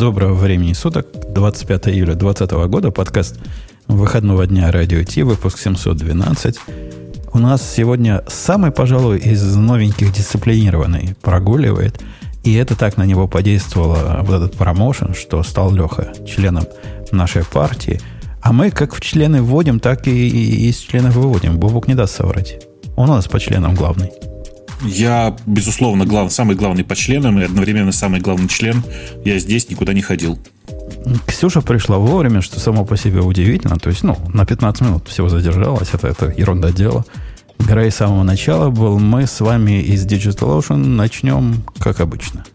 [0.00, 3.38] Доброго времени суток, 25 июля 2020 года, подкаст
[3.86, 6.56] выходного дня Радио Ти, выпуск 712.
[7.34, 12.00] У нас сегодня самый, пожалуй, из новеньких дисциплинированный прогуливает.
[12.44, 16.64] И это так на него подействовало, вот этот промоушен, что стал Леха членом
[17.12, 18.00] нашей партии.
[18.40, 21.58] А мы как в члены вводим, так и из членов выводим.
[21.58, 22.66] Бобук не даст соврать.
[22.96, 24.10] Он у нас по членам главный.
[24.82, 28.82] Я, безусловно, глав, самый главный по членам и одновременно самый главный член.
[29.24, 30.38] Я здесь никуда не ходил.
[31.26, 33.78] Ксюша пришла вовремя, что само по себе удивительно.
[33.78, 35.90] То есть, ну, на 15 минут всего задержалась.
[35.92, 37.04] Это, это ерунда дела.
[37.58, 38.98] Грей с самого начала был.
[38.98, 42.44] Мы с вами из DigitalOcean начнем, как обычно–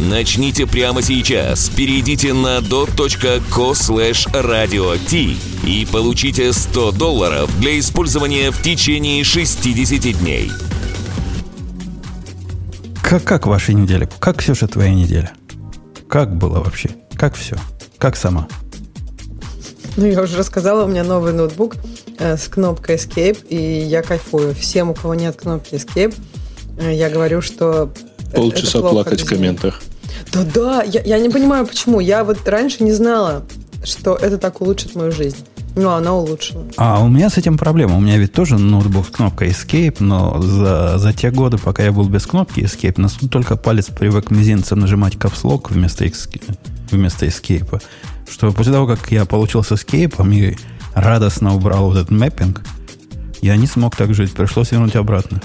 [0.00, 1.68] Начните прямо сейчас.
[1.68, 10.18] Перейдите на dot.co slash radio t и получите 100 долларов для использования в течение 60
[10.18, 10.50] дней.
[13.02, 14.08] Как, как ваша неделя?
[14.20, 15.32] Как, Ксюша, твоя неделя?
[16.08, 16.88] Как было вообще?
[17.14, 17.56] Как все?
[17.98, 18.48] Как сама?
[19.96, 21.76] Ну, я уже рассказала, у меня новый ноутбук
[22.18, 24.54] э, с кнопкой Escape, и я кайфую.
[24.54, 26.14] Всем, у кого нет кнопки Escape,
[26.78, 27.92] э, я говорю, что
[28.32, 29.82] Полчаса плакать в комментах.
[30.32, 32.00] Да-да, я, я не понимаю, почему.
[32.00, 33.44] Я вот раньше не знала,
[33.84, 35.44] что это так улучшит мою жизнь.
[35.76, 36.64] Ну, она улучшила.
[36.76, 37.96] А у меня с этим проблема.
[37.96, 41.92] У меня ведь тоже ноутбук с кнопкой Escape, но за, за те годы, пока я
[41.92, 46.06] был без кнопки Escape, нас только палец привык мизинцем нажимать капслок вместо,
[46.90, 47.80] вместо Escape.
[48.28, 50.56] Что после того, как я получил с Escape и
[50.94, 52.62] радостно убрал вот этот мэппинг,
[53.40, 54.32] я не смог так жить.
[54.32, 55.40] Пришлось вернуть обратно.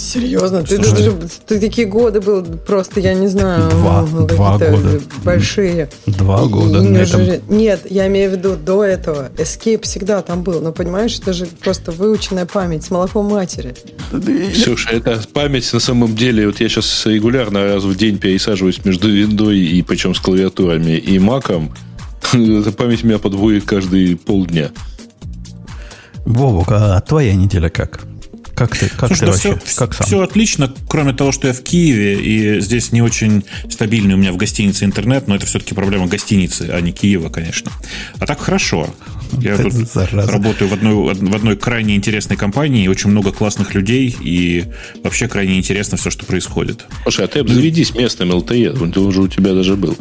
[0.00, 0.62] Серьезно?
[0.62, 1.12] Ты, ты,
[1.46, 3.70] ты такие годы был, просто я не знаю.
[3.70, 5.00] Два, ну, два года.
[5.22, 5.90] Большие.
[6.06, 6.82] Два года.
[6.82, 7.20] И, этом...
[7.48, 9.30] Нет, я имею в виду до этого.
[9.36, 10.60] Escape всегда там был.
[10.60, 13.74] Но понимаешь, это же просто выученная память с молоком матери.
[14.64, 16.46] Слушай, это память на самом деле.
[16.46, 21.18] Вот я сейчас регулярно раз в день пересаживаюсь между виндой и причем с клавиатурами и
[21.18, 21.74] маком.
[22.32, 24.70] Эта память меня подводит каждые полдня.
[26.24, 28.09] Бобок, а твоя неделя как?
[28.60, 29.58] Как ты, как Слушай, ты да вообще?
[29.64, 30.06] Все, как сам?
[30.06, 34.32] все отлично, кроме того, что я в Киеве, и здесь не очень стабильный у меня
[34.32, 37.72] в гостинице интернет, но это все-таки проблема гостиницы, а не Киева, конечно.
[38.18, 38.92] А так хорошо.
[39.40, 39.74] Я тут
[40.12, 44.64] работаю в одной, в одной крайне интересной компании, очень много классных людей, и
[45.02, 46.86] вообще крайне интересно все, что происходит.
[47.02, 49.96] Слушай, а ты обзаведись местным LTE, он уже у тебя даже был.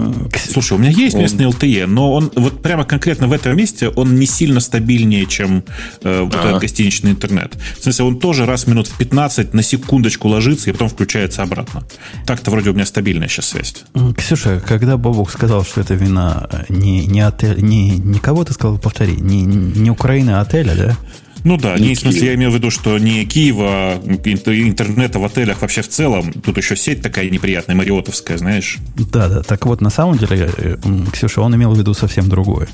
[0.52, 1.22] Слушай, у меня есть он...
[1.22, 5.64] местный LTE, но он вот прямо конкретно в этом месте он не сильно стабильнее, чем
[6.04, 6.50] э, вот ага.
[6.50, 7.56] этот гостиничный интернет.
[7.78, 11.84] В смысле, он тоже раз минут в 15 на секундочку ложится и потом включается обратно.
[12.26, 13.76] Так-то вроде у меня стабильная сейчас связь.
[14.18, 18.54] Ксюша, когда Бобок сказал, что это вина э, не, не, отель, не, не кого ты
[18.54, 20.98] сказал, повтори, не, не Украины, а отеля, да?
[21.44, 25.26] Ну да, не, не в смысле, я имею в виду, что не Киева, интернета в
[25.26, 26.34] отелях вообще в целом.
[26.34, 28.78] Тут еще сеть такая неприятная, мариотовская, знаешь.
[28.96, 29.42] Да, да.
[29.42, 30.78] Так вот, на самом деле, э,
[31.14, 32.68] Ксюша, он имел в виду совсем другое.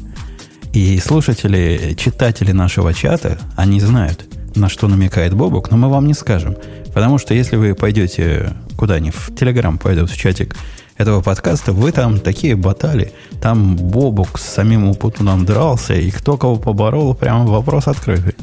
[0.73, 4.25] И слушатели, читатели нашего чата, они знают,
[4.55, 6.57] на что намекает Бобок, но мы вам не скажем.
[6.93, 10.55] Потому что если вы пойдете куда-нибудь, в Телеграм пойдет, в чатик
[10.97, 13.11] этого подкаста, вы там такие батали.
[13.41, 18.35] Там Бобок с самим Упутуном дрался, и кто кого поборол, прямо вопрос открытый.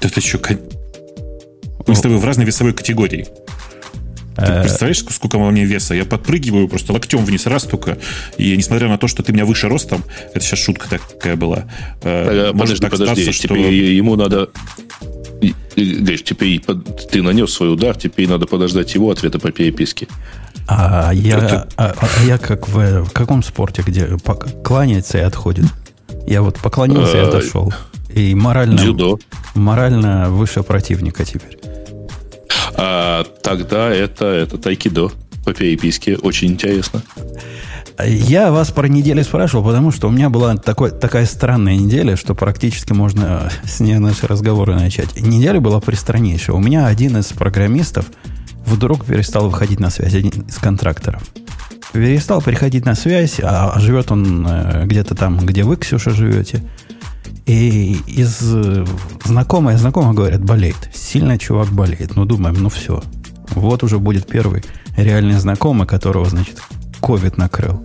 [0.00, 0.38] Это еще...
[1.86, 3.26] Мы с тобой в разной весовой категории.
[4.36, 4.60] Ты э.
[4.60, 5.94] представляешь, сколько у меня веса?
[5.94, 7.98] Я подпрыгиваю просто локтем вниз раз только.
[8.36, 11.64] И несмотря на то, что ты меня выше ростом, это сейчас шутка такая была.
[12.02, 13.54] Э, подожди, так подожди, статься, что...
[13.56, 14.50] ему надо
[15.76, 16.60] говоришь, теперь
[17.10, 20.08] ты нанес свой удар, теперь надо подождать его ответа по переписке.
[20.68, 24.06] А я, а, а я как в, в каком спорте, где
[24.62, 25.64] кланяется и отходит?
[26.26, 27.72] Я вот поклонился и а, отошел.
[28.10, 29.18] И морально, Дзюдо.
[29.54, 31.58] морально выше противника теперь.
[32.74, 35.10] А, тогда это, это тайкидо
[35.46, 36.16] по переписке.
[36.16, 37.02] Очень интересно.
[38.04, 42.34] Я вас про неделю спрашивал, потому что у меня была такой, такая странная неделя, что
[42.34, 45.18] практически можно с ней наши разговоры начать.
[45.18, 46.54] Неделя была пристраннейшая.
[46.54, 48.04] У меня один из программистов
[48.68, 51.22] вдруг перестал выходить на связь, один из контракторов.
[51.92, 56.62] Перестал приходить на связь, а живет он э, где-то там, где вы, Ксюша, живете.
[57.46, 58.40] И из
[59.24, 60.90] знакомые, знакомые говорят, болеет.
[60.94, 62.14] Сильно чувак болеет.
[62.14, 63.02] Ну, думаем, ну все.
[63.50, 64.62] Вот уже будет первый
[64.96, 66.60] реальный знакомый, которого, значит,
[67.00, 67.82] ковид накрыл.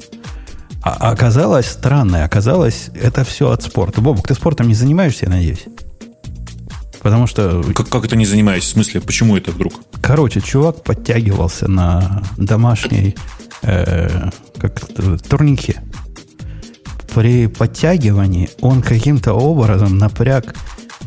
[0.82, 4.02] А оказалось странное, оказалось, это все от спорта.
[4.02, 5.64] Бобок, ты спортом не занимаешься, я надеюсь?
[7.04, 7.62] Потому что...
[7.76, 8.64] Как, как это не занимаюсь?
[8.64, 9.74] В смысле, почему это вдруг?
[10.02, 13.16] Короче, чувак подтягивался на домашней
[13.62, 14.80] э, как
[15.30, 15.82] турнике.
[17.14, 20.56] При подтягивании он каким-то образом напряг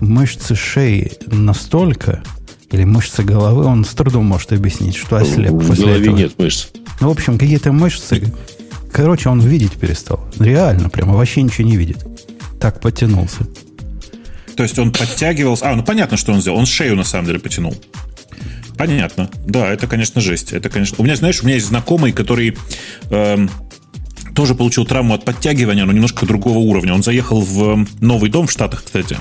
[0.01, 2.23] мышцы шеи настолько,
[2.71, 5.53] или мышцы головы, он с трудом может объяснить, что ослеп.
[5.53, 6.17] В после голове этого.
[6.17, 6.69] нет мышц.
[7.01, 8.33] Ну, в общем, какие-то мышцы.
[8.93, 10.21] Короче, он видеть перестал.
[10.39, 12.05] Реально, прямо вообще ничего не видит.
[12.61, 13.47] Так потянулся.
[14.57, 15.71] То есть он подтягивался.
[15.71, 16.59] А, ну понятно, что он сделал.
[16.59, 17.77] Он шею на самом деле потянул.
[18.77, 19.31] Понятно.
[19.47, 20.53] Да, это, конечно, жесть.
[20.53, 20.97] Это, конечно.
[20.99, 22.57] У меня, знаешь, у меня есть знакомый, который
[23.11, 23.51] эм,
[24.35, 26.95] тоже получил травму от подтягивания, но немножко другого уровня.
[26.95, 29.19] Он заехал в новый дом в Штатах, кстати,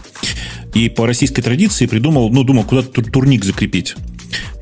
[0.73, 3.95] и по российской традиции придумал, ну, думал, куда турник закрепить.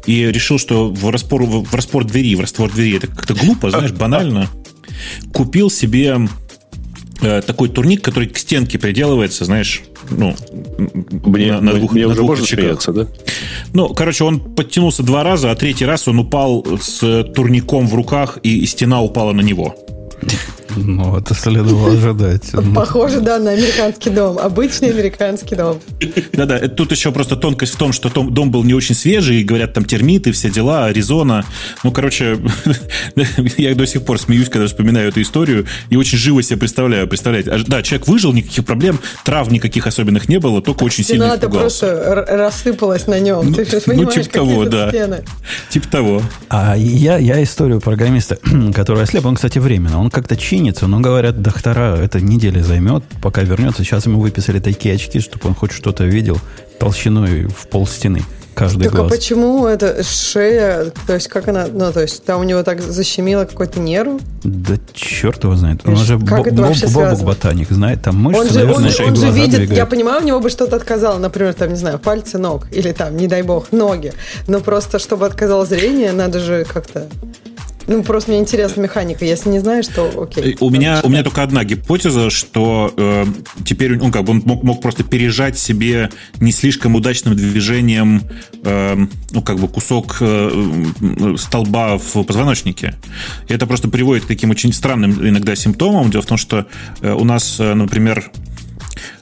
[0.06, 3.92] И решил, что в распор, в распор двери, в раствор двери это как-то глупо, знаешь,
[3.92, 4.48] банально.
[5.34, 6.28] Купил себе э,
[7.46, 10.36] такой турник, который к стенке приделывается, знаешь, ну,
[11.26, 13.08] мне, на, на двух, мне на уже двух можно смеяться, да?
[13.74, 18.40] Ну, короче, он подтянулся два раза, а третий раз он упал с турником в руках,
[18.44, 19.76] и, и стена упала на него.
[20.76, 22.52] Ну, это следовало ожидать.
[22.76, 24.38] Похоже, да, на американский дом.
[24.40, 25.80] Обычный американский дом.
[26.34, 29.74] Да-да, тут еще просто тонкость в том, что дом был не очень свежий, и говорят,
[29.74, 31.46] там термиты, все дела, Аризона.
[31.84, 32.40] Ну, короче,
[33.58, 37.08] я до сих пор смеюсь, когда вспоминаю эту историю, и очень живо себе представляю.
[37.08, 41.36] Представляете, а, да, человек выжил, никаких проблем, трав никаких особенных не было, только очень сильно
[41.36, 41.88] испугался.
[41.88, 43.54] просто рассыпалась на нем.
[43.54, 44.92] Ты ну, типа того, да.
[45.70, 46.22] Типа того.
[46.50, 48.38] А я, я историю программиста,
[48.74, 50.00] который ослеп, он, кстати, временно.
[50.00, 53.84] Он как-то чинится, но, говорят, доктора это недели займет, пока вернется.
[53.84, 56.38] Сейчас ему выписали такие очки, чтобы он хоть что-то видел
[56.80, 58.22] толщиной в пол стены
[58.56, 59.12] каждый так глаз.
[59.12, 62.82] а почему это шея, то есть как она, ну то есть там у него так
[62.82, 64.22] защемило какой-то нерв?
[64.44, 65.82] Да черт его знает.
[65.86, 69.16] Он же как боб, это бобок ботаник знает, там мышцы, он же, наверное, он, он
[69.16, 69.78] же видит, двигает.
[69.78, 73.18] я понимаю, у него бы что-то отказало, например, там, не знаю, пальцы ног, или там,
[73.18, 74.14] не дай бог, ноги.
[74.48, 77.08] Но просто, чтобы отказало зрение, надо же как-то
[77.88, 79.26] ну, просто мне интересна механика.
[79.26, 80.58] Если не знаешь, то окей.
[80.60, 83.26] У меня, у меня только одна гипотеза, что э,
[83.66, 86.10] теперь он, как бы, он мог, мог просто пережать себе
[86.40, 88.24] не слишком удачным движением
[88.64, 92.96] э, ну, как бы кусок э, столба в позвоночнике.
[93.48, 96.10] И это просто приводит к таким очень странным иногда симптомам.
[96.10, 96.66] Дело в том, что
[97.02, 98.32] э, у нас, э, например,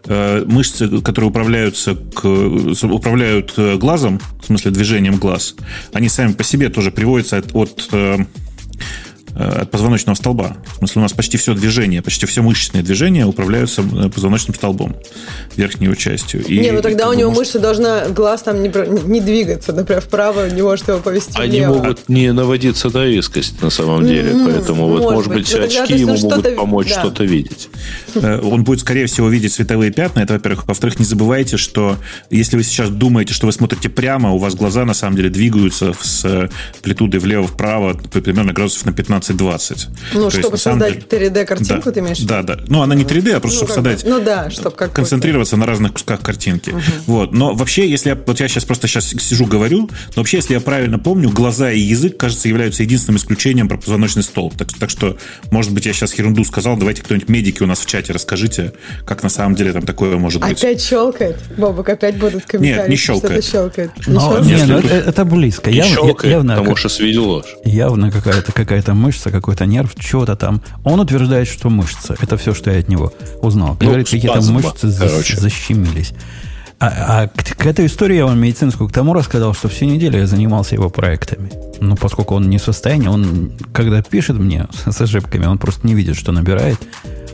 [0.06, 5.56] э, мышцы, которые управляются к, управляют э, глазом, в смысле движением глаз,
[5.94, 8.18] они сами по себе тоже приводятся от, от Э,
[9.36, 10.58] от позвоночного столба.
[10.74, 14.96] В смысле, у нас почти все движение, почти все мышечные движения управляются э, позвоночным столбом,
[15.56, 16.44] верхней его частью.
[16.46, 17.40] И, не, ну тогда у него может...
[17.40, 18.72] мышца должна, глаз там не,
[19.06, 21.76] не двигаться, например, вправо не может его повести Они влево.
[21.76, 25.54] могут не наводиться на резкость на самом деле, mm-hmm, поэтому может вот, может быть, быть
[25.54, 27.00] очки тогда, ему могут помочь да.
[27.00, 27.70] что-то видеть.
[28.16, 30.68] Э, он будет, скорее всего, видеть световые пятна, это, во-первых.
[30.68, 31.98] Во-вторых, не забывайте, что
[32.30, 35.94] если вы сейчас думаете, что вы смотрите прямо, у вас глаза на самом деле двигаются
[36.00, 39.88] с амплитудой влево-вправо примерно градусов на 15 15-20.
[40.14, 41.28] Ну, То чтобы есть, создать деле...
[41.30, 42.60] 3D-картинку, да, ты имеешь Да, да.
[42.68, 44.04] Ну, она не 3D, а просто ну, чтобы создать...
[44.06, 46.72] Ну, да, чтобы как Концентрироваться на разных кусках картинки.
[46.72, 46.82] Угу.
[47.08, 47.34] Вот.
[47.34, 48.16] Но вообще, если я...
[48.16, 51.80] Вот я сейчас просто сейчас сижу, говорю, но вообще, если я правильно помню, глаза и
[51.80, 54.56] язык, кажется, являются единственным исключением про позвоночный столб.
[54.58, 55.18] Так, так что,
[55.50, 56.78] может быть, я сейчас ерунду сказал.
[56.78, 58.74] Давайте кто-нибудь медики у нас в чате расскажите,
[59.06, 60.58] как на самом деле там такое может быть.
[60.58, 61.38] Опять щелкает?
[61.58, 62.82] Бобок, опять будут комментарии.
[62.82, 63.46] Нет, не щелкает.
[63.46, 63.92] щелкает.
[64.08, 65.70] Но, не нет, ну, это, это близко.
[65.70, 68.82] Явно, щелкает, явно, потому что свидел Явно какая-то какая
[69.12, 70.62] мышца, какой-то нерв, чего-то там.
[70.86, 72.16] Он утверждает, что мышца.
[72.22, 73.78] Это все, что я от него узнал.
[73.80, 75.38] Ну, Говорит, какие-то мышцы короче.
[75.38, 76.14] защемились.
[76.80, 80.18] А, а к, к этой истории я вам медицинскую к тому рассказал, что всю неделю
[80.18, 81.52] я занимался его проектами.
[81.80, 85.94] Ну, поскольку он не в состоянии, он, когда пишет мне с ошибками, он просто не
[85.94, 86.80] видит, что набирает,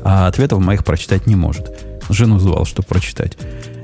[0.04, 1.72] а ответов моих прочитать не может.
[2.10, 3.38] Жену звал, чтобы прочитать.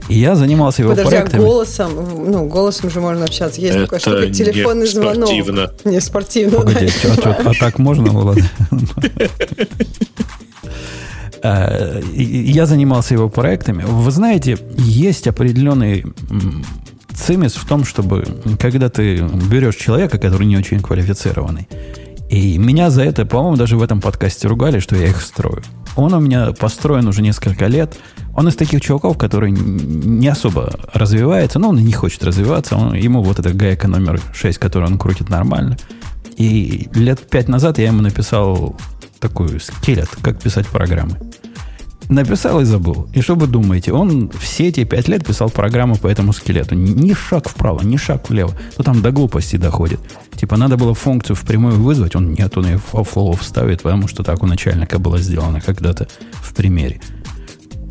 [0.10, 1.42] И я занимался его Подожди, проектами.
[1.42, 1.92] а голосом,
[2.32, 3.62] ну, голосом же можно общаться.
[3.62, 5.28] Есть Это такое что телефонный не звонок.
[5.28, 5.72] Спортивно.
[5.86, 6.58] Не спортивно.
[6.60, 7.14] Погоди, да.
[7.24, 8.40] а, а, а так можно, Влад?
[11.46, 13.84] Э, я занимался его проектами.
[13.86, 16.06] Вы знаете, есть определенный
[17.14, 18.26] цимис в том, чтобы
[18.60, 19.18] когда ты
[19.50, 21.68] берешь человека, который не очень квалифицированный,
[22.34, 25.62] и меня за это, по-моему, даже в этом подкасте ругали, что я их строю.
[25.96, 27.96] Он у меня построен уже несколько лет.
[28.36, 32.76] Он из таких чуваков, который не особо развивается, но он и не хочет развиваться.
[32.76, 35.78] Он, ему вот эта гайка номер 6, которую он крутит нормально.
[36.36, 38.76] И лет пять назад я ему написал
[39.20, 41.20] такую скелет, как писать программы.
[42.10, 43.08] Написал и забыл.
[43.14, 43.94] И что вы думаете?
[43.94, 46.76] Он все эти пять лет писал программу по этому скелету.
[46.76, 48.54] Ни шаг вправо, ни шаг влево.
[48.78, 50.00] Ну, там до глупости доходит.
[50.36, 52.16] Типа, надо было функцию впрямую вызвать.
[52.16, 56.08] Он нет, он ее в флоу вставит, потому что так у начальника было сделано когда-то
[56.34, 57.00] в примере.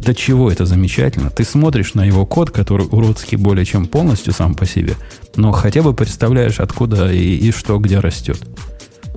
[0.02, 1.30] До чего это замечательно?
[1.30, 4.96] Ты смотришь на его код, который уродский более чем полностью сам по себе,
[5.36, 8.40] но хотя бы представляешь, откуда и, и что где растет.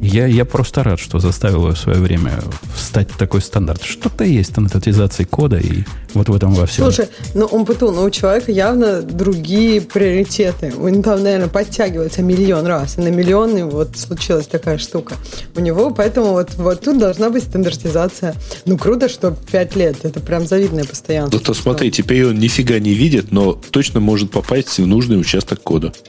[0.02, 2.34] Я, я просто рад, что заставил его в свое время
[2.76, 3.82] встать в такой стандарт.
[3.82, 5.84] Что-то есть стандартизации кода, и
[6.14, 6.86] вот в этом во всем.
[6.86, 10.74] Слушай, ну Умпуту, ну у человека явно другие приоритеты.
[10.78, 12.98] Он там, наверное, подтягивается миллион раз.
[12.98, 15.16] И на миллион вот случилась такая штука.
[15.56, 18.36] У него, поэтому вот, вот тут должна быть стандартизация.
[18.66, 19.98] Ну круто, что 5 лет.
[20.04, 21.38] Это прям завидное постоянство.
[21.38, 25.62] Ну то смотри, теперь он нифига не видит, но точно может попасть в нужный участок
[25.62, 25.94] кода.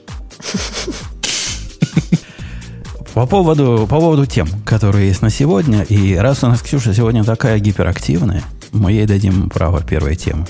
[3.16, 7.24] По поводу, по поводу тем, которые есть на сегодня, и раз у нас Ксюша сегодня
[7.24, 10.46] такая гиперактивная, мы ей дадим право первой темы.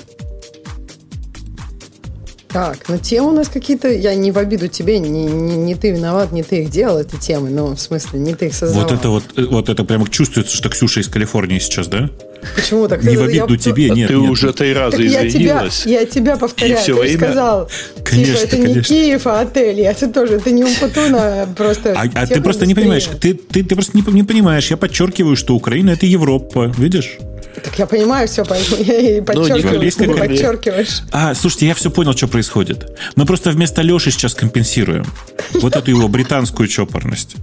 [2.49, 5.93] Так, ну темы у нас какие-то, я не в обиду тебе, не, не, не ты
[5.93, 8.89] виноват, не ты их делал, эти темы, ну, в смысле, не ты их создавал.
[8.89, 12.11] Вот это вот, вот это прямо чувствуется, что Ксюша из Калифорнии сейчас, да?
[12.55, 13.03] Почему так?
[13.03, 13.59] Не в обиду я...
[13.59, 14.09] тебе, нет.
[14.09, 14.31] Ты нет.
[14.31, 15.87] уже три раза так извинилась.
[15.87, 16.85] Я тебя, я тебя повторяю.
[16.85, 17.17] Ты время...
[17.19, 17.71] сказал,
[18.05, 18.79] конечно, типа, это конечно.
[18.79, 19.81] не Киев, а отель.
[19.81, 21.95] Я это тоже, это не Умпутуна, просто...
[21.97, 24.71] А, а ты просто не понимаешь, ты, ты, ты просто не, не понимаешь.
[24.71, 27.19] Я подчеркиваю, что Украина это Европа, видишь?
[27.63, 31.03] Так я понимаю все, поэтому я и ну, подчеркиваю, ну, ты подчеркиваешь.
[31.11, 32.99] А, слушайте, я все понял, что происходит.
[33.17, 35.07] Мы просто вместо Леши сейчас компенсируем
[35.55, 37.37] вот эту его британскую чопорность.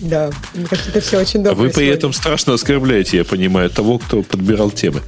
[0.00, 1.62] Да, мне кажется, это все очень добро.
[1.62, 5.00] Вы при этом страшно оскорбляете, я понимаю, того, кто подбирал темы.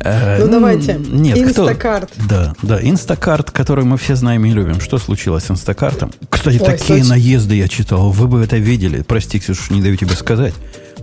[0.00, 0.94] Э, ну, давайте.
[0.94, 2.10] Нет, Instacart.
[2.28, 4.80] Да, да, Instacart, который мы все знаем и любим.
[4.80, 6.12] Что случилось с Instacart ом?
[6.30, 8.10] Кстати, такие наезды я читал.
[8.10, 9.02] Вы бы это видели.
[9.02, 10.54] Прости, Ксюша, не даю тебе сказать.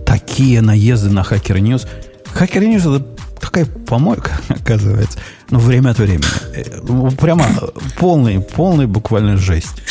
[0.06, 1.86] Такие наезды на Hacker News.
[2.32, 3.04] Hacker News это
[3.38, 5.18] такая помойка, оказывается.
[5.50, 6.24] Но время от времени.
[6.54, 7.46] Э, ну, прямо
[7.98, 9.82] полный, полный буквально жесть.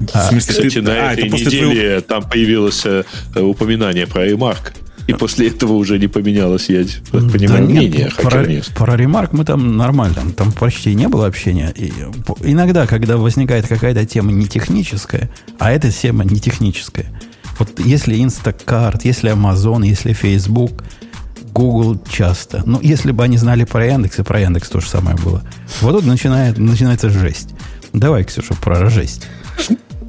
[0.00, 2.00] В смысле, Кстати, ты, на а, этой неделе твоего...
[2.02, 4.74] там появилось э, упоминание про ремарк.
[5.06, 8.10] И после этого уже не поменялось, я понимаю, да мнение.
[8.16, 11.72] Про, про ремарк мы там нормально, там почти не было общения.
[11.76, 11.92] И
[12.42, 17.06] иногда, когда возникает какая-то тема не техническая, а эта тема не техническая,
[17.58, 20.82] вот если Instacart, если Amazon, если Facebook,
[21.52, 22.62] Google часто.
[22.66, 25.42] Ну, если бы они знали про Яндекс, и про Яндекс то же самое было.
[25.80, 27.50] Вот тут начинает, начинается жесть.
[27.94, 29.26] Давай, Ксюша, про жесть.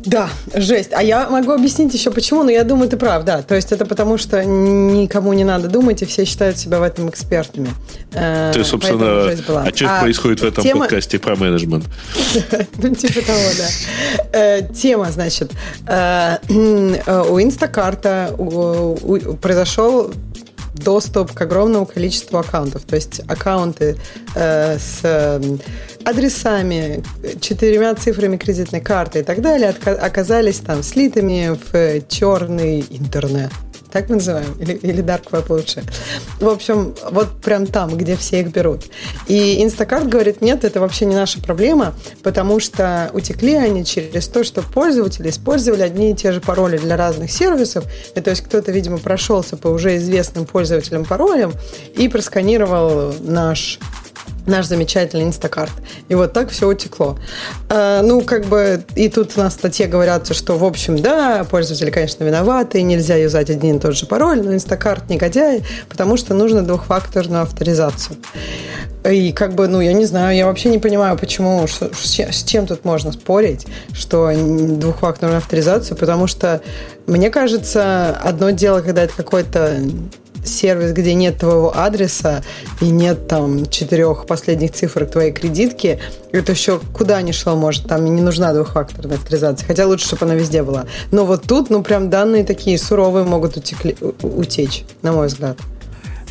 [0.05, 0.91] Да, жесть.
[0.93, 3.41] А я могу объяснить еще почему, но я думаю, ты прав, да.
[3.41, 7.09] То есть это потому, что никому не надо думать, и все считают себя в этом
[7.09, 7.69] экспертами.
[8.13, 10.81] Э, есть, собственно, а что а происходит в этом тема...
[10.81, 11.85] подкасте про менеджмент?
[12.77, 14.29] Ну, типа того, да.
[14.33, 15.51] Э, тема, значит,
[15.87, 16.37] э,
[17.29, 18.35] у Инстакарта
[19.41, 20.11] произошел
[20.79, 22.83] доступ к огромному количеству аккаунтов.
[22.83, 23.97] То есть аккаунты
[24.35, 25.41] э, с э,
[26.05, 27.03] адресами,
[27.41, 33.51] четырьмя цифрами кредитной карты и так далее оказались там слитыми в черный интернет
[33.91, 35.83] так мы называем, или, или Dark Web лучше.
[36.39, 38.83] В общем, вот прям там, где все их берут.
[39.27, 44.43] И Instacart говорит, нет, это вообще не наша проблема, потому что утекли они через то,
[44.43, 48.71] что пользователи использовали одни и те же пароли для разных сервисов, и то есть кто-то,
[48.71, 51.53] видимо, прошелся по уже известным пользователям паролям
[51.95, 53.79] и просканировал наш
[54.45, 55.73] наш замечательный Инстакарт.
[56.09, 57.17] И вот так все утекло.
[57.69, 62.23] А, ну, как бы, и тут на статье говорятся, что, в общем, да, пользователи, конечно,
[62.23, 67.43] виноваты, нельзя юзать один и тот же пароль, но Инстакарт негодяй, потому что нужно двухфакторную
[67.43, 68.17] авторизацию.
[69.09, 72.67] И как бы, ну, я не знаю, я вообще не понимаю, почему, что, с чем
[72.67, 76.61] тут можно спорить, что двухфакторную авторизацию, потому что,
[77.05, 79.79] мне кажется, одно дело, когда это какой-то
[80.47, 82.43] сервис, где нет твоего адреса
[82.81, 85.99] и нет там четырех последних цифр твоей кредитки,
[86.31, 90.35] это еще куда ни шло может, там не нужна двухфакторная авторизация, хотя лучше, чтобы она
[90.35, 90.85] везде была.
[91.11, 95.57] Но вот тут, ну, прям данные такие суровые могут утекли, утечь, на мой взгляд.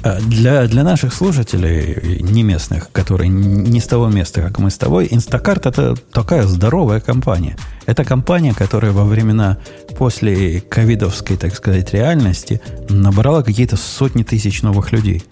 [0.02, 4.78] А для, для наших слушателей, не местных, которые не с того места, как мы с
[4.78, 7.56] тобой, Instacart это такая здоровая компания.
[7.86, 9.58] Это компания, которая во времена
[9.98, 15.24] после ковидовской, так сказать, реальности набрала какие-то сотни тысяч новых людей.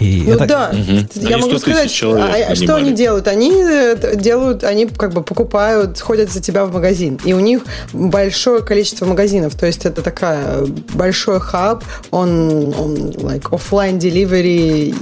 [0.00, 0.46] И ну это...
[0.46, 1.06] да, угу.
[1.14, 3.26] я они могу сказать, а, что они делают?
[3.26, 7.62] Они э, делают, они как бы покупают, ходят за тебя в магазин, и у них
[7.92, 10.64] большое количество магазинов, то есть это такая
[10.94, 14.94] большой хаб, он, он like offline delivery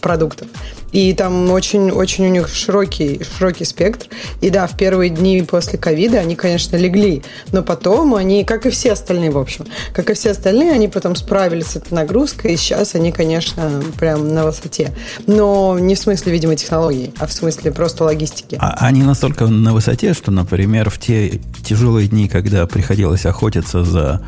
[0.00, 0.48] продуктов.
[0.92, 4.08] И там очень-очень у них широкий, широкий спектр.
[4.40, 7.22] И да, в первые дни после ковида они, конечно, легли.
[7.52, 11.14] Но потом они, как и все остальные, в общем, как и все остальные, они потом
[11.14, 12.54] справились с этой нагрузкой.
[12.54, 14.92] И сейчас они, конечно, прям на высоте.
[15.26, 18.56] Но не в смысле, видимо, технологий, а в смысле просто логистики.
[18.58, 24.22] А они настолько на высоте, что, например, в те тяжелые дни, когда приходилось охотиться за,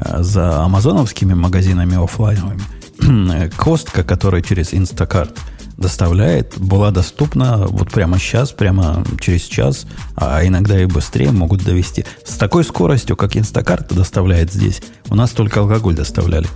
[0.00, 5.36] э, за амазоновскими магазинами офлайновыми, костка, которая через Instacart
[5.78, 12.04] доставляет, была доступна вот прямо сейчас, прямо через час, а иногда и быстрее могут довести.
[12.24, 16.48] С такой скоростью, как Instacart доставляет здесь, у нас только алкоголь доставляли.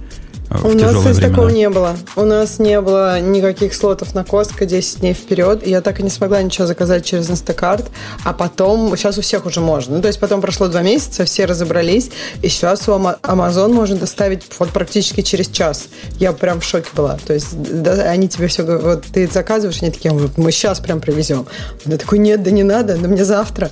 [0.63, 1.29] У нас времена.
[1.29, 1.97] такого не было.
[2.17, 5.67] У нас не было никаких слотов на Костко 10 дней вперед.
[5.67, 7.87] Я так и не смогла ничего заказать через Instacart.
[8.25, 9.97] А потом, сейчас у всех уже можно.
[9.97, 12.11] Ну, то есть потом прошло два месяца, все разобрались.
[12.43, 15.85] И сейчас у Amazon можно доставить вот практически через час.
[16.19, 17.19] Я прям в шоке была.
[17.27, 21.01] То есть да, они тебе все говорят, вот ты заказываешь, они такие, мы сейчас прям
[21.01, 21.47] привезем.
[21.85, 23.71] Я такой, нет, да не надо, да мне завтра.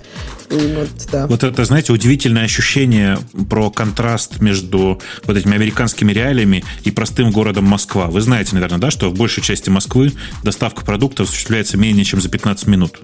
[0.50, 1.26] И вот, да.
[1.26, 7.64] вот это, знаете, удивительное ощущение про контраст между вот этими американскими реалиями и простым городом
[7.64, 8.06] Москва.
[8.06, 12.28] Вы знаете, наверное, да, что в большей части Москвы доставка продуктов осуществляется менее чем за
[12.28, 13.00] 15 минут.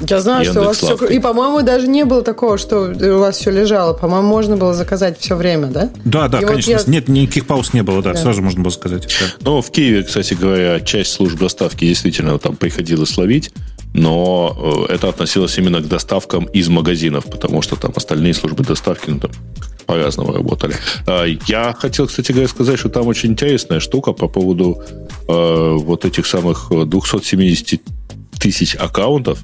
[0.00, 0.96] Я знаю, что у вас все...
[1.06, 3.94] И, по-моему, даже не было такого, что у вас все лежало.
[3.94, 5.90] По-моему, можно было заказать все время, да?
[6.04, 6.72] Да, да, и конечно.
[6.72, 6.92] Вот я...
[6.92, 8.20] Нет, никаких пауз не было, да, да.
[8.20, 9.06] сразу можно было сказать.
[9.20, 9.26] Да.
[9.40, 13.52] Ну, в Киеве, кстати говоря, часть служб доставки действительно там приходилось ловить
[13.94, 19.08] но э, это относилось именно к доставкам из магазинов, потому что там остальные службы доставки
[19.08, 19.30] ну, там,
[19.86, 20.74] по-разному работали.
[21.06, 24.82] А, я хотел, кстати говоря, сказать, что там очень интересная штука по поводу
[25.28, 27.80] э, вот этих самых 270
[28.40, 29.38] тысяч аккаунтов.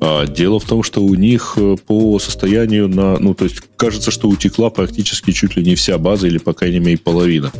[0.00, 3.18] А, дело в том, что у них э, по состоянию на...
[3.18, 6.80] Ну, то есть, кажется, что утекла практически чуть ли не вся база, или, по крайней
[6.80, 7.52] мере, половина.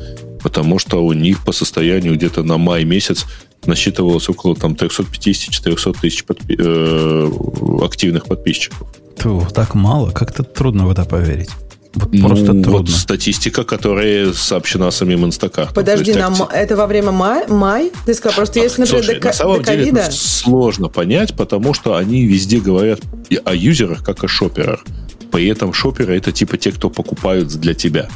[0.43, 3.27] Потому что у них по состоянию где-то на май месяц
[3.67, 8.89] насчитывалось около там 350-400 тысяч подпи- э, активных подписчиков.
[9.19, 11.51] Ту, так мало, как-то трудно в это поверить.
[11.95, 12.71] Вот ну, просто трудно.
[12.71, 15.75] Вот статистика, которая сообщена самим Инстакартом.
[15.75, 17.93] Подожди, нам это во время май, май?
[18.07, 21.35] Ты сказал, просто а, если, например, слушай, до, на самом до деле это сложно понять,
[21.37, 23.01] потому что они везде говорят
[23.45, 24.85] о юзерах, как о шоперах.
[25.31, 28.09] При этом шоперы это типа те, кто покупают для тебя.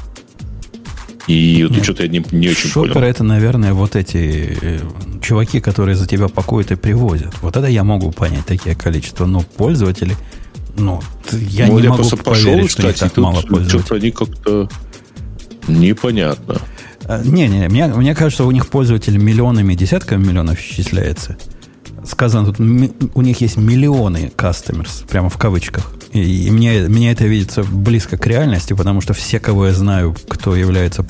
[1.27, 1.83] И Нет.
[1.83, 3.07] что-то я не, не очень Шоперы понял.
[3.09, 4.81] это, наверное, вот эти э,
[5.21, 7.35] чуваки, которые за тебя пакуют и привозят.
[7.43, 9.27] Вот это я могу понять, такие количества.
[9.27, 10.15] Но пользователи,
[10.77, 11.01] ну,
[11.33, 13.69] я ну, не я могу просто поверить, пошел, что кстати, так мало пользователей.
[13.69, 14.71] Что-то они как-то
[15.67, 16.61] непонятно.
[17.25, 21.37] Не-не, мне, мне кажется, у них пользователи миллионами, десятками миллионов исчисляется.
[22.07, 25.91] Сказано тут, у них есть миллионы customers, прямо в кавычках.
[26.13, 30.15] И, и мне, мне это видится близко к реальности, потому что все, кого я знаю,
[30.29, 31.05] кто является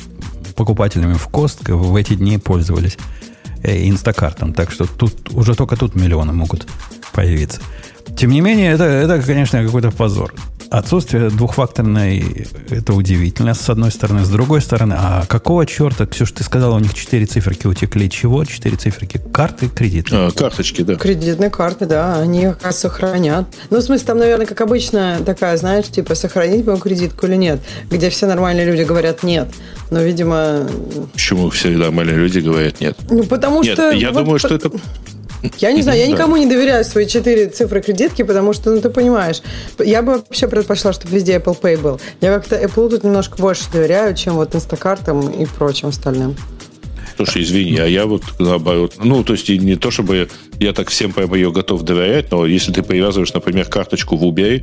[0.56, 2.96] покупателями в Костко, в эти дни пользовались
[3.62, 4.54] э, инстакартом.
[4.54, 6.66] Так что тут уже только тут миллионы могут
[7.12, 7.60] появиться.
[8.14, 10.34] Тем не менее, это, это конечно, какой-то позор.
[10.70, 14.24] Отсутствие двухфакторной– это удивительно, с одной стороны.
[14.24, 18.10] С другой стороны, а какого черта, Ксюш, ты сказала, у них четыре циферки утекли.
[18.10, 18.44] Чего?
[18.44, 19.20] Четыре циферки?
[19.32, 20.26] Карты, кредитные?
[20.26, 20.96] А, карточки, да.
[20.96, 22.18] Кредитные карты, да.
[22.18, 23.46] Они как раз сохранят.
[23.70, 27.60] Ну, в смысле, там, наверное, как обычно, такая, знаешь, типа, сохранить мою кредитку или нет,
[27.88, 29.48] где все нормальные люди говорят нет.
[29.90, 30.66] Но, видимо...
[31.12, 32.96] Почему все нормальные люди говорят нет?
[33.08, 33.90] Ну, потому нет, что...
[33.90, 34.48] я вот думаю, по...
[34.48, 34.70] что это
[35.58, 38.90] я не знаю, я никому не доверяю свои четыре цифры кредитки, потому что, ну, ты
[38.90, 39.42] понимаешь,
[39.78, 42.00] я бы вообще предпочла, чтобы везде Apple Pay был.
[42.20, 46.36] Я как-то Apple тут немножко больше доверяю, чем вот Инстакартам и прочим остальным.
[47.16, 50.28] Слушай, извини, а я вот наоборот, ну, то есть не то, чтобы
[50.58, 54.62] я так всем прямо ее готов доверять, но если ты привязываешь, например, карточку в Uber,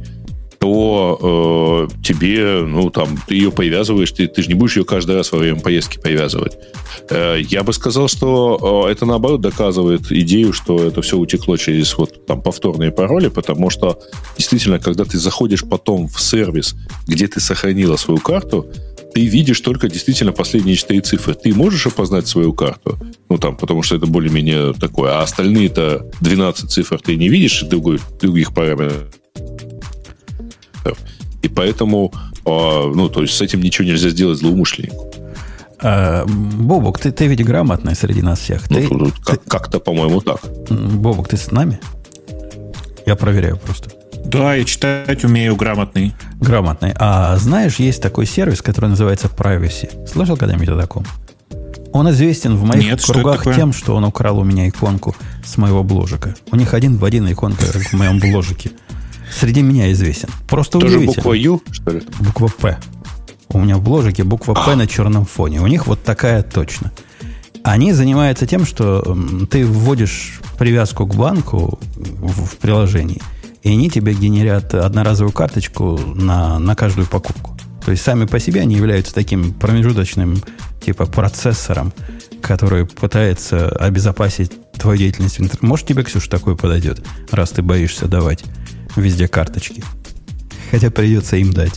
[0.64, 5.18] то э, тебе, ну, там, ты ее привязываешь, ты, ты же не будешь ее каждый
[5.18, 6.58] раз во время поездки привязывать.
[7.10, 11.98] Э, я бы сказал, что э, это, наоборот, доказывает идею, что это все утекло через
[11.98, 14.00] вот там повторные пароли, потому что
[14.38, 16.76] действительно, когда ты заходишь потом в сервис,
[17.08, 18.66] где ты сохранила свою карту,
[19.14, 21.34] ты видишь только действительно последние четыре цифры.
[21.34, 22.98] Ты можешь опознать свою карту?
[23.28, 25.12] Ну, там, потому что это более-менее такое.
[25.12, 29.10] А остальные-то 12 цифр ты не видишь другой, других параметров.
[31.42, 32.14] И поэтому,
[32.46, 35.12] а, ну, то есть с этим ничего нельзя сделать злоумышленнику.
[35.82, 38.70] А, Бобок, ты, ты ведь грамотный среди нас всех.
[38.70, 40.40] Ну, ты, тут, ты, как-то, по-моему, так.
[40.70, 41.80] Бобок, ты с нами?
[43.06, 43.92] Я проверяю просто.
[44.26, 46.14] Да, и читать умею грамотный.
[46.40, 46.94] Грамотный.
[46.96, 50.08] А знаешь, есть такой сервис, который называется Privacy.
[50.08, 51.06] Слышал когда-нибудь о таком?
[51.92, 55.16] Он известен в моих Нет, кругах что тем, что он украл у меня иконку
[55.46, 56.34] с моего бложика.
[56.52, 58.72] У них один в один иконка, как в моем бложике
[59.34, 60.30] среди меня известен.
[60.48, 61.16] Просто Тоже удивительно.
[61.16, 62.02] буква Ю, что ли?
[62.20, 62.78] Буква П.
[63.50, 64.76] У меня в бложике буква П а.
[64.76, 65.62] на черном фоне.
[65.62, 66.92] У них вот такая точно.
[67.64, 69.18] Они занимаются тем, что
[69.50, 73.22] ты вводишь привязку к банку в, в приложении,
[73.62, 77.58] и они тебе генерят одноразовую карточку на, на каждую покупку.
[77.86, 80.42] То есть сами по себе они являются таким промежуточным
[80.82, 81.94] типа процессором,
[82.42, 85.66] который пытается обезопасить твою деятельность в интернете.
[85.66, 88.44] Может, тебе, Ксюша, такое подойдет, раз ты боишься давать
[88.96, 89.84] везде карточки.
[90.72, 91.74] Хотя придется им дать.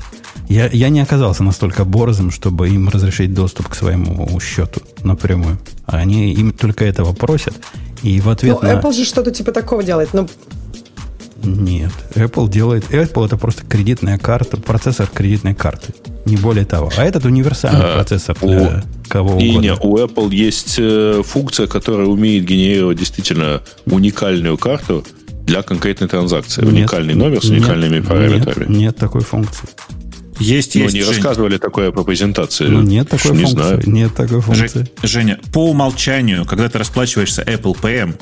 [0.48, 5.58] Я, я не оказался настолько борзым, чтобы им разрешить доступ к своему счету напрямую.
[5.86, 7.54] Они им только этого просят.
[8.02, 8.74] И в ответ ну, на...
[8.74, 10.14] Apple же что-то типа такого делает.
[10.14, 10.28] Но
[11.42, 11.92] нет.
[12.14, 12.84] Apple делает...
[12.90, 15.94] Apple это просто кредитная карта, процессор кредитной карты.
[16.24, 16.90] Не более того.
[16.96, 19.44] А этот универсальный а, процессор для у, кого угодно.
[19.44, 25.04] И не, у Apple есть э, функция, которая умеет генерировать действительно уникальную карту
[25.46, 26.62] для конкретной транзакции.
[26.62, 28.66] Нет, Уникальный номер с уникальными нет, параметрами.
[28.68, 29.68] Нет, нет такой функции.
[30.38, 30.92] Есть, есть.
[30.92, 31.16] Но не Женя.
[31.16, 32.66] рассказывали такое по презентации.
[32.66, 33.56] Ну, нет такой не функции.
[33.56, 33.82] Знаю.
[33.86, 34.86] Нет такой функции.
[35.02, 38.14] Женя, по умолчанию, когда ты расплачиваешься Apple PM,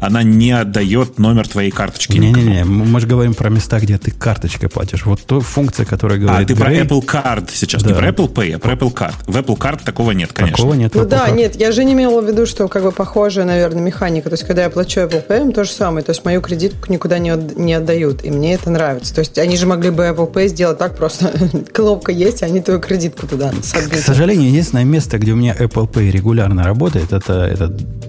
[0.00, 2.18] она не отдает номер твоей карточки.
[2.18, 5.06] Не-не-не, мы же говорим про места, где ты карточкой платишь.
[5.06, 6.44] Вот ту функция, которая говорит...
[6.44, 6.84] А, ты Грей...
[6.84, 7.90] про Apple Card сейчас, да.
[7.90, 9.14] не про Apple Pay, а про Apple Card.
[9.26, 10.56] В Apple Card такого нет, конечно.
[10.56, 10.94] Такого нет.
[10.94, 11.36] Ну да, Card.
[11.36, 14.28] нет, я же не имела в виду, что как бы похожая, наверное, механика.
[14.28, 16.04] То есть, когда я плачу Apple Pay, то же самое.
[16.04, 18.24] То есть, мою кредитку никуда не, от, не отдают.
[18.24, 19.14] И мне это нравится.
[19.14, 21.32] То есть, они же могли бы Apple Pay сделать так просто.
[21.72, 23.90] Кнопка есть, они твою кредитку туда садят.
[23.90, 27.66] К сожалению, единственное место, где у меня Apple Pay регулярно работает, это, это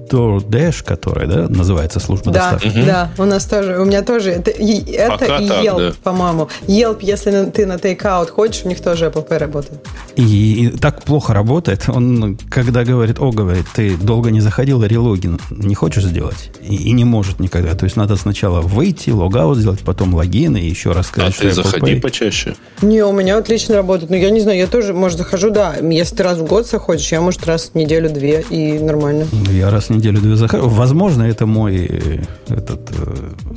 [0.10, 2.84] DoorDash, который, да, называется служба да, доставки.
[2.86, 5.94] Да, у нас тоже, у меня тоже, это, это и так, Yelp, да.
[6.04, 6.50] по-моему.
[6.68, 9.80] Yelp, если ты на Takeout ходишь, у них тоже Apple Pay работает.
[10.16, 15.40] И, и так плохо работает, он, когда говорит, о, говорит, ты долго не заходил, релогин
[15.50, 16.52] не хочешь сделать?
[16.62, 17.76] И, и не может никогда.
[17.76, 21.52] То есть надо сначала выйти, логаут сделать, потом логин и еще раз сказать, а ты
[21.52, 22.02] заходи Pay.
[22.02, 22.56] почаще.
[22.82, 24.10] Не, у меня отлично работает.
[24.10, 25.76] Но я не знаю, я тоже, может, захожу, да.
[25.76, 29.28] Если ты раз в год заходишь, я, может, раз в неделю-две и нормально.
[29.50, 30.68] Я раз в неделю-две захожу.
[30.68, 33.56] Возможно, это мой э, этот э,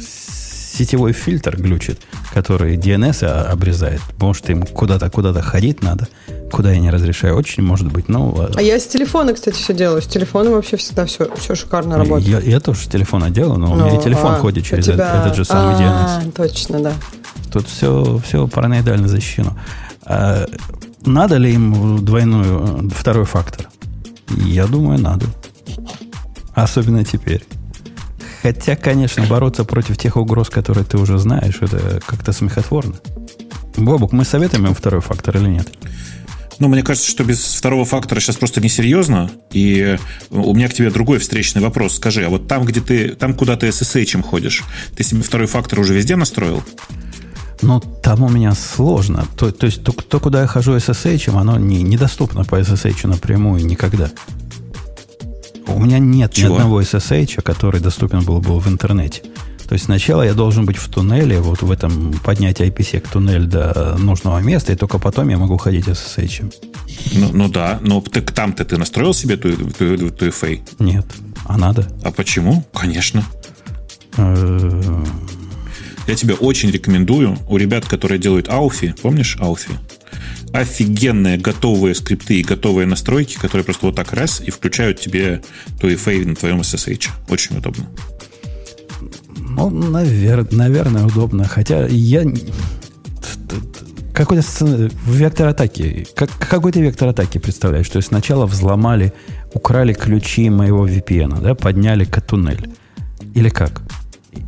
[0.81, 2.01] сетевой фильтр глючит,
[2.33, 4.01] который DNS обрезает.
[4.19, 6.09] Может, им куда-то куда-то ходить надо,
[6.51, 7.37] куда я не разрешаю.
[7.37, 8.09] Очень может быть.
[8.09, 10.01] Ну, а, а я с телефона, кстати, все делаю.
[10.01, 12.45] С телефона вообще всегда все, все шикарно работает.
[12.45, 14.87] Я, я тоже с телефона делаю, но ну, у меня и телефон а, ходит через
[14.87, 15.21] тебя...
[15.21, 16.33] этот же самый а, DNS.
[16.33, 16.93] Точно, да.
[17.53, 19.57] Тут все, все параноидально защищено.
[20.05, 20.47] А,
[21.05, 23.69] надо ли им двойную, второй фактор?
[24.29, 25.27] Я думаю, надо.
[26.55, 27.45] Особенно теперь.
[28.43, 32.95] Хотя, конечно, бороться против тех угроз, которые ты уже знаешь, это как-то смехотворно.
[33.77, 35.69] Бобук, мы советуем им второй фактор или нет?
[36.59, 39.31] Ну, мне кажется, что без второго фактора сейчас просто несерьезно.
[39.51, 39.99] И
[40.31, 41.97] у меня к тебе другой встречный вопрос.
[41.97, 44.63] Скажи, а вот там, где ты, там, куда ты SSH ходишь,
[44.95, 46.63] ты себе второй фактор уже везде настроил?
[47.63, 49.27] Ну, там у меня сложно.
[49.37, 53.65] То, то есть, то, то, куда я хожу SSH, оно не, недоступно по SSH напрямую
[53.65, 54.11] никогда.
[55.67, 56.49] У меня нет Чего?
[56.49, 59.23] ни одного SSH, который доступен был бы в интернете.
[59.69, 63.97] То есть сначала я должен быть в туннеле, вот в этом поднять IPsec туннель до
[63.99, 66.53] нужного места, и только потом я могу ходить SSH.
[67.13, 70.61] Ну, ну да, но ты, там-то ты настроил себе ту, ту, ту, ту FA?
[70.81, 71.07] Нет.
[71.45, 71.87] А надо?
[72.03, 72.65] А почему?
[72.75, 73.25] Конечно.
[74.17, 75.05] Э,
[76.07, 79.71] я тебе очень рекомендую у ребят, которые делают Ауфи, помнишь Ауфи?
[80.53, 85.43] офигенные готовые скрипты и готовые настройки, которые просто вот так раз и включают тебе
[85.81, 87.09] TOEFA на твоем SSH.
[87.29, 87.87] Очень удобно.
[89.39, 90.47] Ну, навер...
[90.53, 91.45] наверное, удобно.
[91.45, 92.25] Хотя я...
[94.13, 94.43] Какой-то
[95.07, 96.07] вектор атаки.
[96.15, 96.31] Как...
[96.31, 97.89] Какой ты вектор атаки представляешь?
[97.89, 99.13] То есть сначала взломали,
[99.55, 102.71] украли ключи моего VPN, да, подняли туннель.
[103.35, 103.83] Или как?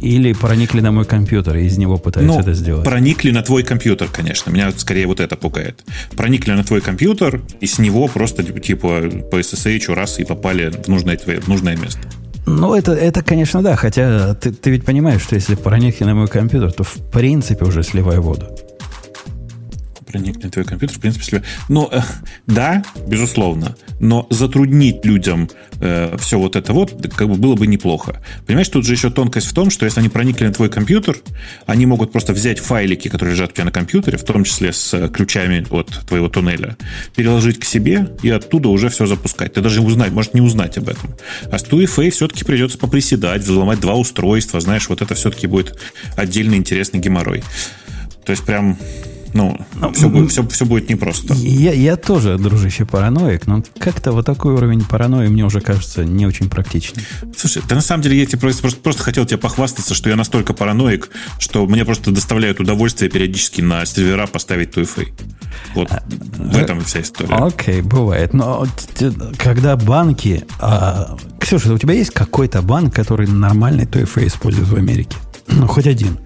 [0.00, 2.84] Или проникли на мой компьютер и из него пытаются ну, это сделать?
[2.84, 4.50] Проникли на твой компьютер, конечно.
[4.50, 5.84] Меня скорее вот это пугает.
[6.16, 10.88] Проникли на твой компьютер, и с него просто типа по SSH раз и попали в
[10.88, 12.00] нужное, в нужное место.
[12.46, 13.76] Ну, это, это, конечно, да.
[13.76, 17.82] Хотя ты, ты ведь понимаешь, что если проникли на мой компьютер, то в принципе уже
[17.82, 18.48] сливай воду
[20.12, 22.00] проникнет в твой компьютер, в принципе, но э,
[22.46, 25.48] да, безусловно, но затруднить людям
[25.80, 28.22] э, все вот это вот как бы было бы неплохо.
[28.46, 31.16] Понимаешь, тут же еще тонкость в том, что если они проникли на твой компьютер,
[31.66, 34.92] они могут просто взять файлики, которые лежат у тебя на компьютере, в том числе с
[34.92, 36.76] э, ключами от твоего туннеля,
[37.16, 39.54] переложить к себе и оттуда уже все запускать.
[39.54, 41.14] Ты даже узнать, может не узнать об этом.
[41.50, 45.78] А с TUEFA все-таки придется поприседать, взломать два устройства, знаешь, вот это все-таки будет
[46.16, 47.42] отдельный интересный геморрой.
[48.24, 48.78] То есть прям
[49.34, 51.34] Ну, ну все, будет, все, все будет непросто.
[51.34, 56.26] Я, я тоже, дружище, параноик, но как-то вот такой уровень паранойи мне уже кажется не
[56.26, 57.04] очень практичным.
[57.36, 60.16] Слушай, да на самом деле я тебе просто, просто, просто хотел тебе похвастаться, что я
[60.16, 65.08] настолько параноик, что мне просто доставляет удовольствие периодически на сервера поставить TUFA.
[65.74, 66.02] Вот а,
[66.36, 67.34] в этом вся история.
[67.34, 68.34] Окей, бывает.
[68.34, 68.66] Но
[69.38, 70.44] когда банки...
[70.60, 75.16] А, Ксюша, у тебя есть какой-то банк, который нормальный TUFA использует в Америке?
[75.48, 76.18] Ну, хоть один.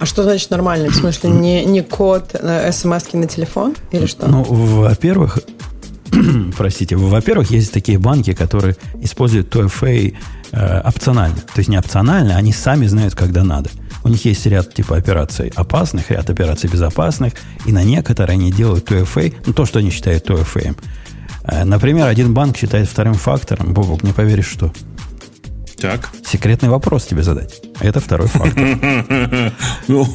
[0.00, 0.88] А что значит нормальный?
[0.88, 4.26] В смысле, не, не код э, смс на телефон или что?
[4.28, 5.40] Ну, во-первых,
[6.56, 10.14] простите, во-первых, есть такие банки, которые используют TOFA
[10.52, 11.36] э, опционально.
[11.36, 13.68] То есть не опционально, они сами знают, когда надо.
[14.02, 17.34] У них есть ряд типа операций опасных, ряд операций безопасных,
[17.66, 20.74] и на некоторые они делают TOFA, ну, то, что они считают TOFA.
[21.44, 24.72] Э, например, один банк считает вторым фактором, Бобок, не поверишь, что–
[25.80, 26.10] так.
[26.24, 27.62] Секретный вопрос тебе задать.
[27.80, 29.52] Это второй фактор.
[29.88, 30.06] Ну,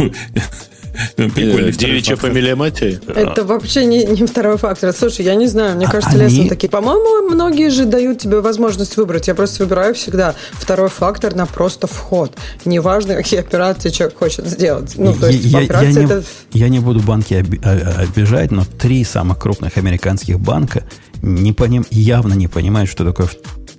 [1.15, 1.71] Прикольно.
[1.71, 2.99] Девичья фамилия матери?
[3.07, 4.93] Это вообще не, не второй фактор.
[4.93, 6.29] Слушай, я не знаю, мне а кажется, Они...
[6.29, 6.69] лесом такие.
[6.69, 9.27] По-моему, многие же дают тебе возможность выбрать.
[9.27, 12.31] Я просто выбираю всегда второй фактор на просто вход.
[12.63, 14.93] Неважно, какие операции человек хочет сделать.
[14.95, 16.23] Ну, то есть я, я, не, это...
[16.53, 20.83] я не буду банки обижать, но три самых крупных американских банка
[21.21, 23.27] не поним, явно не понимают, что такое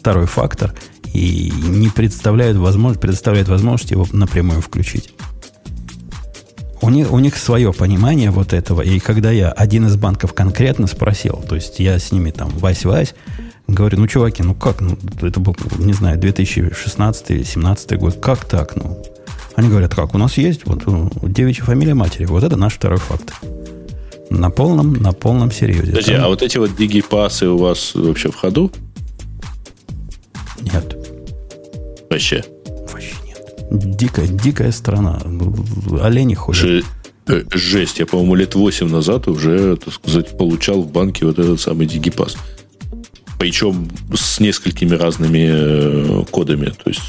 [0.00, 0.74] второй фактор–
[1.16, 5.12] и не представляют возможность, предоставляют возможность его напрямую включить.
[6.82, 8.82] У них, у них свое понимание вот этого.
[8.82, 13.14] И когда я один из банков конкретно спросил, то есть я с ними там вась-вась,
[13.66, 19.02] говорю, ну, чуваки, ну как, ну, это был, не знаю, 2016-2017 год, как так, ну?
[19.56, 22.98] Они говорят, как, у нас есть вот ну, девичья фамилия матери, вот это наш второй
[22.98, 23.32] факт.
[24.28, 25.92] На полном, на полном серьезе.
[25.92, 26.24] Подожди, Там...
[26.24, 28.70] а вот эти вот дигипасы у вас вообще в ходу?
[30.60, 30.95] Нет.
[32.16, 32.42] Вообще?
[32.92, 33.96] Вообще нет.
[33.96, 35.20] Дикая, дикая страна.
[36.00, 36.62] Олени ходят.
[36.62, 36.82] Ж,
[37.26, 37.98] э, жесть.
[37.98, 42.38] Я, по-моему, лет 8 назад уже, так сказать, получал в банке вот этот самый дигипас.
[43.38, 46.72] Причем с несколькими разными э, кодами.
[46.82, 47.02] То есть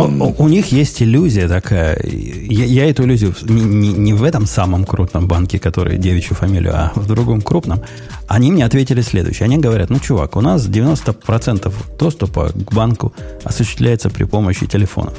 [0.00, 0.22] он...
[0.22, 1.98] у, у них есть иллюзия такая.
[2.04, 6.72] Я, я эту иллюзию не, не, не в этом самом крупном банке, который девичью фамилию,
[6.74, 7.80] а в другом крупном.
[8.28, 9.44] Они мне ответили следующее.
[9.44, 13.12] Они говорят, ну, чувак, у нас 90% доступа к банку
[13.44, 15.14] осуществляется при помощи телефонов.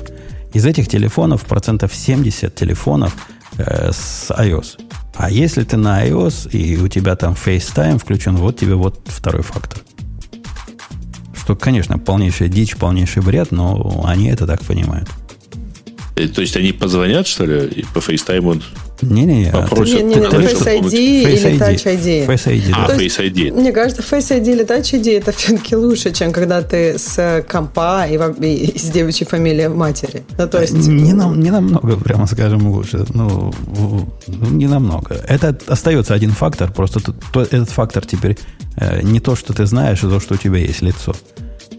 [0.53, 3.15] Из этих телефонов процентов 70 телефонов
[3.57, 4.79] э, с iOS.
[5.15, 9.43] А если ты на iOS и у тебя там FaceTime включен, вот тебе вот второй
[9.43, 9.84] фактор.
[11.45, 15.07] Что, конечно, полнейшая дичь, полнейший бред, но они это так понимают.
[16.15, 18.63] То есть они позвонят, что ли, и по FaceTime
[19.01, 19.51] не-не-не.
[19.51, 20.03] Попросят.
[20.03, 22.27] Не, не, не, Face ID или Touch ID.
[22.27, 22.73] Face ID.
[22.73, 23.51] А, Face ID.
[23.53, 28.05] Мне кажется, Face ID или Touch ID это все-таки лучше, чем когда ты с компа
[28.07, 30.23] и, и с девичьей фамилией матери.
[30.37, 30.73] Ну, то есть...
[30.73, 33.05] Не, нам, не намного, прямо скажем, лучше.
[33.13, 35.15] Ну, ну, не намного.
[35.27, 38.37] Это остается один фактор, просто то, то, этот фактор теперь
[38.77, 41.13] э, не то, что ты знаешь, а то, что у тебя есть лицо.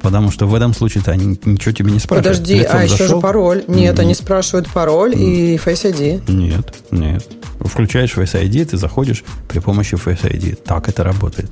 [0.07, 2.37] Потому что в этом случае-то они ничего тебе не спрашивают.
[2.37, 3.17] Подожди, Лицом а еще зашел?
[3.17, 3.65] же пароль.
[3.67, 4.01] Нет, mm-hmm.
[4.03, 5.19] они спрашивают пароль mm-hmm.
[5.19, 6.33] и Face ID.
[6.33, 7.27] Нет, нет.
[7.59, 10.63] Включаешь Face ID, ты заходишь при помощи Face ID.
[10.65, 11.51] Так это работает.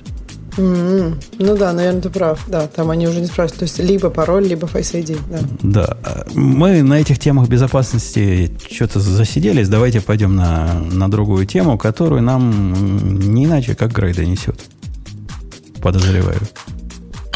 [0.56, 1.24] Mm-hmm.
[1.40, 2.44] Ну да, наверное, ты прав.
[2.46, 3.58] Да, там они уже не спрашивают.
[3.58, 5.18] То есть либо пароль, либо Face ID.
[5.64, 5.96] Да.
[6.04, 6.24] да.
[6.34, 9.68] Мы на этих темах безопасности что-то засиделись.
[9.68, 14.60] Давайте пойдем на, на другую тему, которую нам не иначе как Грейда несет.
[15.82, 16.38] Подозреваю.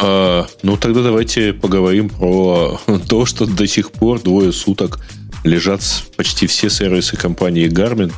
[0.01, 4.99] А, ну, тогда давайте поговорим про то, что до сих пор двое суток
[5.43, 5.81] лежат
[6.15, 8.11] почти все сервисы компании Garmin.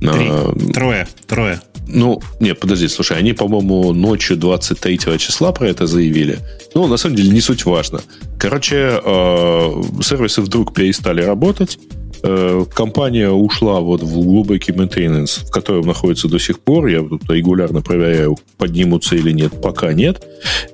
[0.00, 0.72] Три.
[0.72, 1.08] Трое.
[1.26, 1.60] Трое.
[1.86, 6.38] Ну, не, подожди, слушай, они, по-моему, ночью 23 числа про это заявили.
[6.74, 8.00] Ну, на самом деле, не суть важно.
[8.38, 11.78] Короче, э, сервисы вдруг перестали работать.
[12.26, 16.86] Э, компания ушла вот в глубокий maintenance, в котором находится до сих пор.
[16.86, 19.60] Я тут регулярно проверяю, поднимутся или нет.
[19.60, 20.26] Пока нет.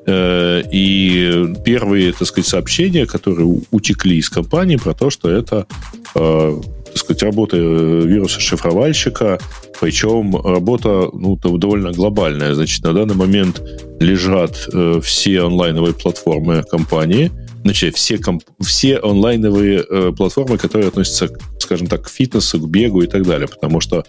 [0.07, 5.67] Э, и первые, так сказать, сообщения, которые утекли из компании про то, что это
[6.15, 9.41] э, так сказать, работа вируса-шифровальщика,
[9.81, 12.55] причем работа ну, довольно глобальная.
[12.55, 13.61] Значит, на данный момент
[14.01, 14.57] лежат
[15.03, 22.03] все онлайновые платформы компании– значит, все, комп- все онлайновые э, платформы, которые относятся, скажем так,
[22.03, 23.49] к фитнесу, к бегу и так далее.
[23.49, 24.05] Потому что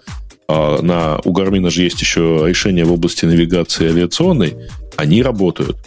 [0.47, 4.55] э, на, у Гармина же есть еще решения в области навигации авиационной.
[4.95, 5.77] Они работают.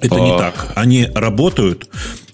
[0.00, 0.20] Это а...
[0.20, 0.72] не так.
[0.76, 1.88] Они работают,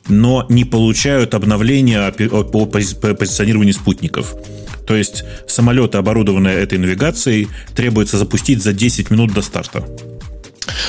[0.08, 4.34] но не получают обновления по позиционированию спутников.
[4.86, 9.84] То есть самолеты, оборудованные этой навигацией, требуется запустить за 10 минут до старта.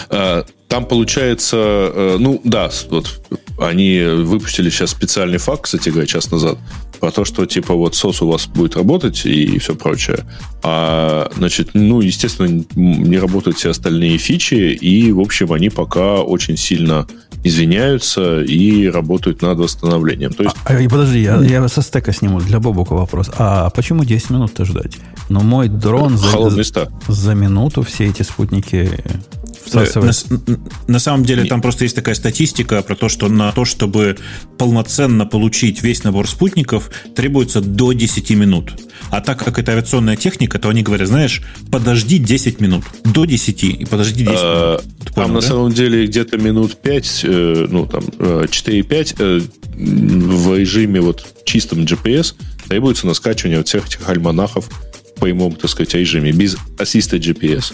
[0.09, 3.21] А, там получается, э, ну да, вот
[3.57, 6.57] они выпустили сейчас специальный факт, кстати говоря, час назад,
[6.99, 10.19] про то, что типа вот сос у вас будет работать и все прочее.
[10.63, 16.57] А, значит, ну, естественно, не работают все остальные фичи, и, в общем, они пока очень
[16.57, 17.07] сильно
[17.43, 20.33] извиняются и работают над восстановлением.
[20.33, 20.55] То есть...
[20.65, 23.29] а, а, подожди, я, я со стека сниму для Бобука вопрос.
[23.37, 24.97] А почему 10 минут-то ждать?
[25.29, 29.03] Ну, мой дрон за, за, за минуту все эти спутники
[29.67, 30.47] всасывает.
[30.47, 34.17] На, на самом деле там просто есть такая статистика про то, что на то, чтобы
[34.57, 38.73] полноценно получить весь набор спутников, требуется до 10 минут.
[39.09, 42.83] А так как это авиационная техника, то они говорят, знаешь, подожди 10 минут.
[43.03, 45.05] До 10 и подожди 10 а, минут.
[45.05, 45.47] Ты там на да?
[45.47, 49.41] самом деле где-то минут 5, э, ну там 4-5 э, э,
[49.77, 52.33] в режиме вот чистом GPS
[52.67, 54.69] требуется на скачивание вот всех этих альманахов
[55.15, 57.73] по прямом, так сказать, режиме, без ассиста GPS.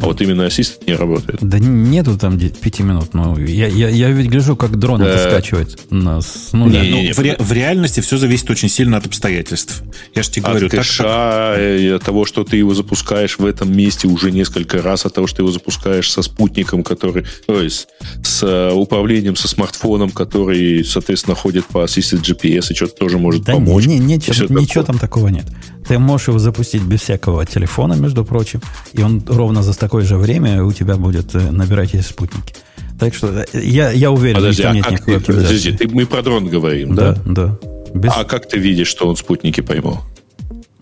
[0.00, 1.38] А вот именно ассист не работает.
[1.42, 3.14] Да нету там 5 минут.
[3.14, 5.78] Ну, я, я, я ведь гляжу, как дрон это скачивает.
[5.90, 7.12] Нас, не, не, не.
[7.12, 9.82] В, ре, в реальности все зависит очень сильно от обстоятельств.
[10.14, 10.68] Я же тебе от говорю.
[10.68, 15.04] Кэша, так, и от того, что ты его запускаешь в этом месте уже несколько раз,
[15.04, 17.24] от того, что ты его запускаешь со спутником, который...
[17.46, 17.88] То есть
[18.22, 23.44] с э, управлением со смартфоном, который, соответственно, ходит по Assisted GPS и что-то тоже может
[23.44, 23.86] да помочь.
[23.86, 25.46] Не, не, ничего, ничего там такого нет.
[25.88, 28.60] Ты можешь его запустить без всякого телефона, между прочим,
[28.92, 32.54] и он ровно за такое же время у тебя будет э, набирать эти спутники.
[33.00, 36.04] Так что э, я, я уверен, Подожди, что а нет никакой ты, Подожди, ты, мы
[36.04, 37.14] про дрон говорим, да?
[37.24, 37.58] Да, да.
[37.94, 38.12] Без...
[38.14, 40.02] А как ты видишь, что он спутники поймал?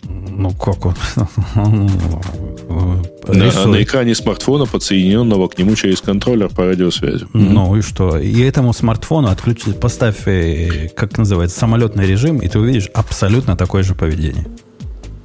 [0.03, 0.95] Ну, как он?
[3.29, 7.29] на, на экране смартфона, подсоединенного к нему через контроллер по радиосвязи.
[7.33, 8.19] Ну и что?
[8.19, 13.85] И этому смартфону отключить, поставь, э, как называется, самолетный режим, и ты увидишь абсолютно такое
[13.85, 14.47] же поведение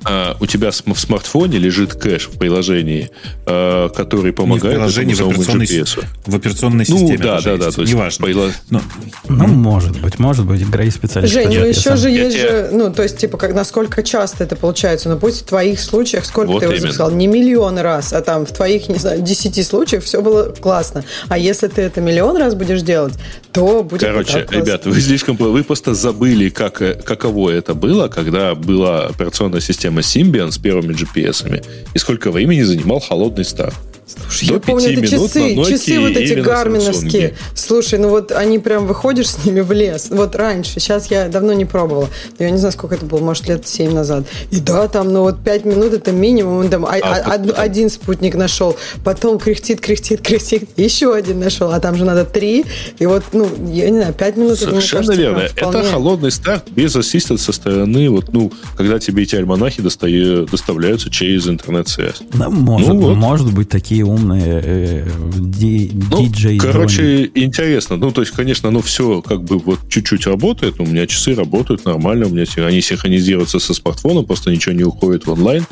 [0.04, 3.12] а, у тебя в смартфоне лежит кэш в приложении,
[3.46, 6.06] а, который помогает Не в приложении, в операционной, GPS.
[6.26, 7.18] В операционной ну, системе.
[7.18, 7.72] Ну, да, да, да.
[7.72, 8.26] То есть неважно.
[8.26, 8.52] Прилож...
[8.70, 8.82] Но...
[9.30, 11.32] Ну, может быть, может быть, игра есть специалист.
[11.32, 15.10] Жень, ну еще же есть же, ну, то есть, типа, как, насколько часто это получается.
[15.10, 18.46] Ну, пусть в твоих случаях, сколько вот ты его записал, не миллион раз, а там
[18.46, 21.04] в твоих, не знаю, десяти случаях все было классно.
[21.28, 23.14] А если ты это миллион раз будешь делать,
[23.52, 25.36] то будет Короче, ребята, вы слишком...
[25.36, 31.62] Вы просто забыли, как, каково это было, когда была операционная система Symbian с первыми GPS-ами,
[31.94, 33.76] и сколько времени занимал холодный старт.
[34.20, 37.36] Слушай, До я помню, это часы, часы вот эти гарминовские.
[37.56, 40.08] Слушай, ну вот они прям выходишь с ними в лес.
[40.10, 42.10] Вот раньше, сейчас я давно не пробовала.
[42.40, 44.26] Я не знаю, сколько это было, может, лет 7 назад.
[44.52, 46.70] И да, там, ну вот 5 минут это минимум.
[46.70, 47.54] Там, а, а, а, потом...
[47.58, 52.66] один спутник нашел, потом кряхтит, кряхтит, кряхтит, еще один нашел, а там же надо 3.
[53.00, 55.48] И вот, ну, я не знаю, 5 минут Совершенно это, верно.
[55.48, 55.80] Вполне...
[55.80, 61.10] Это холодный старт без ассиста со стороны, вот, ну, когда тебе эти альманахи достаю, доставляются
[61.10, 62.22] через интернет-связь.
[62.34, 63.16] Да, может, ну, вот.
[63.16, 66.58] может быть, такие такие умные э, ди, ну, диджей.
[66.58, 67.98] Короче, интересно.
[67.98, 70.80] Ну, то есть, конечно, оно все как бы вот чуть-чуть работает.
[70.80, 72.28] У меня часы работают нормально.
[72.28, 75.66] У меня они синхронизируются со смартфоном, просто ничего не уходит в онлайн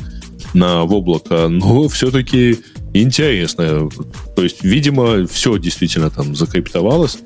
[0.53, 1.47] на в облако.
[1.49, 2.59] Но все-таки
[2.93, 3.89] интересно.
[4.35, 7.19] То есть, видимо, все действительно там закриптовалось.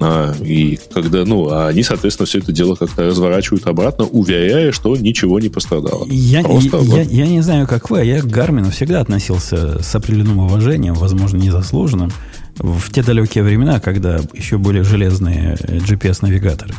[0.00, 4.96] А, и когда, ну, а они, соответственно, все это дело как-то разворачивают обратно, уверяя, что
[4.96, 6.06] ничего не пострадало.
[6.08, 6.96] Я, Просто, я, вот.
[6.96, 10.94] я, я не знаю, как вы, а я к Гармину всегда относился с определенным уважением,
[10.94, 12.12] возможно, незаслуженным,
[12.58, 16.74] в те далекие времена, когда еще были железные GPS-навигаторы.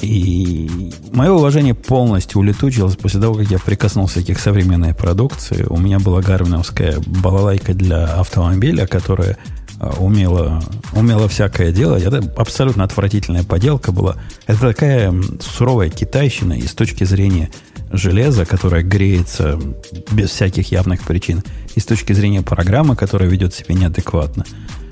[0.00, 5.66] И мое уважение полностью улетучилось после того, как я прикоснулся к их современной продукции.
[5.68, 9.38] У меня была гарминовская балалайка для автомобиля, которая
[9.80, 10.62] умела,
[10.92, 12.04] умела всякое делать.
[12.04, 14.16] Это абсолютно отвратительная поделка была.
[14.46, 17.50] Это такая суровая китайщина и с точки зрения
[17.92, 19.58] железа, которое греется
[20.10, 21.42] без всяких явных причин,
[21.74, 24.44] и с точки зрения программы, которая ведет себя неадекватно,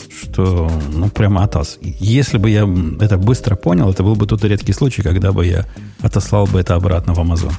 [0.08, 1.78] что, ну, прямо атас.
[1.82, 2.68] Если бы я
[3.00, 5.66] это быстро понял, это был бы тот редкий случай, когда бы я
[6.00, 7.52] отослал бы это обратно в Amazon.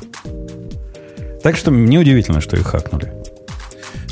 [1.43, 3.13] Так что мне удивительно, что их хакнули.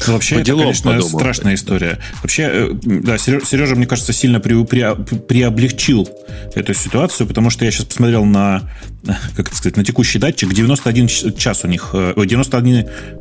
[0.07, 1.19] Ну, вообще, это, конечно, подумал.
[1.19, 1.99] страшная история.
[2.21, 6.07] Вообще, э, да, Сережа, мне кажется, сильно при, при, приоблегчил
[6.53, 8.69] эту ситуацию, потому что я сейчас посмотрел на,
[9.35, 10.53] как это сказать, на текущий датчик.
[10.53, 12.75] 91 час у них, 91,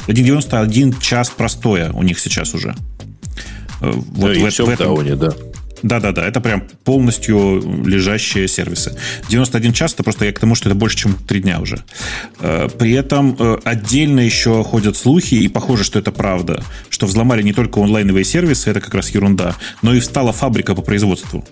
[0.06, 2.74] э, 91 час простоя у них сейчас уже.
[3.80, 5.30] Э, вот да, в, в, в этом, тауне, да.
[5.85, 8.97] Да-да-да, это прям полностью лежащие сервисы.
[9.29, 11.85] 91 час, это просто я к тому, что это больше, чем 3 дня уже.
[12.40, 17.42] Э, при этом э, отдельно еще ходят слухи, и похоже, что это правда, что взломали
[17.42, 21.44] не только онлайновые сервисы, это как раз ерунда, но и встала фабрика по производству.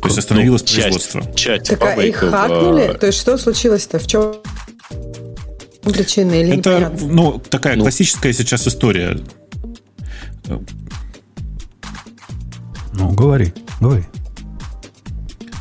[0.00, 1.34] То есть остановилось ну, производство.
[1.34, 2.96] Часть так а их хакнули?
[2.98, 3.98] То есть что случилось-то?
[3.98, 4.36] В чем
[5.92, 7.08] причина или Это, непонятно?
[7.08, 7.82] ну, такая ну.
[7.82, 9.18] классическая сейчас история.
[12.94, 14.04] Ну, говори, говори.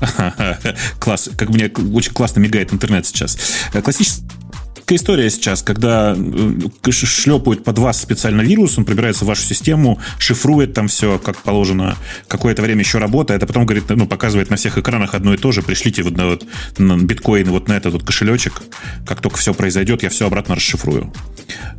[1.00, 1.30] Класс.
[1.38, 3.38] Как мне очень классно мигает интернет сейчас.
[3.72, 4.26] Классический
[4.96, 10.74] история сейчас, когда э, шлепают под вас специально вирус, он пробирается в вашу систему, шифрует
[10.74, 11.98] там все, как положено,
[12.28, 15.52] какое-то время еще работает, а потом говорит, ну, показывает на всех экранах одно и то
[15.52, 16.46] же, пришлите вот на, вот,
[16.78, 18.62] на биткоин вот на этот вот кошелечек,
[19.06, 21.14] как только все произойдет, я все обратно расшифрую.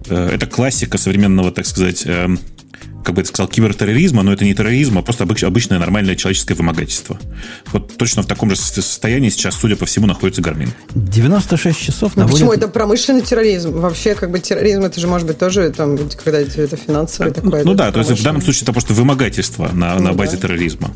[0.09, 2.39] Э, это классика современного, так сказать, эм,
[3.05, 7.19] как бы это сказал, кибертерроризма, но это не терроризм, а просто обычное нормальное человеческое вымогательство.
[7.73, 10.73] Вот точно в таком же состоянии сейчас, судя по всему, находится Гармин.
[10.95, 12.41] 96 часов ну, наводит...
[12.41, 12.53] Почему?
[12.53, 13.73] Это промышленный терроризм.
[13.73, 17.65] Вообще, как бы терроризм, это же может быть тоже, там, когда это финансовый а, такой.
[17.65, 20.43] Ну да, то есть в данном случае это просто вымогательство на, ну, на базе да.
[20.43, 20.91] терроризма.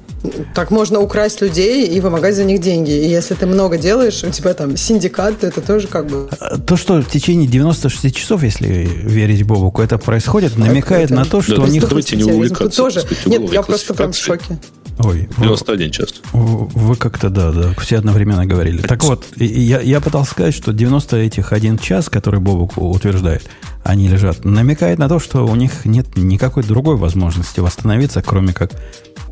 [0.55, 2.91] Так можно украсть людей и вымогать за них деньги.
[2.91, 6.29] И если ты много делаешь, у тебя там синдикат, то это тоже как бы...
[6.41, 11.25] А, то, что в течение 96 часов, если верить Бобуку, это происходит, намекает так, на
[11.25, 12.83] то, что да, у них давайте не увлекаться.
[12.83, 13.03] Тоже.
[13.27, 14.59] Нет, я просто прям в шоке.
[14.99, 16.15] Ой, 91 час.
[16.33, 18.81] Вы как-то, да, да, все одновременно говорили.
[18.81, 23.43] Так вот, я, я пытался сказать, что 90 этих один час, который Бобук утверждает,
[23.85, 28.73] они лежат, намекает на то, что у них нет никакой другой возможности восстановиться, кроме как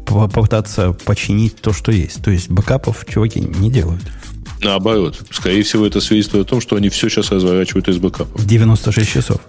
[0.04, 2.22] попытаться починить то, что есть.
[2.22, 4.02] То есть бэкапов чуваки не делают.
[4.62, 5.18] Наоборот.
[5.30, 8.44] Скорее всего, это свидетельствует о том, что они все сейчас разворачивают из бэкапов.
[8.44, 9.40] 96 часов.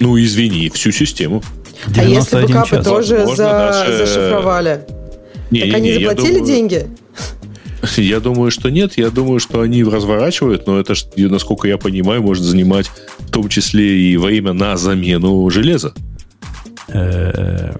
[0.00, 1.42] Ну, извини, всю систему.
[1.96, 2.86] А если бэкапы час.
[2.86, 3.96] тоже за, даже...
[3.98, 4.86] зашифровали?
[5.50, 6.46] Не, так не, они не, заплатили думаю...
[6.46, 6.86] деньги?
[7.96, 8.96] Я думаю, что нет.
[8.96, 13.98] Я думаю, что они разворачивают, но это, насколько я понимаю, может занимать в том числе
[13.98, 15.92] и время на замену железа.
[16.88, 17.74] Э,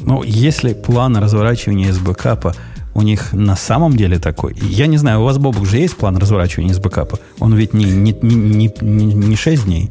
[0.00, 2.54] ну, если план разворачивания из бэкапа
[2.94, 4.54] у них на самом деле такой.
[4.60, 7.18] Я не знаю, у вас, Бобук, же есть план разворачивания из бэкапа?
[7.40, 9.90] Он ведь не, не, не, не, не 6 дней.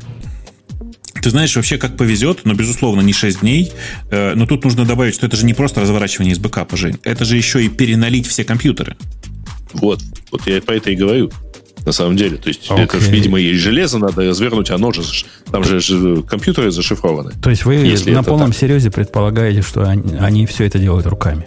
[1.23, 3.71] Ты знаешь, вообще как повезет, но, безусловно, не 6 дней.
[4.11, 6.99] Э, но тут нужно добавить, что это же не просто разворачивание из бэкапа, Жень.
[7.03, 8.97] Это же еще и переналить все компьютеры.
[9.71, 10.01] Вот.
[10.31, 11.31] Вот я по это и говорю.
[11.85, 12.35] На самом деле.
[12.35, 12.83] То есть, okay.
[12.83, 15.01] это же, видимо, есть железо, надо развернуть, оно же,
[15.49, 17.31] там же компьютеры зашифрованы.
[17.41, 18.59] То есть вы на полном так.
[18.59, 21.45] серьезе предполагаете, что они, они все это делают руками?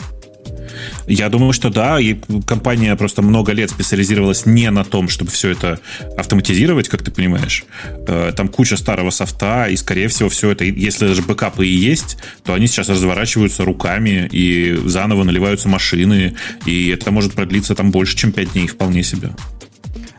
[1.07, 2.17] Я думаю, что да, и
[2.47, 5.79] компания просто много лет специализировалась не на том, чтобы все это
[6.17, 7.65] автоматизировать, как ты понимаешь.
[8.07, 12.19] Э, там куча старого софта, и, скорее всего, все это, если даже бэкапы и есть,
[12.45, 18.17] то они сейчас разворачиваются руками, и заново наливаются машины, и это может продлиться там больше,
[18.17, 19.31] чем 5 дней, вполне себе.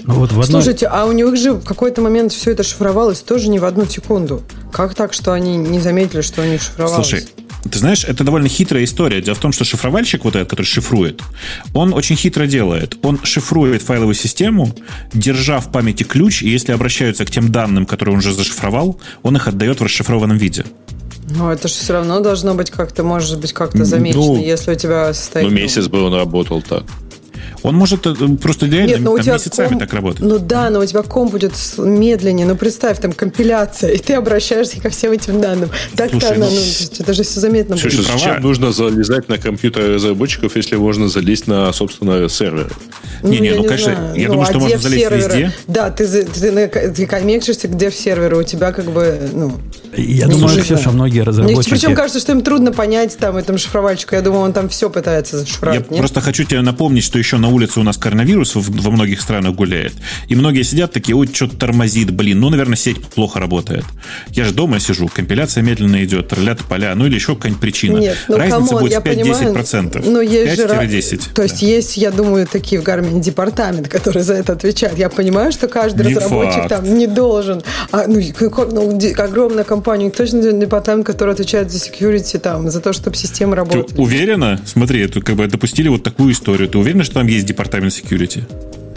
[0.08, 0.62] Ну, вот в одной...
[0.62, 3.86] Слушайте, а у них же в какой-то момент все это шифровалось тоже не в одну
[3.86, 4.42] секунду.
[4.72, 7.08] Как так, что они не заметили, что они шифровалось?
[7.08, 7.28] Слушай,
[7.64, 9.22] ты знаешь, это довольно хитрая история.
[9.22, 11.22] Дело в том, что шифровальщик вот этот, который шифрует,
[11.74, 12.98] он очень хитро делает.
[13.04, 14.74] Он шифрует файловую систему,
[15.14, 19.36] держа в памяти ключ, и если обращаются к тем данным, которые он уже зашифровал, он
[19.36, 20.66] их отдает в расшифрованном виде.
[21.30, 24.76] Ну, это же все равно должно быть как-то, может быть, как-то замечено, ну, если у
[24.76, 25.50] тебя состоит...
[25.50, 26.84] Ну, месяц бы он работал так.
[27.64, 29.82] Он может э, просто реально Нет, но у тебя месяцами комп...
[29.82, 30.22] так работать.
[30.22, 32.46] Ну да, но у тебя комп будет медленнее.
[32.46, 35.70] Ну представь, там компиляция, и ты обращаешься ко всем этим данным.
[35.96, 36.62] Так-то она, ну, ну
[37.00, 37.94] это же все заметно будет.
[37.94, 42.72] Слушай, зачем нужно залезать на компьютер разработчиков, если можно залезть на, собственно, сервер?
[43.24, 44.16] Не-не, ну, ну конечно, знаю.
[44.16, 45.34] я ну, думаю, а что можно залезть серверы?
[45.34, 45.52] везде.
[45.68, 49.54] Да, ты, ты, ты, ты коннектишься где в серверы, у тебя как бы, ну...
[49.98, 51.72] Я думаю, Ксюша, многие разработчики...
[51.72, 54.16] Причем кажется, что им трудно понять там этому шифровальщику.
[54.16, 55.82] Я думаю, он там все пытается зашифровать.
[55.82, 56.00] Я нет?
[56.00, 59.94] просто хочу тебе напомнить, что еще на улице у нас коронавирус во многих странах гуляет.
[60.28, 63.86] И многие сидят такие, ой, что-то тормозит, блин, ну, наверное, сеть плохо работает.
[64.30, 67.98] Я же дома сижу, компиляция медленно идет, троллят поля, ну или еще какая-нибудь причина.
[67.98, 70.04] Нет, ну, Разница come on, будет 5-10%.
[70.06, 71.34] Ну, есть 5-10.
[71.34, 71.68] То есть да.
[71.68, 74.98] есть, я думаю, такие в Garmin департамент, который за это отвечает.
[74.98, 76.70] Я понимаю, что каждый не разработчик факт.
[76.70, 77.64] там не должен.
[77.92, 82.94] А, ну, как, ну, огромная компания, точно департамент, который отвечает за security, там, за то,
[82.94, 83.84] чтобы система работала.
[83.84, 84.60] Ты уверена?
[84.66, 86.68] Смотри, это как бы допустили вот такую историю.
[86.68, 88.44] Ты уверена, что там есть департамент security?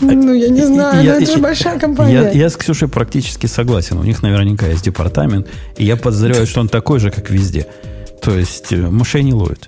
[0.00, 2.14] Ну, я не знаю, я, это же большая компания.
[2.14, 3.98] Я, я с Ксюшей практически согласен.
[3.98, 5.46] У них наверняка есть департамент.
[5.76, 7.66] И я подозреваю, что он такой же, как везде.
[8.22, 9.66] То есть э, мышей не ловит.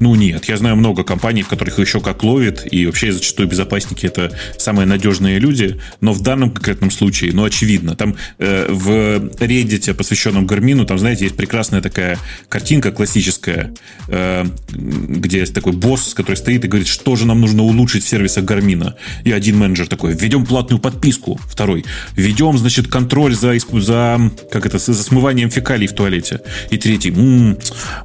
[0.00, 4.06] Ну нет, я знаю много компаний, в которых еще как ловит, и вообще зачастую безопасники
[4.06, 9.92] это самые надежные люди, но в данном конкретном случае, ну очевидно, там э, в Reddit,
[9.94, 12.18] посвященном Гармину, там, знаете, есть прекрасная такая
[12.48, 13.74] картинка классическая,
[14.08, 18.08] э, где есть такой босс, который стоит и говорит, что же нам нужно улучшить в
[18.08, 18.96] сервисах Гармина.
[19.24, 21.40] И один менеджер такой, введем платную подписку.
[21.48, 21.84] Второй,
[22.14, 26.40] введем, значит, контроль за, за, как это, за смыванием фекалий в туалете.
[26.70, 27.58] И третий, м-м,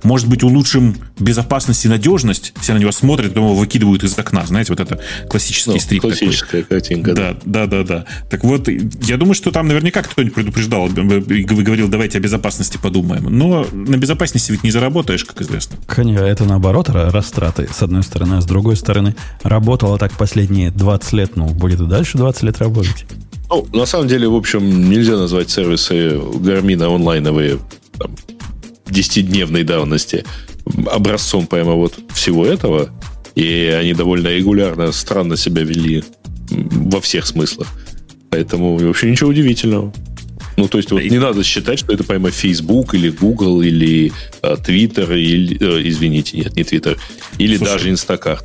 [0.03, 4.17] может быть, улучшим безопасность безопасность и надежность, все на него смотрят, потом его выкидывают из
[4.17, 4.45] окна.
[4.45, 6.79] Знаете, вот это классический ну, стрип Классическая такой.
[6.79, 7.13] картинка.
[7.13, 8.05] Да, да, да, да.
[8.29, 13.25] Так вот, я думаю, что там наверняка кто-нибудь предупреждал, и говорил, давайте о безопасности подумаем.
[13.25, 15.77] Но на безопасности ведь не заработаешь, как известно.
[15.87, 21.13] Конечно, это наоборот растраты, с одной стороны, а с другой стороны, работало так последние 20
[21.13, 23.05] лет, ну, будет и дальше 20 лет работать.
[23.49, 27.59] Ну, на самом деле, в общем, нельзя назвать сервисы Гармина онлайновые
[27.99, 28.15] там,
[28.87, 30.25] 10-дневной давности
[30.91, 32.89] образцом прямо вот всего этого.
[33.35, 36.03] И они довольно регулярно, странно себя вели
[36.49, 37.67] во всех смыслах.
[38.29, 39.93] Поэтому вообще ничего удивительного.
[40.57, 44.11] Ну, то есть, вот не надо считать, что это прямо Facebook или Google или
[44.41, 46.97] э, Twitter, или, э, извините, нет, не Twitter,
[47.39, 48.43] или Слушай, даже Instacart.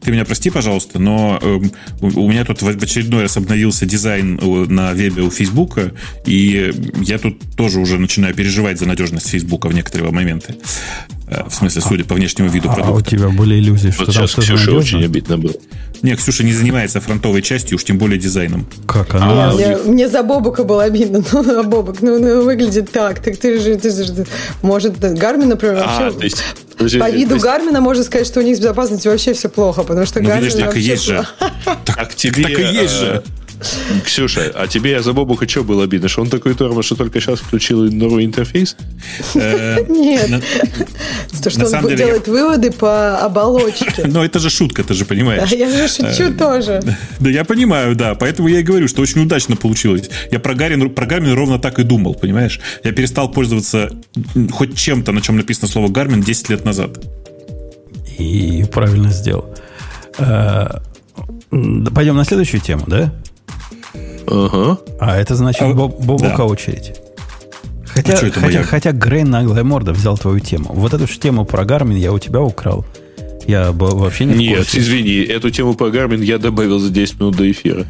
[0.00, 1.60] Ты меня прости, пожалуйста, но э,
[2.00, 5.92] у меня тут в очередной раз обновился дизайн на вебе у Фейсбука,
[6.26, 6.72] и
[7.02, 10.56] я тут тоже уже начинаю переживать за надежность Фейсбука в некоторые моменты.
[11.30, 12.90] Э, в смысле, судя по внешнему виду продукта.
[12.90, 15.52] А у тебя были иллюзии, что вот там сейчас Ксюша очень обидно было.
[16.02, 18.66] Не, Ксюша не занимается фронтовой частью, уж тем более дизайном.
[18.86, 19.50] Как она?
[19.50, 21.22] А, мне, мне за Бобука было обидно.
[21.38, 23.20] Ну, а Бобук, ну, ну, выглядит так.
[23.20, 24.26] Так ты же, ты же
[24.62, 26.18] может, Garmin, например, а, вообще...
[26.18, 26.44] То есть,
[26.76, 27.44] подожди, по виду есть...
[27.44, 30.28] Garmin а можно сказать, что у них с безопасностью вообще все плохо, потому что ну,
[30.28, 31.26] Garmin так и есть же.
[31.84, 33.22] Так, тебе, так и есть же.
[34.04, 36.08] Ксюша, а тебе я за Бобука что было обидно?
[36.08, 38.76] Что он такой тормоз, что только сейчас включил новый интерфейс?
[39.34, 40.42] Э, Нет.
[41.42, 44.06] То, что он делает выводы по оболочке.
[44.06, 45.50] Но это же шутка, ты же понимаешь.
[45.50, 46.80] Я же шучу э, тоже.
[47.20, 48.14] Да я понимаю, да.
[48.14, 50.08] Поэтому я и говорю, что очень удачно получилось.
[50.30, 52.60] Я про Garmin, про Garmin ровно так и думал, понимаешь?
[52.84, 53.90] Я перестал пользоваться
[54.52, 56.98] хоть чем-то, на чем написано слово Garmin 10 лет назад.
[58.18, 59.54] И правильно сделал.
[60.18, 60.80] Э,
[61.50, 63.12] пойдем на следующую тему, да?
[64.30, 64.78] Ага.
[65.00, 66.44] А это значит а, Боб, Бобука да.
[66.44, 66.94] очередь.
[67.86, 68.62] Хотя, а хотя, моя...
[68.62, 70.70] хотя Грей наглая морда взял твою тему.
[70.74, 72.84] Вот эту же тему про Garmin я у тебя украл.
[73.46, 77.50] Я вообще не Нет, извини, эту тему про Garmin я добавил за 10 минут до
[77.50, 77.86] эфира.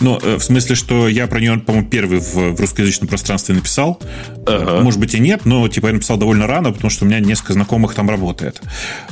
[0.00, 4.00] Ну, э, в смысле, что я про нее, по-моему, первый в, в русскоязычном пространстве написал.
[4.46, 4.82] Ага.
[4.82, 7.52] Может быть и нет, но типа я написал довольно рано, потому что у меня несколько
[7.52, 8.60] знакомых там работает.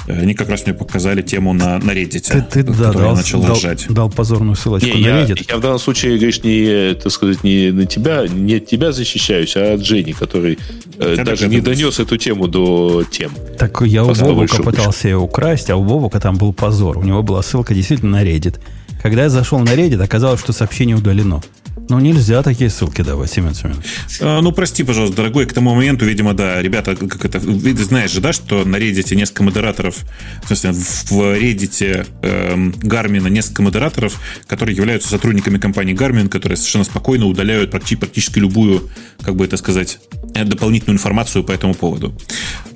[0.07, 3.15] Э, они как раз мне показали тему на, на Reddit, ты, ты, да, дал, я
[3.15, 3.87] начал дал, ржать.
[3.89, 5.45] Дал позорную ссылочку не, на Reddit.
[5.49, 8.93] Я, я в данном случае, говоришь, не, так сказать, не на тебя, не от тебя
[8.93, 10.59] защищаюсь, а от Жени, который
[10.99, 13.33] э, я даже не донес эту тему до тем.
[13.59, 16.99] Так я у Бобука пытался ее украсть, а у Бобука там был позор.
[16.99, 18.57] У него была ссылка действительно на Reddit.
[19.03, 21.41] Когда я зашел на Reddit, оказалось, что сообщение удалено.
[21.89, 23.87] Ну, нельзя такие ссылки давать, Семен Семенович.
[24.21, 28.11] А, ну, прости, пожалуйста, дорогой, к тому моменту, видимо, да, ребята, как это, ты знаешь
[28.11, 29.99] же, да, что на Reddit несколько модераторов,
[30.43, 36.85] в смысле, в Reddit э, Гармина несколько модераторов, которые являются сотрудниками компании Garmin, которые совершенно
[36.85, 38.89] спокойно удаляют практически, практически любую,
[39.23, 39.99] как бы это сказать,
[40.35, 42.15] э, дополнительную информацию по этому поводу.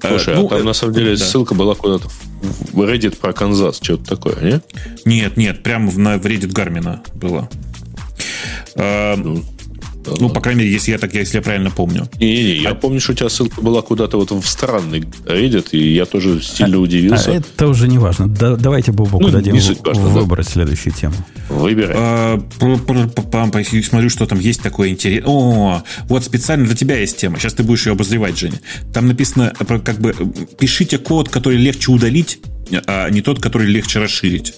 [0.07, 1.25] Слушай, а, ну, а там, э, на самом деле, да.
[1.25, 2.09] ссылка была куда-то
[2.73, 4.61] в Reddit про Канзас, что-то такое, не?
[5.05, 7.49] Нет, нет, прямо на в Reddit Гармина было.
[8.77, 9.17] А,
[10.19, 12.09] ну, по крайней мере, если я так, если я правильно помню.
[12.19, 12.75] Не-не-не, я а...
[12.75, 16.79] помню, что у тебя ссылка была куда-то вот в странный Reddit, и я тоже сильно
[16.79, 17.33] а, удивился.
[17.33, 18.29] А это уже не важно.
[18.29, 20.53] Да, давайте Бобоку ну, дадим важно, выбрать да.
[20.53, 21.15] следующую тему.
[21.49, 21.95] Выбирай.
[21.97, 25.31] А, смотрю, что там есть такое интересное.
[25.31, 27.39] О, вот специально для тебя есть тема.
[27.39, 28.61] Сейчас ты будешь ее обозревать, Женя.
[28.93, 30.15] Там написано, как бы,
[30.59, 32.41] пишите код, который легче удалить,
[32.87, 34.55] а не тот, который легче расширить.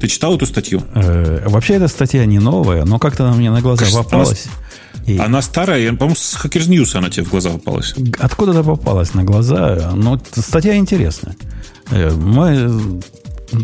[0.00, 0.82] Ты читал эту статью?
[0.94, 4.46] Э, вообще, эта статья не новая, но как-то она мне на глаза Кажется, попалась.
[4.46, 5.18] Она, и...
[5.18, 7.94] она старая, по-моему, с Hackers News она тебе в глаза попалась.
[8.18, 11.36] Откуда-то попалась на глаза, но статья интересная.
[11.90, 13.00] Э, мы...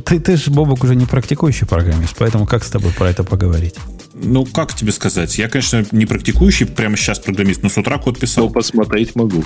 [0.04, 3.76] Ты, ты же, Бобок, уже не практикующий программист, поэтому как с тобой про это поговорить?
[4.22, 5.36] Ну, как тебе сказать?
[5.36, 8.46] Я, конечно, не практикующий прямо сейчас программист, но с утра код писал.
[8.46, 9.44] Но посмотреть могу.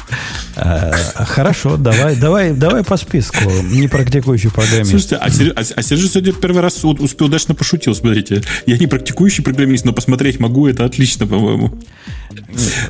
[0.56, 0.92] А,
[1.24, 3.50] хорошо, давай, давай, давай по списку.
[3.64, 4.90] Не практикующий программист.
[4.90, 7.94] Слушайте, а, а, а Сергей сегодня первый раз успел удачно пошутил.
[7.94, 11.78] Смотрите, я не практикующий программист, но посмотреть могу, это отлично, по-моему.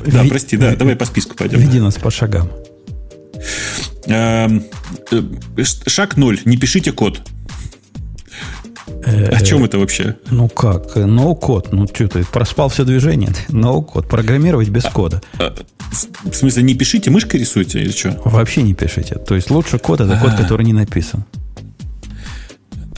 [0.05, 1.59] Да, прости, да, давай по списку пойдем.
[1.59, 2.51] Веди нас по шагам.
[4.05, 4.63] Эм,
[5.11, 6.39] э, шаг ноль.
[6.45, 7.21] Не пишите код.
[9.31, 10.15] О чем это вообще?
[10.29, 10.95] Ну как?
[10.95, 11.71] Ноу-код.
[11.71, 13.29] Ну что ты, проспал все движение?
[13.49, 14.07] Ноу-код.
[14.07, 15.21] Программировать без а, кода.
[15.39, 15.53] А,
[16.23, 18.19] в смысле, не пишите, мышкой рисуйте или что?
[18.25, 19.15] Вообще не пишите.
[19.15, 21.25] То есть лучше код это код, который не написан.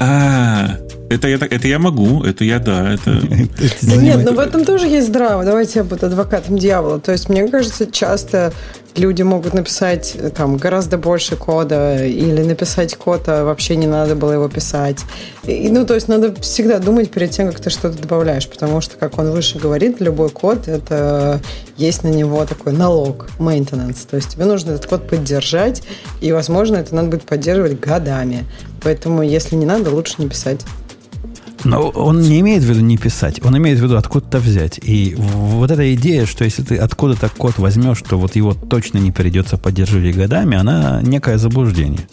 [0.06, 0.78] А,
[1.10, 2.94] Это, это, это я могу, это я, да.
[2.94, 3.12] Это...
[3.82, 5.46] Да нет, но в этом тоже есть здраво.
[5.46, 7.00] Давайте я буду адвокатом дьявола.
[7.00, 8.52] То есть, мне кажется, часто
[8.96, 14.16] люди могут написать э, там гораздо больше кода или написать код, а вообще не надо
[14.16, 15.00] было его писать.
[15.44, 18.98] И, ну, то есть надо всегда думать перед тем, как ты что-то добавляешь, потому что,
[18.98, 21.42] как он выше говорит, любой код, это
[21.78, 24.08] есть на него такой налог, maintenance.
[24.10, 25.84] То есть тебе нужно этот код поддержать,
[26.22, 28.46] и, возможно, это надо будет поддерживать годами.
[28.84, 30.62] Поэтому, если не надо, лучше не писать.
[31.64, 34.80] Но он не имеет в виду не писать, он имеет в виду откуда-то взять.
[34.84, 39.12] И вот эта идея, что если ты откуда-то код возьмешь, то вот его точно не
[39.12, 42.08] придется поддерживать годами, она некое заблуждение.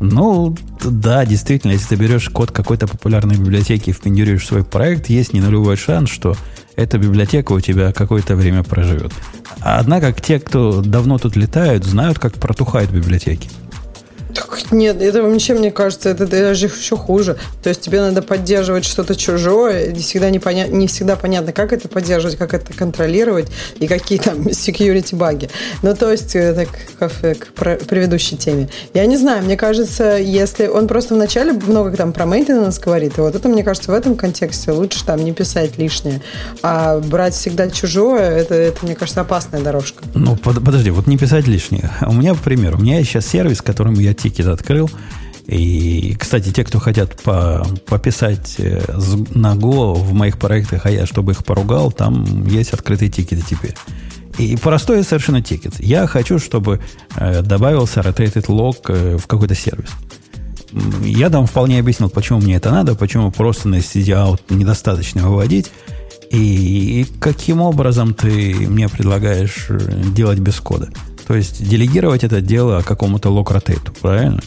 [0.00, 5.32] Ну, да, действительно, если ты берешь код какой-то популярной библиотеки и впендюрируешь свой проект, есть
[5.32, 6.36] не нулевой шанс, что
[6.76, 9.12] эта библиотека у тебя какое-то время проживет.
[9.60, 13.48] Однако те, кто давно тут летают, знают, как протухают библиотеки.
[14.34, 17.36] Так нет, это вообще, мне кажется, это даже еще хуже.
[17.62, 20.66] То есть тебе надо поддерживать что-то чужое, не всегда, не, поня...
[20.66, 25.50] не всегда понятно, как это поддерживать, как это контролировать и какие там security баги.
[25.82, 27.08] Ну, то есть, это к,
[27.86, 28.68] предыдущей теме.
[28.92, 33.20] Я не знаю, мне кажется, если он просто вначале много там про maintenance говорит, и
[33.20, 36.22] вот это, мне кажется, в этом контексте лучше там не писать лишнее,
[36.62, 40.02] а брать всегда чужое, это, это мне кажется, опасная дорожка.
[40.14, 41.90] Ну, под, подожди, вот не писать лишнее.
[42.06, 44.90] У меня, пример, у меня есть сейчас сервис, которым я ticket открыл.
[45.46, 48.80] И, кстати, те, кто хотят по, пописать э,
[49.34, 53.42] на Go в моих проектах, а я, чтобы их поругал, там есть открытые ticket ы
[53.42, 53.74] теперь.
[54.38, 55.74] И простой совершенно ticket.
[55.78, 56.80] Я хочу, чтобы
[57.16, 59.90] э, добавился rotated log э, в какой-то сервис.
[61.02, 65.70] Я там вполне объяснил, почему мне это надо, почему просто на stdout недостаточно выводить,
[66.30, 69.68] и, каким образом ты мне предлагаешь
[70.16, 70.88] делать без кода.
[71.26, 74.40] То есть делегировать это дело какому-то локротейту, правильно?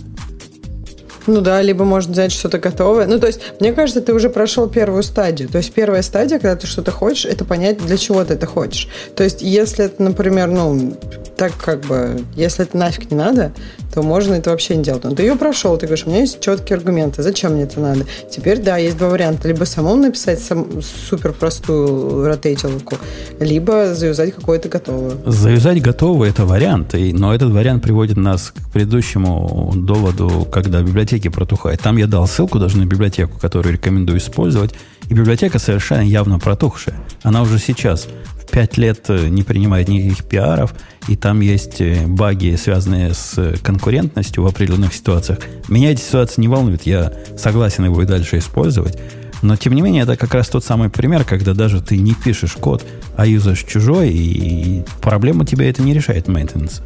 [1.27, 3.05] Ну да, либо можно взять что-то готовое.
[3.05, 5.49] Ну, то есть, мне кажется, ты уже прошел первую стадию.
[5.49, 8.87] То есть, первая стадия, когда ты что-то хочешь, это понять, для чего ты это хочешь.
[9.13, 10.97] То есть, если это, например, ну,
[11.35, 13.51] так как бы, если это нафиг не надо,
[13.97, 15.03] то можно это вообще не делать.
[15.03, 18.05] Но ты ее прошел, ты говоришь, у меня есть четкие аргументы, зачем мне это надо?
[18.29, 19.47] Теперь, да, есть два варианта.
[19.47, 22.95] Либо самому написать сам, супер простую ротейтилку,
[23.39, 25.15] либо завязать какое-то готовое.
[25.25, 31.29] Завязать готовое– это вариант, и, но этот вариант приводит нас к предыдущему доводу, когда библиотеки
[31.29, 31.81] протухают.
[31.81, 34.75] Там я дал ссылку даже на библиотеку, которую рекомендую использовать,
[35.09, 36.95] и библиотека совершенно явно протухшая.
[37.23, 40.73] Она уже сейчас в 5 лет э, не принимает никаких пиаров,
[41.07, 45.39] и там есть э, баги, связанные с конкурентностью в определенных ситуациях.
[45.67, 48.97] Меня эти ситуации не волнуют, я согласен его и дальше использовать.
[49.41, 52.53] Но, тем не менее, это как раз тот самый пример, когда даже ты не пишешь
[52.53, 52.83] код,
[53.15, 56.81] а юзаешь чужой, и проблема тебя это не решает maintenance.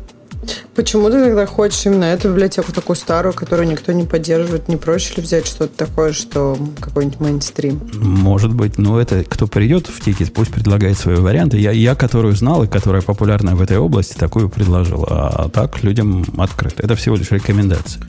[0.75, 4.67] Почему ты тогда хочешь именно эту библиотеку, такую старую, которую никто не поддерживает?
[4.67, 7.81] Не проще ли взять что-то такое, что какой-нибудь мейнстрим?
[7.93, 11.57] Может быть, но это кто придет в тикет, пусть предлагает свои варианты.
[11.57, 15.05] Я, я которую знал и которая популярна в этой области, такую предложил.
[15.09, 16.83] А так людям открыто.
[16.83, 18.01] Это всего лишь рекомендация.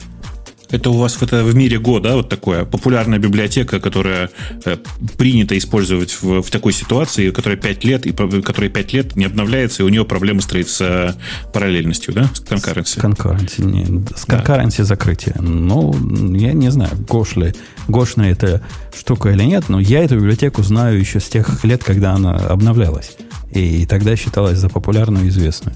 [0.73, 4.31] Это у вас это в мире Go, да, вот такое популярная библиотека, которая
[4.65, 4.77] э,
[5.19, 9.83] принята использовать в, в такой ситуации, которая 5 лет, и которая 5 лет не обновляется,
[9.83, 11.15] и у нее проблемы стоит с
[11.53, 12.99] параллельностью, да, с конкуренцией.
[12.99, 14.85] С конкуренцией, не, с конкуренцией да.
[14.85, 15.35] закрытия.
[15.39, 15.93] Ну,
[16.35, 17.53] я не знаю, Гош ли,
[17.87, 18.63] Гошная это
[18.97, 23.15] штука или нет, но я эту библиотеку знаю еще с тех лет, когда она обновлялась.
[23.51, 25.75] И тогда считалась за популярную и известную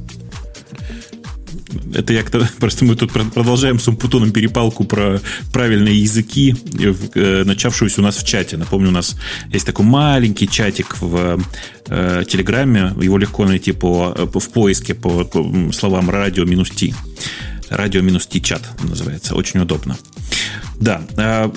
[1.93, 2.23] это я
[2.59, 5.19] просто мы тут продолжаем с Умпутоном перепалку про
[5.51, 6.55] правильные языки,
[7.15, 8.57] э, начавшуюся у нас в чате.
[8.57, 9.15] Напомню, у нас
[9.53, 11.39] есть такой маленький чатик в
[11.87, 16.93] э, Телеграме, его легко найти по, в поиске по, по словам радио минус Ти.
[17.69, 19.35] Радио минус Ти чат называется.
[19.35, 19.97] Очень удобно.
[20.79, 21.01] Да.
[21.17, 21.49] Э,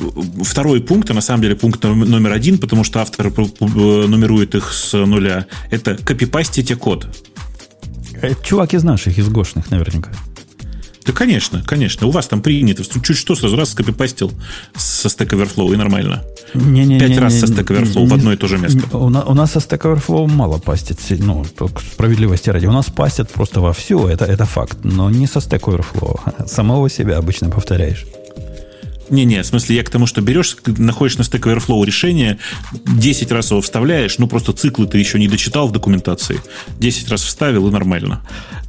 [0.42, 3.30] второй пункт, а на самом деле пункт номер один, потому что автор
[3.60, 7.06] нумерует их с нуля, это копипастите код.
[8.22, 10.10] Это чувак из наших, из гошных наверняка.
[11.06, 12.06] Да, конечно, конечно.
[12.06, 12.84] У вас там принято.
[12.84, 14.32] Чуть что, сразу раз скопипастил
[14.76, 16.22] со Stack Overflow, и нормально.
[16.54, 18.58] Не, не, Пять не, раз не, со Stack Overflow не, в одно и то же
[18.58, 18.96] место.
[18.96, 20.98] У, у нас со Stack Overflow мало пастит.
[21.08, 21.44] Ну,
[21.92, 22.66] справедливости ради.
[22.66, 24.78] У нас пастят просто во все, это, это факт.
[24.84, 26.46] Но не со Stack Overflow.
[26.46, 28.04] Самого себя обычно повторяешь.
[29.10, 32.38] Не-не, в смысле, я к тому, что берешь, находишь на Stack Overflow решение,
[32.72, 36.40] 10 раз его вставляешь, ну просто циклы ты еще не дочитал в документации,
[36.78, 38.22] 10 раз вставил и нормально.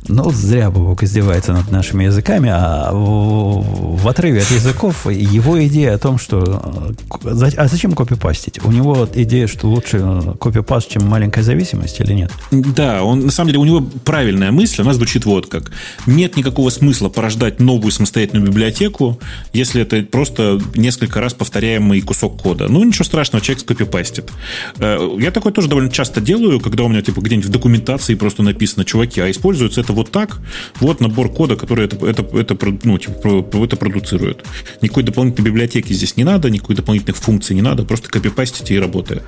[0.08, 5.96] Ну, зря Бобок издевается над нашими языками, а в, в отрыве от языков его идея
[5.96, 6.94] о том, что...
[7.24, 8.64] А зачем копипастить?
[8.64, 12.32] У него идея, что лучше копипаст, чем маленькая зависимость или нет?
[12.52, 15.72] Да, он, на самом деле у него правильная мысль, она звучит вот как.
[16.08, 19.20] Нет никакого смысла порождать новую самостоятельную библиотеку,
[19.54, 22.68] если это просто несколько раз повторяемый кусок кода.
[22.68, 24.32] Ну, ничего страшного, человек скопипастит.
[24.80, 28.42] Э, я такое тоже довольно часто делаю, когда у меня типа где-нибудь в документации просто
[28.42, 30.40] написано, чуваки, а используется это вот так,
[30.80, 34.46] вот набор кода, который это, это, это, ну, типа, это продуцирует.
[34.82, 39.24] Никакой дополнительной библиотеки здесь не надо, никакой дополнительных функций не надо, просто копипастите и работает.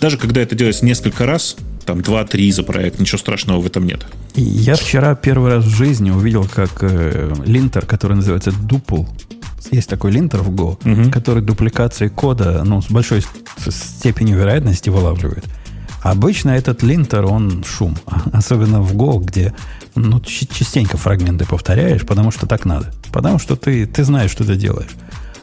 [0.00, 4.06] Даже когда это делается несколько раз, там 2-3 за проект, ничего страшного в этом нет.
[4.34, 9.06] Я вчера первый раз в жизни увидел, как э, линтер, который называется Duple,
[9.70, 11.10] есть такой линтер в Go, угу.
[11.10, 13.22] который дупликацией кода ну, с большой
[13.68, 15.44] степенью вероятности вылавливает.
[16.02, 17.96] Обычно этот линтер, он шум.
[18.32, 19.54] Особенно в Go, где
[19.94, 22.92] ну, частенько фрагменты повторяешь, потому что так надо.
[23.12, 24.90] Потому что ты, ты знаешь, что ты делаешь.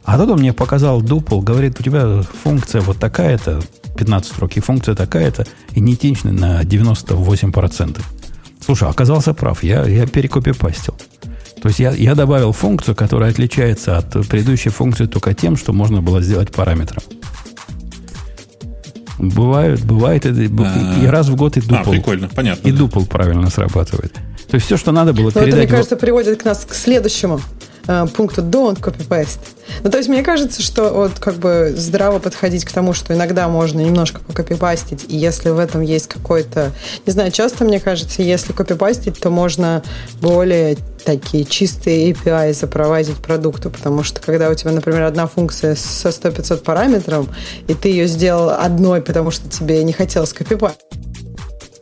[0.04, 3.62] А тут он мне показал дупл, говорит, у тебя функция вот такая-то,
[3.98, 8.02] 15 строк, и функция такая-то, идентична на 98%.
[8.66, 10.96] Слушай, оказался прав, я, я перекопипастил.
[11.62, 16.02] То есть я, я добавил функцию, которая отличается от предыдущей функции только тем, что можно
[16.02, 17.04] было сделать параметром.
[19.20, 21.76] Бывают, бывает, и, и раз в год и дупл.
[21.76, 22.68] А, прикольно, понятно.
[22.68, 22.78] И да.
[22.78, 24.14] дупл правильно срабатывает.
[24.50, 25.50] То есть все, что надо было Но передать...
[25.50, 27.42] это, мне кажется, приводит к нас к следующему
[27.90, 29.40] э, пункту don't copy-paste.
[29.84, 33.48] Ну, то есть мне кажется, что вот как бы здраво подходить к тому, что иногда
[33.48, 36.72] можно немножко покопипастить, и если в этом есть какой-то...
[37.06, 39.84] Не знаю, часто, мне кажется, если копипастить, то можно
[40.22, 46.10] более такие чистые API запроводить продукту, потому что когда у тебя, например, одна функция со
[46.10, 47.28] 100-500 параметров,
[47.68, 50.80] и ты ее сделал одной, потому что тебе не хотелось копипастить,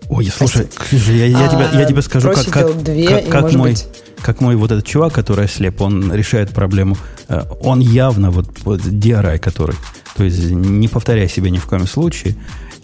[0.09, 3.71] Ой, слушай, я, я, а, тебе, я тебе скажу, как, как, две, как, как, мой,
[3.71, 3.87] быть...
[4.21, 6.97] как мой вот этот чувак, который ослеп, он решает проблему.
[7.27, 9.75] Э, он явно вот, вот DRI, который,
[10.15, 12.35] то есть не повторяй себя ни в коем случае.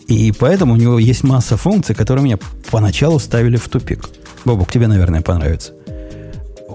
[0.08, 2.38] И поэтому у него есть масса функций, которые меня
[2.70, 4.10] поначалу ставили в тупик.
[4.46, 5.74] Бобок, тебе, наверное, понравится.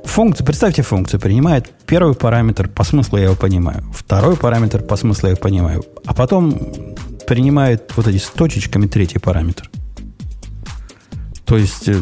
[0.05, 5.29] Функция, представьте функцию, принимает первый параметр, по смыслу я его понимаю, второй параметр, по смыслу
[5.29, 6.59] я его понимаю, а потом
[7.27, 9.71] принимает вот эти с точечками третий параметр.
[11.45, 11.95] То есть, э,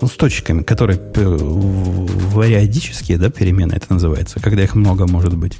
[0.00, 5.58] ну, с точками, которые вариадические, да, перемены это называется, когда их много может быть.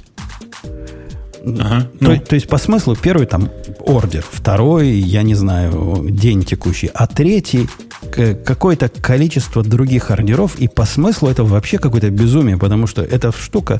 [1.43, 2.15] Ага, ну.
[2.15, 7.07] то, то есть, по смыслу, первый там ордер, второй, я не знаю, день текущий, а
[7.07, 7.69] третий
[8.45, 13.79] какое-то количество других ордеров, и по смыслу это вообще какое-то безумие, потому что эта штука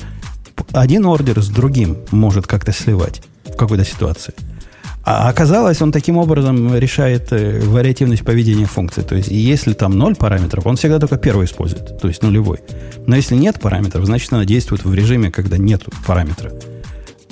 [0.72, 4.34] один ордер с другим может как-то сливать в какой-то ситуации.
[5.04, 9.02] А оказалось, он таким образом решает э, вариативность поведения функции.
[9.02, 12.60] То есть, если там ноль параметров, он всегда только первый использует, то есть нулевой.
[13.08, 16.52] Но если нет параметров, значит, она действует в режиме, когда нет параметра.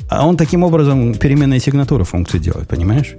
[0.10, 3.16] А он таким образом переменные сигнатуры функции делает, понимаешь?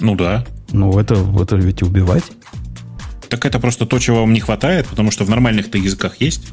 [0.00, 0.46] Ну да.
[0.72, 2.24] Ну, это, это ведь убивать.
[3.28, 6.48] Так это просто то, чего вам не хватает, потому что в нормальных-то языках есть.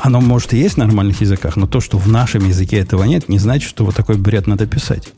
[0.00, 3.28] Оно может и есть в нормальных языках, но то, что в нашем языке этого нет,
[3.28, 5.12] не значит, что вот такой бред надо писать.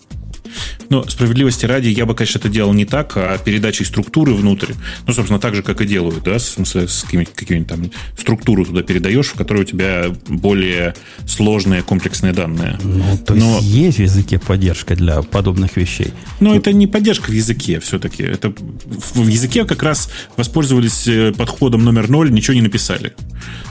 [0.89, 4.73] Ну, справедливости ради, я бы, конечно, это делал не так, а передачей структуры внутрь.
[5.07, 8.83] Ну, собственно, так же, как и делают, да, с, с, с какими-нибудь там структуру туда
[8.83, 10.95] передаешь, в которой у тебя более
[11.27, 12.79] сложные, комплексные данные.
[12.83, 13.59] Ну, то Но...
[13.59, 16.13] есть есть в языке поддержка для подобных вещей.
[16.41, 18.23] Но это не поддержка в языке все-таки.
[18.23, 23.15] Это в языке как раз воспользовались э, подходом номер ноль, ничего не написали.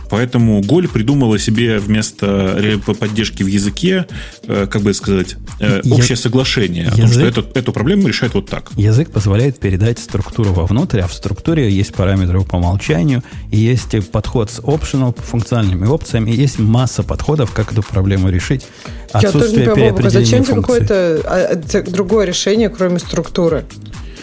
[0.10, 4.08] Поэтому Голь придумала себе вместо поддержки в языке,
[4.44, 6.16] э, как бы сказать, э, общее Я...
[6.16, 6.98] соглашение язык...
[6.98, 8.72] о том, что эту, эту проблему решает вот так.
[8.76, 14.52] Язык позволяет передать структуру вовнутрь, а в структуре есть параметры по умолчанию, и есть подход
[14.52, 18.66] с optional, функциональными опциями, и есть масса подходов, как эту проблему решить.
[19.12, 21.56] Отсутствие Я тоже не понимаю, зачем тебе какое-то а,
[21.88, 23.66] другое решение, кроме структуры?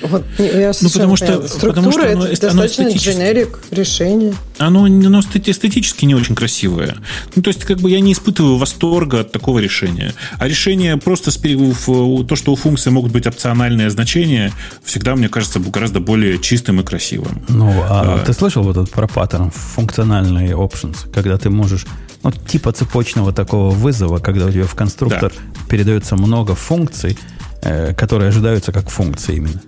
[0.05, 4.35] Вот, я ну, потому что, Структура потому что оно, это оно достаточно дженерик решение.
[4.59, 6.97] Оно, оно эстетически не очень красивое.
[7.35, 10.13] Ну, то есть, как бы я не испытываю восторга от такого решения.
[10.39, 14.53] А решение просто с, то, что у функции могут быть опциональные значения,
[14.85, 17.43] всегда, мне кажется, гораздо более чистым и красивым.
[17.49, 21.87] Ну, а, а ты слышал вот этот про паттерн функциональные options, когда ты можешь
[22.23, 25.61] ну, типа цепочного такого вызова, когда у тебя в конструктор да.
[25.69, 27.19] передается много функций,
[27.63, 29.61] э, которые ожидаются как функции именно.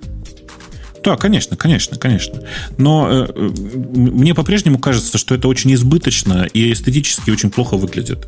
[1.06, 2.40] Да, конечно, конечно, конечно.
[2.78, 3.50] Но э, э,
[3.94, 8.26] мне по-прежнему кажется, что это очень избыточно и эстетически очень плохо выглядит.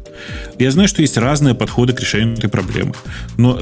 [0.60, 2.94] Я знаю, что есть разные подходы к решению этой проблемы.
[3.36, 3.60] Но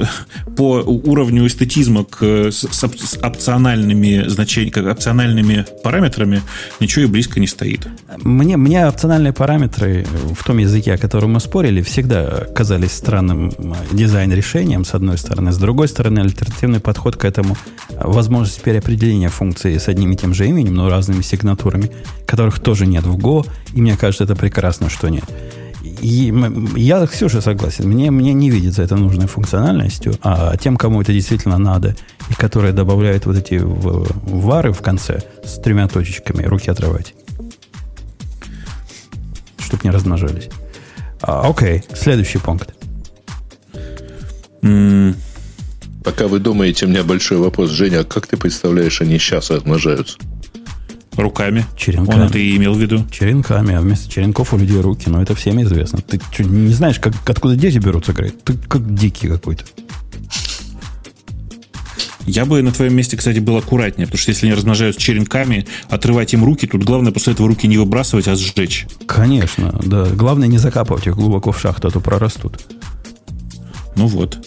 [0.55, 6.43] по уровню эстетизма к, с, с опциональными значениями, как опциональными параметрами
[6.79, 7.89] ничего и близко не стоит.
[8.19, 10.07] Мне, мне опциональные параметры
[10.39, 13.51] в том языке, о котором мы спорили, всегда казались странным
[13.93, 15.53] дизайн-решением, с одной стороны.
[15.53, 17.57] С другой стороны, альтернативный подход к этому
[17.89, 18.61] возможность
[19.07, 21.91] переопределения функции с одним и тем же именем, но разными сигнатурами,
[22.27, 25.25] которых тоже нет в Go, и мне кажется, это прекрасно, что нет.
[25.83, 26.35] И
[26.77, 27.89] я, Ксюша, согласен.
[27.89, 31.95] Мне, мне не видится это нужной функциональностью, а тем, кому это действительно надо,
[32.29, 37.15] и которые добавляют вот эти вары в конце с тремя точечками, руки отрывать.
[39.59, 40.49] Чтобы не размножались.
[41.23, 42.75] А, окей, следующий пункт.
[46.07, 47.71] Пока вы думаете, у меня большой вопрос.
[47.73, 50.17] Женя, а как ты представляешь, они сейчас размножаются?
[51.17, 51.67] Руками.
[51.77, 52.21] Черенками.
[52.21, 53.05] Он это и имел в виду.
[53.11, 55.09] Черенками, а вместо черенков у людей руки.
[55.09, 55.99] Но это всем известно.
[55.99, 58.41] Ты что, не знаешь, как, откуда дети берутся, говорит?
[58.45, 59.65] Ты как дикий какой-то.
[62.25, 66.33] Я бы на твоем месте, кстати, был аккуратнее, потому что если они размножаются черенками, отрывать
[66.35, 68.87] им руки, тут главное после этого руки не выбрасывать, а сжечь.
[69.07, 70.07] Конечно, да.
[70.07, 72.61] Главное не закапывать их глубоко в шахту, а то прорастут.
[73.97, 74.39] Ну вот.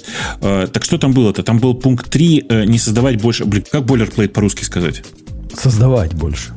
[0.41, 1.43] А, так что там было-то?
[1.43, 3.45] Там был пункт 3, э, не создавать больше...
[3.45, 5.03] Блин, как бойлерплейт по-русски сказать?
[5.53, 6.53] Создавать больше.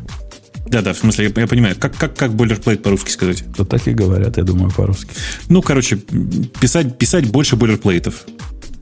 [0.67, 1.77] Да-да, в смысле, я, я понимаю.
[1.79, 3.45] Как, как, как бойлерплейт по-русски сказать?
[3.57, 5.11] Вот так и говорят, я думаю, по-русски.
[5.49, 5.97] Ну, короче,
[6.61, 8.25] писать, писать больше бойлерплейтов.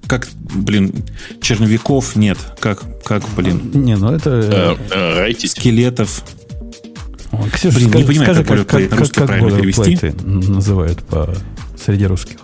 [0.07, 0.93] Как, блин,
[1.41, 2.39] черновиков нет.
[2.59, 3.71] Как, как блин?
[3.75, 4.77] Не, ну это...
[4.93, 6.25] Э, э, скелетов.
[7.53, 10.11] Ксюша, блин, скажи, не понимаю, скажи, как бойлерплейт на русский правильно перевести.
[10.25, 11.33] называют по,
[11.85, 12.39] среди русских.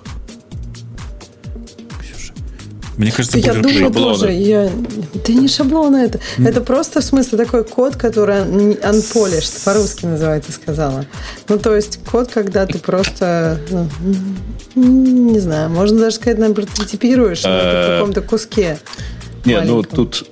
[2.96, 4.14] Мне кажется, я думаю шаблоны.
[4.14, 4.32] тоже.
[4.32, 4.70] Я...
[5.26, 6.18] Да не шаблоны это.
[6.38, 6.48] Mm.
[6.48, 11.04] Это просто, в смысле, такой код, который unpolished, по-русски называется, сказала.
[11.48, 17.42] Ну, то есть код, когда ты просто, ну, не знаю, можно даже сказать, наверное, прототипируешь
[17.42, 18.78] в э, каком-то куске.
[19.44, 20.26] Не, ну тут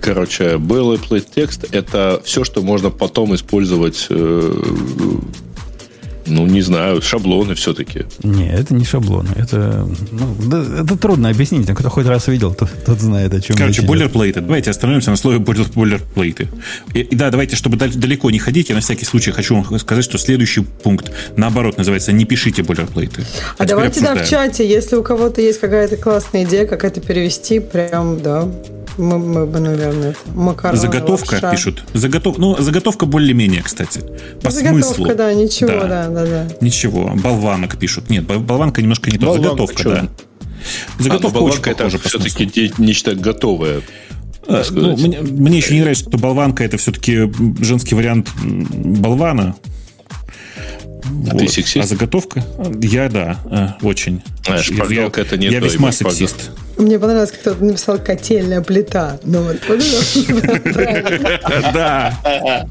[0.00, 4.52] Короче, boilerplate текст– это все, что можно потом использовать э,
[6.26, 8.04] ну, не знаю, шаблоны все-таки.
[8.22, 9.30] Не, это не шаблоны.
[9.36, 11.66] Это, ну, да, это трудно объяснить.
[11.66, 14.40] Кто хоть раз видел, тот, тот знает, о чем Короче, бойлерплейты.
[14.40, 16.48] Давайте остановимся на слове бойлерплейты.
[16.94, 20.04] И, и да, давайте, чтобы далеко не ходить, я на всякий случай хочу вам сказать,
[20.04, 23.22] что следующий пункт, наоборот, называется «Не пишите бойлерплейты».
[23.58, 27.00] А, а давайте, да, в чате, если у кого-то есть какая-то классная идея, как это
[27.00, 28.48] перевести, прям, да,
[29.00, 31.50] мы, мы бы, наверное, макароны, Заготовка лапша.
[31.50, 31.84] пишут.
[31.94, 32.38] Заготов...
[32.38, 34.00] Ну, заготовка более-менее, кстати.
[34.42, 35.14] По заготовка, смыслу.
[35.14, 35.86] да, ничего, да.
[35.86, 36.48] да, да, да.
[36.60, 37.12] Ничего.
[37.16, 38.10] Болванок пишут.
[38.10, 39.34] Нет, болванка немножко не то.
[39.34, 40.08] Заготовка, да.
[40.98, 43.82] Заготовка а, ну, очень это все-таки нечто готовое.
[44.46, 47.30] А, ну, мне, мне еще не нравится, что болванка это все-таки
[47.62, 49.56] женский вариант болвана.
[51.04, 51.38] А вот.
[51.38, 51.84] ты сексист?
[51.84, 52.44] А заготовка?
[52.82, 54.22] Я, да, э, очень.
[54.46, 56.50] А, шпаргалка я, это не Я весьма сексист.
[56.80, 59.18] Мне понравилось, как кто-то написал «котельная плита».
[59.24, 59.56] Ну вот,
[61.72, 62.66] Да.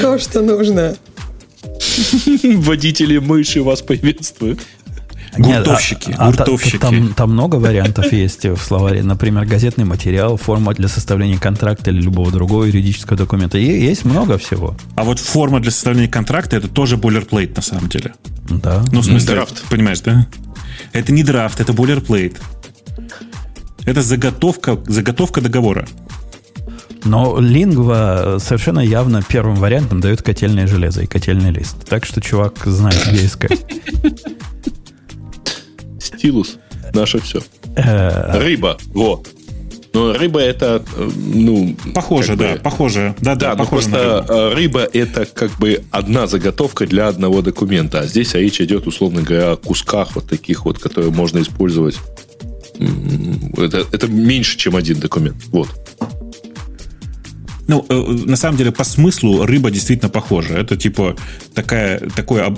[0.00, 0.94] То, что нужно.
[2.42, 4.60] Водители мыши вас приветствуют.
[5.36, 6.14] Гуртовщики.
[6.18, 6.76] а, гуртовщики.
[6.76, 9.02] А, там, там много вариантов есть в словаре.
[9.02, 13.58] Например, газетный материал, форма для составления контракта или любого другого юридического документа.
[13.58, 14.76] И есть много всего.
[14.96, 18.14] А вот форма для составления контракта это тоже бойлерплейт на самом деле.
[18.48, 18.84] Да.
[18.90, 19.62] Ну, в смысле, драфт.
[19.70, 20.26] Понимаешь, да?
[20.92, 22.40] Это не драфт, это бойлерплейт.
[23.84, 25.86] Это заготовка, заготовка договора.
[27.04, 31.76] Но лингва совершенно явно первым вариантом дает котельное железо и котельный лист.
[31.88, 33.64] Так что чувак знает, где искать.
[35.98, 36.58] Стилус.
[36.92, 37.42] Наше все.
[37.76, 38.76] Э, рыба.
[38.88, 39.28] Вот.
[39.92, 40.84] Но рыба это,
[41.16, 41.74] ну...
[41.94, 43.14] Похоже, да, бы, похоже.
[43.20, 44.54] Да, да, да похоже просто рыбу.
[44.54, 48.00] рыба это как бы одна заготовка для одного документа.
[48.00, 51.98] А здесь речь идет, условно говоря, о кусках вот таких вот, которые можно использовать.
[53.56, 55.36] Это, это меньше, чем один документ.
[55.52, 55.68] Вот.
[57.70, 57.94] Ну, э,
[58.26, 60.54] на самом деле, по смыслу рыба действительно похожа.
[60.54, 61.14] Это типа
[61.54, 62.52] такая, такая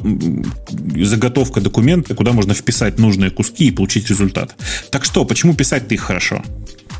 [1.04, 4.56] заготовка документа, куда можно вписать нужные куски и получить результат.
[4.90, 6.42] Так что, почему писать-то их хорошо?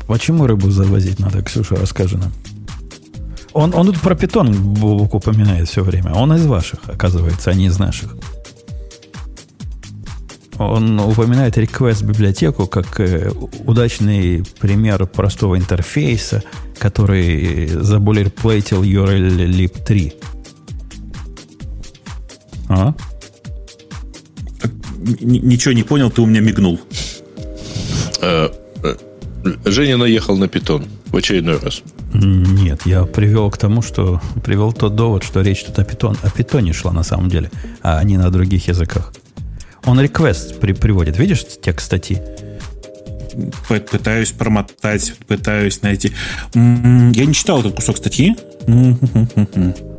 [0.07, 2.31] Почему рыбу завозить надо, Ксюша, расскажи нам.
[3.53, 6.13] Он, он тут про питон упоминает все время.
[6.13, 8.15] Он из ваших, оказывается, а не из наших.
[10.59, 13.31] Он упоминает request библиотеку как э,
[13.65, 16.43] удачный пример простого интерфейса,
[16.77, 20.13] который заболерплейтил URL lib 3.
[22.69, 22.93] А?
[25.21, 26.79] Ничего не понял, ты у меня мигнул.
[28.21, 28.49] Э,
[28.83, 28.95] э,
[29.65, 31.81] Женя наехал на питон в очередной раз.
[32.13, 36.29] Нет, я привел к тому, что привел тот довод, что речь тут о, питон, о
[36.29, 37.49] питоне шла на самом деле,
[37.81, 39.11] а не на других языках.
[39.85, 41.17] Он request при, приводит.
[41.17, 42.19] Видишь текст статьи?
[43.67, 46.13] Пытаюсь промотать, пытаюсь найти.
[46.53, 48.35] Я не читал этот кусок статьи.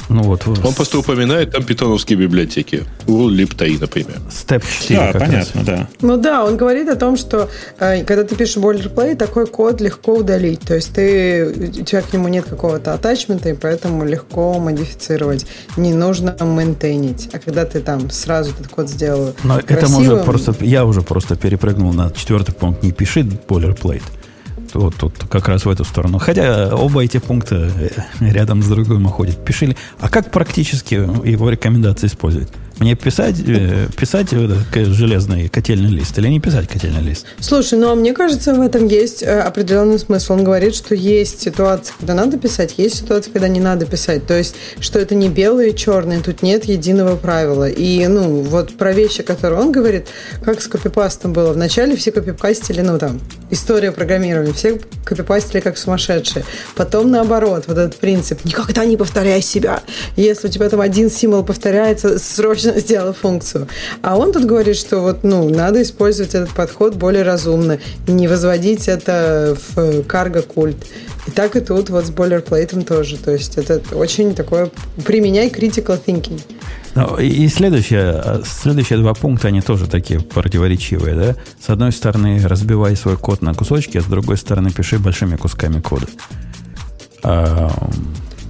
[0.09, 0.47] Ну вот.
[0.47, 2.85] Он просто упоминает там питоновские библиотеки.
[3.07, 4.21] У Липтай, например.
[4.31, 5.13] Степ 4.
[5.13, 5.67] Да, понятно, раз.
[5.67, 5.89] да.
[6.01, 7.49] Ну да, он говорит о том, что
[7.79, 10.61] э, когда ты пишешь boilerplate, такой код легко удалить.
[10.61, 15.47] То есть ты, у тебя к нему нет какого-то атачмента, и поэтому легко модифицировать.
[15.77, 17.31] Не нужно мейнтейнить.
[17.33, 20.55] А когда ты там сразу этот код сделал Но красивым, это можно просто...
[20.61, 22.83] Я уже просто перепрыгнул на четвертый пункт.
[22.83, 24.03] Не пиши boilerplate
[24.75, 26.19] вот тут как раз в эту сторону.
[26.19, 29.45] Хотя оба эти пункта э, рядом с другим уходят.
[29.45, 29.77] Пишили.
[30.01, 32.49] А как практически его рекомендации использовать?
[32.79, 37.27] Мне писать, э, писать железный котельный лист или не писать котельный лист?
[37.39, 40.35] Слушай, ну а мне кажется, в этом есть э, определенный смысл.
[40.35, 44.27] Он говорит, что есть ситуации, когда надо писать, есть ситуации, когда не надо писать.
[44.27, 47.69] То есть, что это не белое и черное, тут нет единого правила.
[47.69, 50.09] И, ну, вот про вещи, которые он говорит,
[50.45, 51.53] как с копипастом было.
[51.53, 53.21] Вначале все копипастили, ну, там,
[53.51, 56.45] история программирования, все копипастили как сумасшедшие.
[56.75, 59.83] Потом, наоборот, вот этот принцип, никогда не повторяй себя.
[60.17, 63.69] Если у тебя там один символ повторяется, срочно сделала функцию.
[64.03, 68.89] А он тут говорит, что вот, ну, надо использовать этот подход более разумно, не возводить
[68.89, 70.77] это в карго-культ.
[71.27, 73.17] И так и тут вот с бойлерплейтом тоже.
[73.17, 74.71] То есть это очень такое...
[75.05, 76.41] Применяй critical thinking.
[76.95, 81.37] Ну, и следующие, следующие два пункта, они тоже такие противоречивые, да?
[81.61, 85.81] С одной стороны, разбивай свой код на кусочки, а с другой стороны, пиши большими кусками
[85.81, 86.07] кода.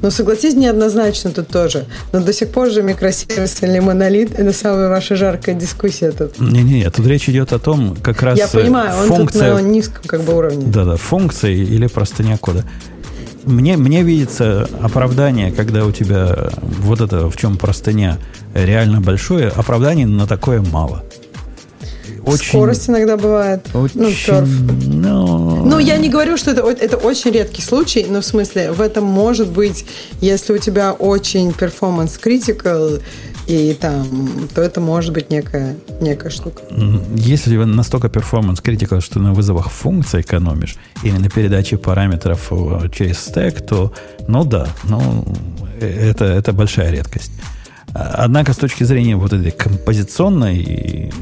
[0.05, 1.87] Но согласись, неоднозначно тут тоже.
[2.13, 6.39] Но до сих пор же микросервис или монолит– это самая ваша жаркая дискуссия тут.
[6.39, 9.53] Не-не, тут речь идет о том, как раз Я понимаю, он функция...
[9.55, 10.67] тут на низком как бы уровне.
[10.67, 12.67] Да-да, функции или простыня кода.
[13.45, 18.19] Мне, мне видится оправдание, когда у тебя вот это, в чем простыня,
[18.53, 21.03] реально большое, оправдание на такое мало
[22.25, 22.49] очень...
[22.49, 23.67] Скорость иногда бывает.
[23.75, 24.01] Очень...
[24.01, 24.49] Ну, перф.
[24.87, 25.65] Но...
[25.65, 29.05] Ну, я не говорю, что это, это очень редкий случай, но в смысле, в этом
[29.05, 29.87] может быть,
[30.21, 33.01] если у тебя очень performance critical,
[33.47, 36.63] и там, то это может быть некая, некая штука.
[37.15, 42.49] Если у тебя настолько performance critical, что на вызовах функций экономишь, или на передаче параметров
[42.51, 43.93] э, через стек, то,
[44.29, 45.27] ну да, ну,
[45.79, 47.33] э, это, это большая редкость.
[47.93, 51.13] Однако с точки зрения вот этой композиционной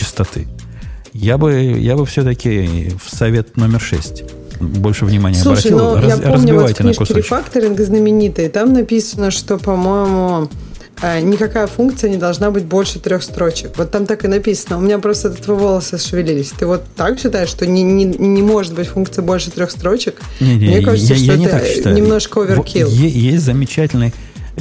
[0.00, 0.48] чистоты.
[1.12, 4.24] Я бы, я бы все-таки в совет номер шесть
[4.60, 5.78] больше внимания Слушай, обратил.
[5.78, 10.50] но Раз, я помню, вот в книжке рефакторинг знаменитой, там написано, что, по-моему,
[11.00, 13.72] э, никакая функция не должна быть больше трех строчек.
[13.78, 14.76] Вот там так и написано.
[14.76, 16.52] У меня просто от этого волосы шевелились.
[16.58, 20.20] Ты вот так считаешь, что не, не, не может быть функция больше трех строчек?
[20.40, 22.88] Не, не, Мне кажется, я, что я это не немножко оверкил.
[22.88, 24.12] Есть замечательный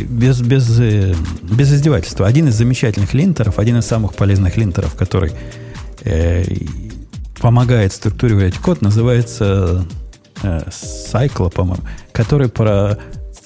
[0.04, 2.28] без, без, э, без издевательства.
[2.28, 5.32] Один из замечательных линтеров, один из самых полезных линтеров, который
[6.04, 6.44] э,
[7.40, 9.86] помогает структурировать код, называется
[10.44, 10.62] э,
[11.54, 12.98] по-моему, который про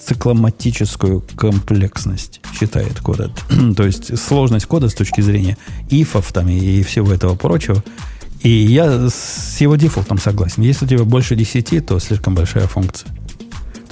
[0.05, 3.31] цикломатическую комплексность считает кода.
[3.77, 5.57] То есть сложность кода с точки зрения
[5.89, 7.83] ифов там, и всего этого прочего.
[8.41, 10.63] И я с его дефолтом согласен.
[10.63, 13.09] Если у тебя больше 10, то слишком большая функция.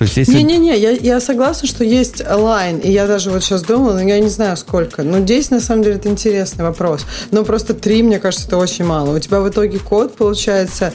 [0.02, 0.34] То есть, если...
[0.34, 4.20] Не-не-не, я, я согласна, что есть лайн, и я даже вот сейчас думала, но я
[4.20, 5.04] не знаю сколько.
[5.04, 7.06] Но 10, на самом деле, это интересный вопрос.
[7.30, 9.16] Но просто 3, мне кажется, это очень мало.
[9.16, 10.92] У тебя в итоге код получается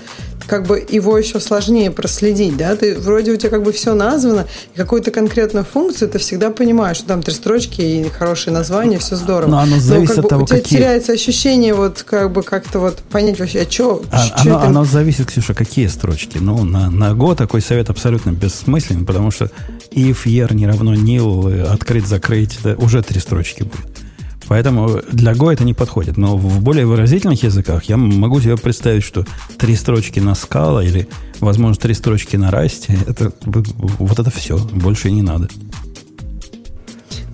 [0.47, 4.47] как бы его еще сложнее проследить, да, ты вроде у тебя как бы все названо,
[4.75, 9.17] и какую-то конкретную функцию ты всегда понимаешь, что там три строчки и хорошее название, все
[9.17, 9.51] здорово.
[9.51, 10.79] Но оно зависит Но, как от того, у тебя какие...
[10.79, 14.03] теряется ощущение вот как бы как-то вот понять вообще, а что?
[14.11, 16.39] А, оно, оно зависит, Ксюша, какие строчки.
[16.39, 19.51] Ну, на, на Go такой совет абсолютно бессмысленный, потому что
[19.91, 23.96] if year не равно nil, открыть, закрыть, да, уже три строчки будет.
[24.49, 26.17] Поэтому для Go это не подходит.
[26.17, 29.25] Но в более выразительных языках я могу себе представить, что
[29.59, 31.09] три строчки на скала или,
[31.41, 34.59] возможно, три строчки на расте, это, вот это все.
[34.59, 35.49] Больше не надо.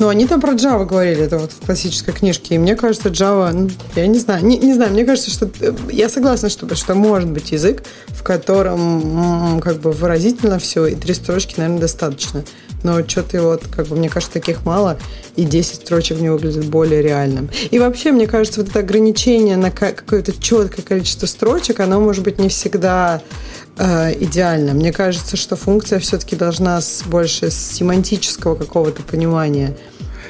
[0.02, 2.56] Ну, они там про Java говорили, это вот в классической книжке.
[2.56, 5.72] И мне кажется, Java, ну, я не знаю, не, не знаю, мне кажется, что э,
[5.92, 11.14] я согласна, что, что может быть язык, в котором как бы выразительно все, и три
[11.14, 12.42] строчки, наверное, достаточно
[12.83, 14.99] но что-то вот, как бы, мне кажется, таких мало,
[15.37, 17.49] и 10 строчек мне выглядит более реальным.
[17.70, 22.39] И вообще, мне кажется, вот это ограничение на какое-то четкое количество строчек, оно может быть
[22.39, 23.22] не всегда
[23.76, 24.74] э, идеально.
[24.74, 29.76] Мне кажется, что функция все-таки должна с, больше с семантического какого-то понимания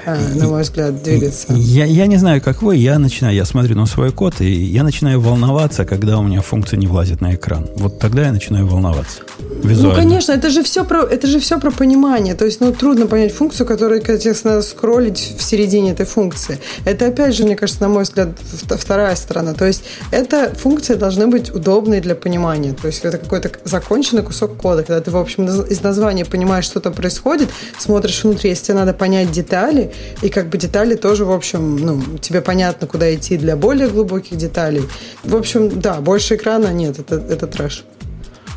[0.06, 1.52] на мой взгляд, двигаться.
[1.52, 4.82] Я, я не знаю, как вы, я начинаю, я смотрю на свой код, и я
[4.82, 7.68] начинаю волноваться, когда у меня функция не влазит на экран.
[7.76, 9.20] Вот тогда я начинаю волноваться.
[9.62, 9.88] Визуально.
[9.90, 12.34] Ну, конечно, это же все про, это же все про понимание.
[12.34, 16.58] То есть, ну, трудно понять функцию, которую, конечно, надо скроллить в середине этой функции.
[16.84, 18.30] Это, опять же, мне кажется, на мой взгляд,
[18.68, 19.54] вторая сторона.
[19.54, 22.72] То есть, эта функция должна быть удобной для понимания.
[22.72, 26.80] То есть, это какой-то законченный кусок кода, когда ты, в общем, из названия понимаешь, что
[26.80, 27.48] там происходит,
[27.78, 29.91] смотришь внутри, если тебе надо понять детали,
[30.22, 34.36] и как бы детали тоже, в общем, ну, тебе понятно, куда идти для более глубоких
[34.36, 34.82] деталей.
[35.24, 37.84] В общем, да, больше экрана нет, это, это трэш.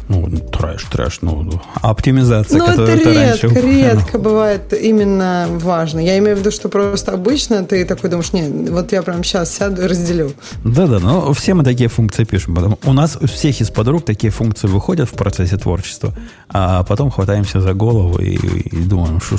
[0.08, 1.49] Ну, трэш, трэш, ну,
[1.82, 3.62] оптимизация, ну, которая это редко, раньше...
[3.62, 5.99] редко бывает именно важно.
[5.99, 9.51] Я имею в виду, что просто обычно ты такой думаешь, нет, вот я прям сейчас
[9.51, 10.34] сяду и разделю.
[10.64, 12.53] Да-да, но все мы такие функции пишем.
[12.53, 16.14] Потому у нас у всех из подруг такие функции выходят в процессе творчества,
[16.49, 19.38] а потом хватаемся за голову и, и думаем, что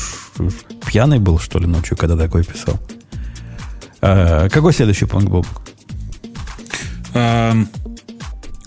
[0.85, 2.75] пьяный был, что ли, ночью, когда такой писал.
[4.03, 5.47] А, какой следующий пункт, Боб?
[7.14, 7.69] Um...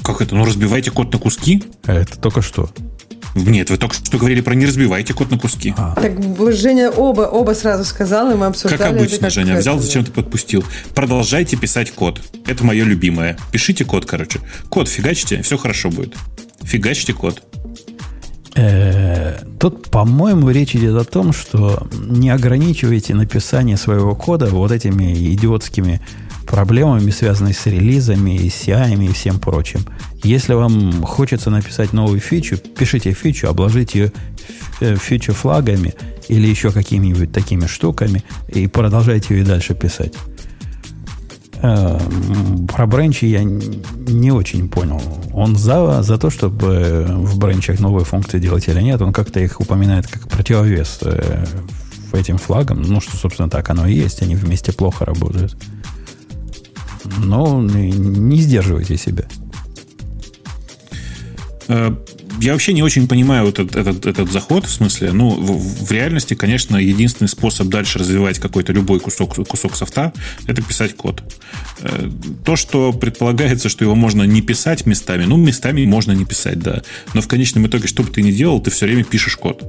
[0.10, 0.34] Как это?
[0.34, 1.64] Ну, разбивайте код на куски?
[1.86, 2.68] Это только что.
[3.36, 5.72] Нет, вы только что говорили про не разбивайте код на куски.
[5.78, 5.93] А.
[5.93, 6.14] Так
[6.51, 8.82] Женя оба, оба сразу сказал, и мы обсуждали.
[8.82, 10.64] Как обычно, как Женя, взял, зачем ты подпустил.
[10.95, 12.22] Продолжайте писать код.
[12.47, 13.38] Это мое любимое.
[13.51, 14.39] Пишите код, короче.
[14.70, 16.16] Код фигачьте, все хорошо будет.
[16.64, 17.43] Фигачьте код.
[18.55, 25.34] Э, тут, по-моему, речь идет о том, что не ограничивайте написание своего кода вот этими
[25.36, 26.01] идиотскими
[26.50, 29.82] проблемами, связанными с релизами, и CI и всем прочим.
[30.24, 34.12] Если вам хочется написать новую фичу, пишите фичу, обложите ее
[34.82, 35.93] э, фичу флагами
[36.28, 40.16] или еще какими-нибудь такими штуками и продолжайте ее и дальше писать.
[41.62, 42.00] Э,
[42.68, 45.02] про бренчи я не очень понял.
[45.34, 49.02] Он за, за то, чтобы в бренчах новые функции делать или нет.
[49.04, 51.45] Он как-то их упоминает как противовес э,
[52.12, 52.82] этим флагам.
[52.82, 54.24] Ну, что, собственно, так оно и есть.
[54.24, 55.56] Они вместе плохо работают
[57.04, 59.26] но не сдерживайте себя.
[61.68, 61.95] Э,
[62.41, 65.91] я вообще не очень понимаю вот этот, этот, этот заход, в смысле, ну, в, в
[65.91, 70.14] реальности, конечно, единственный способ дальше развивать какой-то любой кусок, кусок софта,
[70.47, 71.22] это писать код.
[71.82, 72.10] Э,
[72.45, 76.82] то, что предполагается, что его можно не писать местами, ну, местами можно не писать, да.
[77.14, 79.64] Но в конечном итоге, что бы ты ни делал, ты все время пишешь код.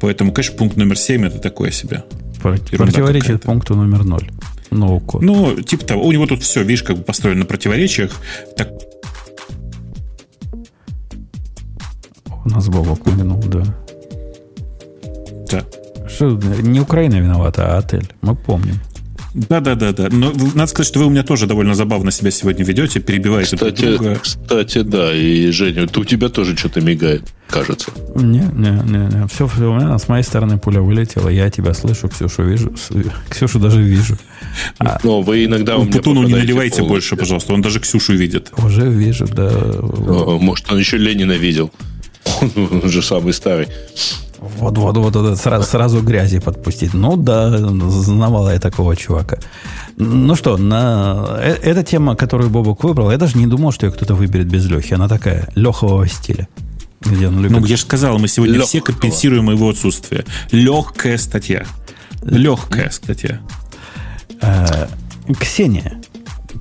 [0.00, 2.04] Поэтому, конечно, пункт номер 7 это такое себе.
[2.42, 4.30] Противоречит пункту номер 0.
[4.72, 5.20] No code.
[5.20, 6.02] Ну, типа того.
[6.06, 8.20] У него тут все, видишь, как бы построено на противоречиях.
[8.56, 8.68] Так...
[12.44, 13.64] У нас Бобок нагнул, да.
[15.50, 16.08] Да.
[16.08, 16.30] Что,
[16.62, 18.10] не Украина виновата, а отель.
[18.22, 18.80] Мы помним.
[19.34, 20.08] Да, да, да, да.
[20.10, 23.82] Но надо сказать, что вы у меня тоже довольно забавно себя сегодня ведете, перебиваете кстати,
[23.82, 24.18] друг друга.
[24.20, 27.92] Кстати, да, и Женя, у тебя тоже что-то мигает, кажется.
[28.14, 29.26] Не, не, не, не.
[29.28, 32.72] Все, все, у меня с моей стороны пуля вылетела, я тебя слышу, Ксюшу вижу,
[33.30, 34.18] Ксюшу даже вижу.
[34.78, 36.86] А, Но вы иногда у меня Путуну не наливайте полностью.
[36.88, 38.52] больше, пожалуйста, он даже Ксюшу видит.
[38.58, 39.50] Уже вижу, да.
[39.80, 41.70] Может, он еще Ленина видел.
[42.56, 43.68] Он же самый старый.
[44.42, 46.94] Вот, вот, вот, вот сразу, сразу грязи подпустить.
[46.94, 49.38] Ну да, знавала я такого чувака.
[49.96, 51.38] Ну что, на...
[51.38, 54.66] Э, эта тема, которую Бобок выбрал, я даже не думал, что ее кто-то выберет без
[54.66, 54.94] Лехи.
[54.94, 56.48] Она такая, лехового стиля.
[57.02, 57.60] Где он любит...
[57.60, 58.68] Ну, я же сказал, мы сегодня Легкого.
[58.68, 60.24] все компенсируем его отсутствие.
[60.50, 61.64] Легкая статья.
[62.22, 63.40] Легкая статья.
[64.40, 64.88] А,
[65.38, 66.00] Ксения,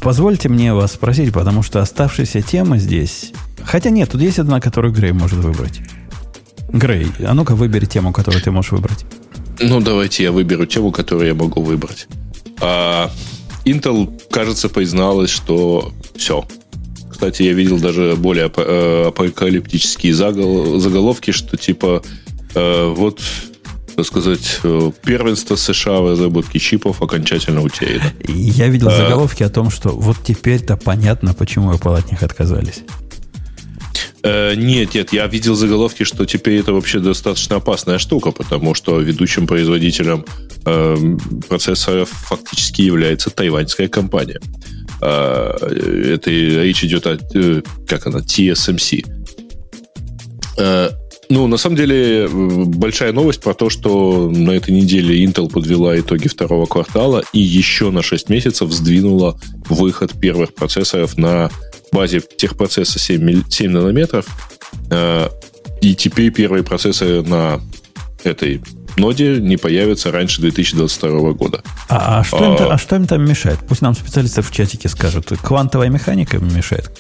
[0.02, 3.34] позвольте мне вас спросить, потому что оставшиеся темы здесь...
[3.66, 5.82] Хотя нет, тут есть одна, которую Грей может выбрать.
[6.70, 9.06] Грей, а ну-ка выбери тему, которую ты можешь выбрать.
[9.60, 12.08] Ну, давайте я выберу тему, которую я могу выбрать.
[12.62, 13.12] А,
[13.66, 16.46] Intel, кажется, призналась, что все.
[17.10, 22.02] Кстати, я видел даже более э, апокалиптические заголовки, что типа
[22.56, 23.20] э, вот
[23.96, 28.12] так сказать, э, первенство США в разработке чипов окончательно утеряно.
[28.28, 32.84] Я видел а, заголовки о том, что вот теперь-то понятно, почему Apple от них отказались.
[34.24, 39.00] Э, нет, нет, я видел заголовки, что теперь это вообще достаточно опасная штука, потому что
[39.00, 40.26] ведущим производителем
[40.66, 40.96] э,
[41.48, 44.40] процессоров фактически является тайваньская компания.
[45.02, 45.54] Э,
[46.14, 49.06] это речь идет о, э, как она, TSMC.
[50.60, 50.90] Э,
[51.30, 56.28] ну, на самом деле, большая новость про то, что на этой неделе Intel подвела итоги
[56.28, 61.50] второго квартала и еще на 6 месяцев сдвинула выход первых процессоров на
[61.92, 64.26] базе техпроцесса 7, 7 нанометров.
[64.90, 65.30] Э,
[65.82, 67.60] и теперь первые процессы на
[68.24, 68.62] этой
[68.98, 71.64] ноде не появятся раньше 2022 года.
[71.90, 73.60] А, а, что, а, им, а что им там мешает?
[73.68, 75.32] Пусть нам специалисты в чатике скажут.
[75.42, 76.92] Квантовая механика им мешает?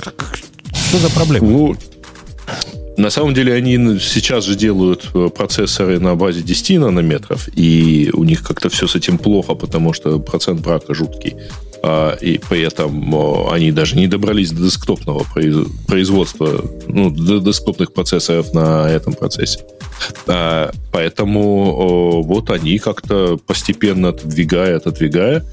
[0.89, 1.47] Что за проблема?
[1.47, 1.75] Ну,
[2.97, 8.23] На самом деле они сейчас же делают э, процессоры на базе 10 нанометров, и у
[8.23, 11.35] них как-то все с этим плохо, потому что процент брака жуткий.
[11.84, 15.25] А, и поэтому они даже не добрались до десктопного
[15.88, 19.59] производства, ну, до десктопных процессоров на этом процессе.
[20.27, 25.43] А, поэтому вот они как-то постепенно отодвигая, отодвигая,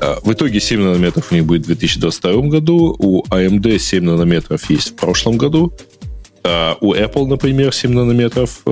[0.00, 4.68] а, в итоге 7 нанометров у них будет в 2022 году, у AMD 7 нанометров
[4.68, 5.72] есть в прошлом году,
[6.80, 8.62] у Apple, например, 7 нанометров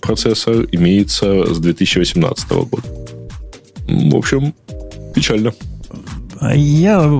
[0.00, 2.82] процессор имеется с 2018 года.
[3.86, 4.52] В общем,
[5.14, 5.54] печально.
[6.54, 7.10] Я,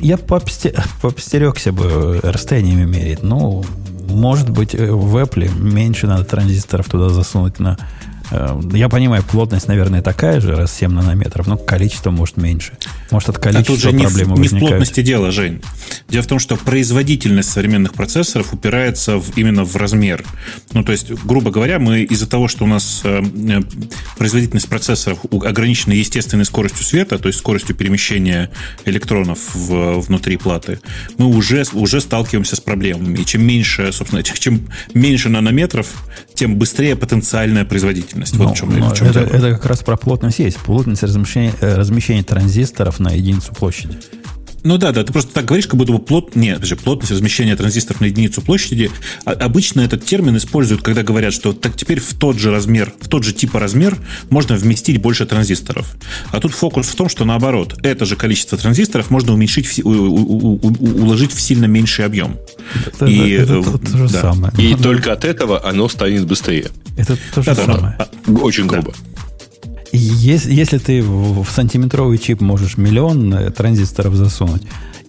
[0.00, 3.22] я пообстерегся бы расстояниями мерить.
[3.22, 3.64] Ну,
[4.08, 8.03] может быть, в Apple меньше надо транзисторов туда засунуть на Э,
[8.72, 12.72] я понимаю, плотность, наверное, такая же, раз 7 нанометров, но количество может меньше.
[13.10, 15.62] Может, от количества а тут же проблемы не в, не в плотности дела, Жень.
[16.08, 20.24] Дело в том, что производительность современных процессоров упирается в, именно в размер.
[20.72, 23.60] Ну, то есть, грубо говоря, мы из-за того, что у нас э, э
[24.18, 28.50] производительность процессоров ограничена естественной скоростью света, то есть скоростью перемещения
[28.84, 30.80] электронов в, внутри платы,
[31.18, 33.18] мы уже, уже сталкиваемся с проблемами.
[33.18, 35.88] И чем меньше, собственно, чем меньше нанометров,
[36.34, 38.62] тем быстрее потенциальная производительность плотность.
[38.62, 39.36] Вот в чем, но в чем это, дело.
[39.36, 40.58] это как раз про плотность есть.
[40.58, 43.98] Плотность размещения, э, размещения транзисторов на единицу площади.
[44.64, 46.34] Ну да, да, ты просто так говоришь, как будто бы плот...
[46.34, 48.90] Нет, подожди, плотность размещения транзисторов на единицу площади.
[49.26, 53.08] А, обычно этот термин используют, когда говорят, что так теперь в тот же размер, в
[53.08, 53.98] тот же типа размер
[54.30, 55.94] можно вместить больше транзисторов.
[56.32, 59.90] А тут фокус в том, что наоборот, это же количество транзисторов можно уменьшить, в, у,
[59.90, 62.38] у, у, уложить в сильно меньший объем.
[62.86, 64.20] Это, и, это, это, это то же да.
[64.22, 64.54] самое.
[64.56, 66.70] И только от этого оно станет быстрее.
[66.96, 67.96] Это то же да, самое.
[67.98, 68.92] Да, Очень грубо.
[68.92, 69.13] Да.
[69.96, 74.62] Если, если ты в сантиметровый чип можешь миллион э, транзисторов засунуть,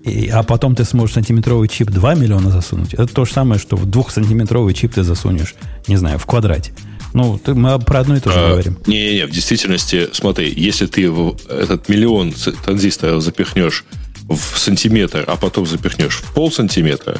[0.03, 3.75] и, а потом ты сможешь сантиметровый чип 2 миллиона засунуть, это то же самое, что
[3.75, 5.55] в двухсантиметровый чип ты засунешь,
[5.87, 6.73] не знаю, в квадрате.
[7.13, 8.77] Ну, ты, мы про одно и то же а, говорим.
[8.85, 12.33] Не-не-не, в действительности, смотри, если ты в этот миллион
[12.63, 13.85] транзисторов запихнешь
[14.29, 17.17] в сантиметр, а потом запихнешь в пол сантиметра,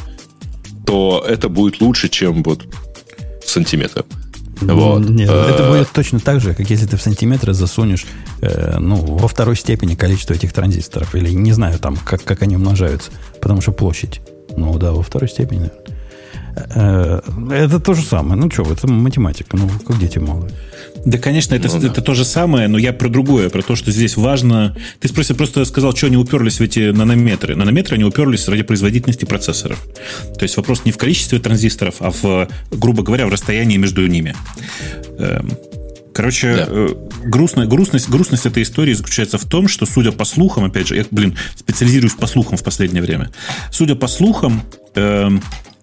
[0.86, 2.68] то это будет лучше, чем вот
[3.44, 4.06] сантиметр.
[4.62, 5.10] Вот.
[5.10, 8.06] Нет, э, это будет точно так же, как если ты в сантиметры засунешь
[8.42, 11.16] э, ну, во второй степени количество этих транзисторов.
[11.16, 13.12] Или не знаю там, как, как они умножаются.
[13.42, 14.22] Потому что площадь.
[14.56, 15.86] Ну да, во второй степени, наверное.
[16.56, 17.22] Э,
[17.52, 18.40] это то же самое.
[18.40, 19.58] Ну что, это математика.
[19.58, 20.52] Ну, как дети малые.
[21.06, 21.88] Да, конечно, это, ну, да.
[21.88, 24.76] это то же самое, но я про другое, про то, что здесь важно...
[25.00, 27.56] Ты спросил, просто сказал, что они уперлись в эти нанометры.
[27.56, 29.86] Нанометры они уперлись ради производительности процессоров.
[30.38, 34.36] То есть вопрос не в количестве транзисторов, а в, грубо говоря, в расстоянии между ними.
[35.20, 35.52] Эм,
[36.12, 36.66] короче, да.
[36.70, 36.90] Э,
[37.24, 41.06] грустная, грустность, грустность этой истории заключается в том, что, судя по слухам, опять же, я,
[41.12, 43.32] блин, специализируюсь по слухам в последнее время.
[43.72, 44.64] Судя по слухам,
[44.96, 45.30] э,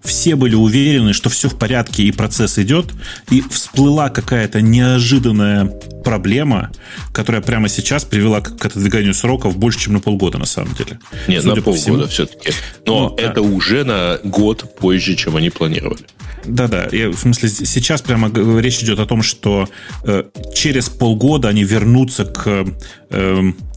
[0.03, 2.93] все были уверены, что все в порядке и процесс идет,
[3.31, 5.67] и всплыла какая-то неожиданная
[6.03, 6.71] проблема,
[7.13, 10.99] которая прямо сейчас привела к отодвиганию сроков больше, чем на полгода, на самом деле.
[11.29, 12.07] Нет, Судя на полгода всему.
[12.09, 12.53] все-таки.
[12.87, 13.43] Но ну, это да.
[13.43, 16.05] уже на год позже, чем они планировали.
[16.45, 19.69] Да-да, в смысле, сейчас прямо речь идет о том, что
[20.05, 20.25] э,
[20.55, 22.67] через полгода они вернутся к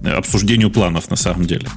[0.04, 1.68] обсуждению планов на самом деле.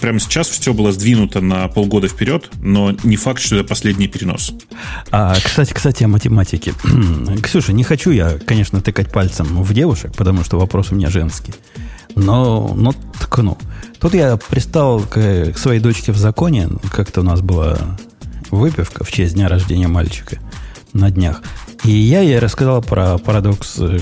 [0.00, 4.52] Прямо сейчас все было сдвинуто на полгода вперед, но не факт, что это последний перенос.
[5.10, 6.74] А, кстати, кстати, о математике.
[7.42, 11.54] Ксюша, не хочу я, конечно, тыкать пальцем в девушек, потому что вопрос у меня женский.
[12.14, 13.58] Но, но ткну.
[14.00, 16.68] Тут я пристал к, к своей дочке в законе.
[16.90, 17.78] Как-то у нас была
[18.50, 20.38] выпивка в честь дня рождения мальчика
[20.92, 21.42] на днях.
[21.84, 23.98] И я ей рассказал про парадокс, э,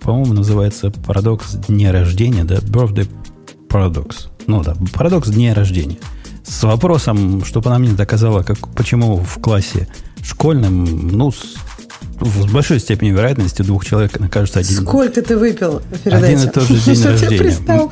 [0.00, 3.08] по-моему, называется парадокс дня рождения, да, birthday
[3.68, 4.28] paradox.
[4.46, 5.98] Ну да, парадокс дня рождения.
[6.44, 9.88] С вопросом, чтобы она мне доказала, как, почему в классе
[10.22, 11.32] школьном, ну,
[12.20, 14.82] в большой степени вероятности двух человек окажется один.
[14.82, 16.48] Сколько ты выпил перед один этим?
[16.48, 17.38] и тот же день рождения.
[17.38, 17.90] Пристал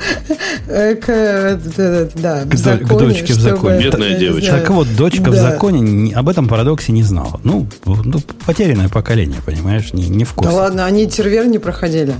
[0.69, 3.82] э, к, э, да, к, законе, к дочке в законе.
[3.82, 4.53] Бедная девочка.
[4.53, 5.31] Так вот, дочка да.
[5.31, 7.41] в законе об этом парадоксе не знала.
[7.45, 10.53] Ну, ну потерянное поколение, понимаешь, не, не в курсе.
[10.53, 12.15] Да ладно, они тервер не проходили.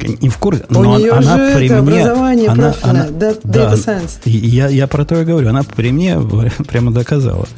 [0.00, 2.02] Не в курсе, но У нее она же при это мне...
[2.02, 4.20] образование она, она, да, Data Science.
[4.24, 5.48] Я, я про то и говорю.
[5.48, 6.20] Она при мне
[6.68, 7.48] прямо доказала.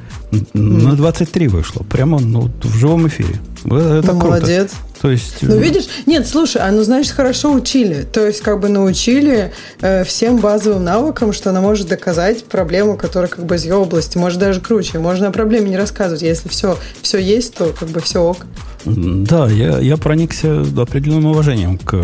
[0.53, 1.83] На 23 вышло.
[1.83, 3.41] Прямо ну, в живом эфире.
[3.65, 4.71] Это Молодец.
[4.71, 4.91] Круто.
[5.01, 5.39] То есть...
[5.41, 8.07] Ну, э, видишь, нет, слушай, а ну, значит, хорошо учили.
[8.11, 13.29] То есть, как бы научили э, всем базовым навыкам, что она может доказать проблему, которая
[13.29, 14.19] как бы из ее области.
[14.19, 14.99] Может, даже круче.
[14.99, 16.23] Можно о проблеме не рассказывать.
[16.23, 18.47] Если все, все есть, то как бы все ок.
[18.85, 22.03] Да, я, я проникся определенным уважением к,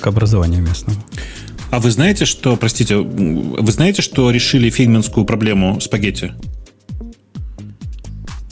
[0.00, 0.98] к образованию местному.
[1.70, 6.32] А вы знаете, что, простите, вы знаете, что решили фейгманскую проблему спагетти?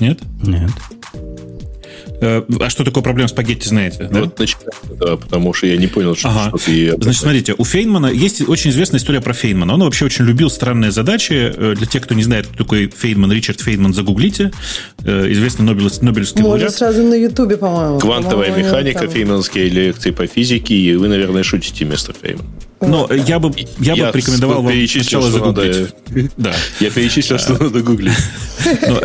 [0.00, 0.20] Нет?
[0.42, 0.70] Нет.
[2.20, 4.08] Э, а что такое проблема спагетти, знаете?
[4.10, 4.22] Да?
[4.22, 6.48] Вот начинаю, да, потому что я не понял, что, ага.
[6.48, 6.94] что ты...
[6.98, 9.74] Значит, смотрите, у Фейнмана есть очень известная история про Фейнмана.
[9.74, 11.52] Он вообще очень любил странные задачи.
[11.54, 14.52] Э, для тех, кто не знает, кто такой Фейнман, Ричард Фейнман, загуглите.
[15.04, 17.98] Э, известный Нобелевский, Нобелевский Может, сразу на Ютубе, по-моему.
[17.98, 19.10] Квантовая по механика, там...
[19.10, 22.46] фейнманские лекции по физике, и вы, наверное, шутите мистер Фейнман.
[22.80, 25.94] Но я бы, я, я бы порекомендовал вам сначала загуглить.
[26.08, 26.54] Надо, да.
[26.80, 28.12] Я перечислил, что надо гуглить.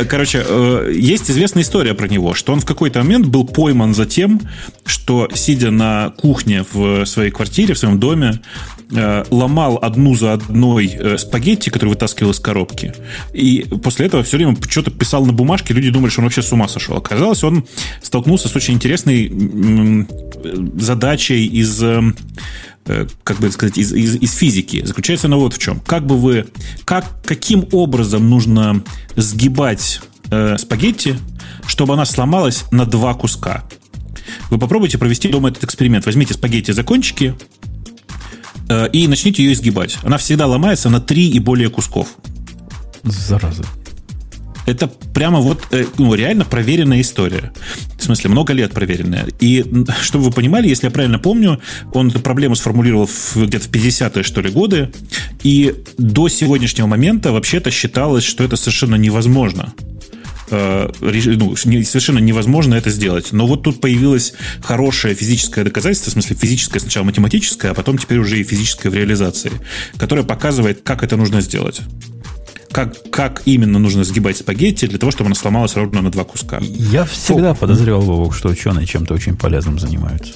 [0.10, 0.46] Короче,
[0.94, 4.42] есть известная история про него, что он в какой-то момент был пойман за тем,
[4.86, 8.42] что, сидя на кухне в своей квартире, в своем доме,
[8.92, 12.94] э, ломал одну за одной э, спагетти, которые вытаскивал из коробки.
[13.34, 16.52] И после этого все время что-то писал на бумажке, люди думали, что он вообще с
[16.52, 16.98] ума сошел.
[16.98, 17.66] Оказалось, он
[18.02, 20.08] столкнулся с очень интересной
[20.78, 22.02] задачей из э,
[23.24, 24.84] как бы сказать, из, из, из физики.
[24.86, 25.80] Заключается она вот в чем.
[25.80, 26.48] Как бы вы,
[26.86, 28.84] как, каким образом нужно
[29.16, 31.18] сгибать э, спагетти,
[31.68, 33.64] чтобы она сломалась на два куска.
[34.50, 36.06] Вы попробуйте провести дома этот эксперимент.
[36.06, 37.36] Возьмите спагетти за кончики
[38.70, 39.98] э, и начните ее изгибать.
[40.04, 42.10] Она всегда ломается на три и более кусков.
[43.04, 43.66] Зараза.
[44.66, 47.52] Это прямо вот э, ну, реально проверенная история.
[47.98, 49.28] В смысле, много лет проверенная.
[49.40, 49.66] И
[50.02, 51.60] чтобы вы понимали, если я правильно помню,
[51.94, 54.92] он эту проблему сформулировал где-то в 50-е, что ли, годы.
[55.44, 59.74] И до сегодняшнего момента вообще-то считалось, что это совершенно невозможно.
[60.52, 63.32] Э, ну, совершенно невозможно это сделать.
[63.32, 68.20] Но вот тут появилось хорошее физическое доказательство, в смысле физическое сначала математическое, а потом теперь
[68.20, 69.52] уже и физическое в реализации,
[69.98, 71.82] которое показывает, как это нужно сделать
[72.72, 76.60] как, как именно нужно сгибать спагетти для того, чтобы она сломалась ровно на два куска.
[76.62, 77.62] Я всегда Фу.
[77.62, 80.34] подозревал, Вовок, что ученые чем-то очень полезным занимаются.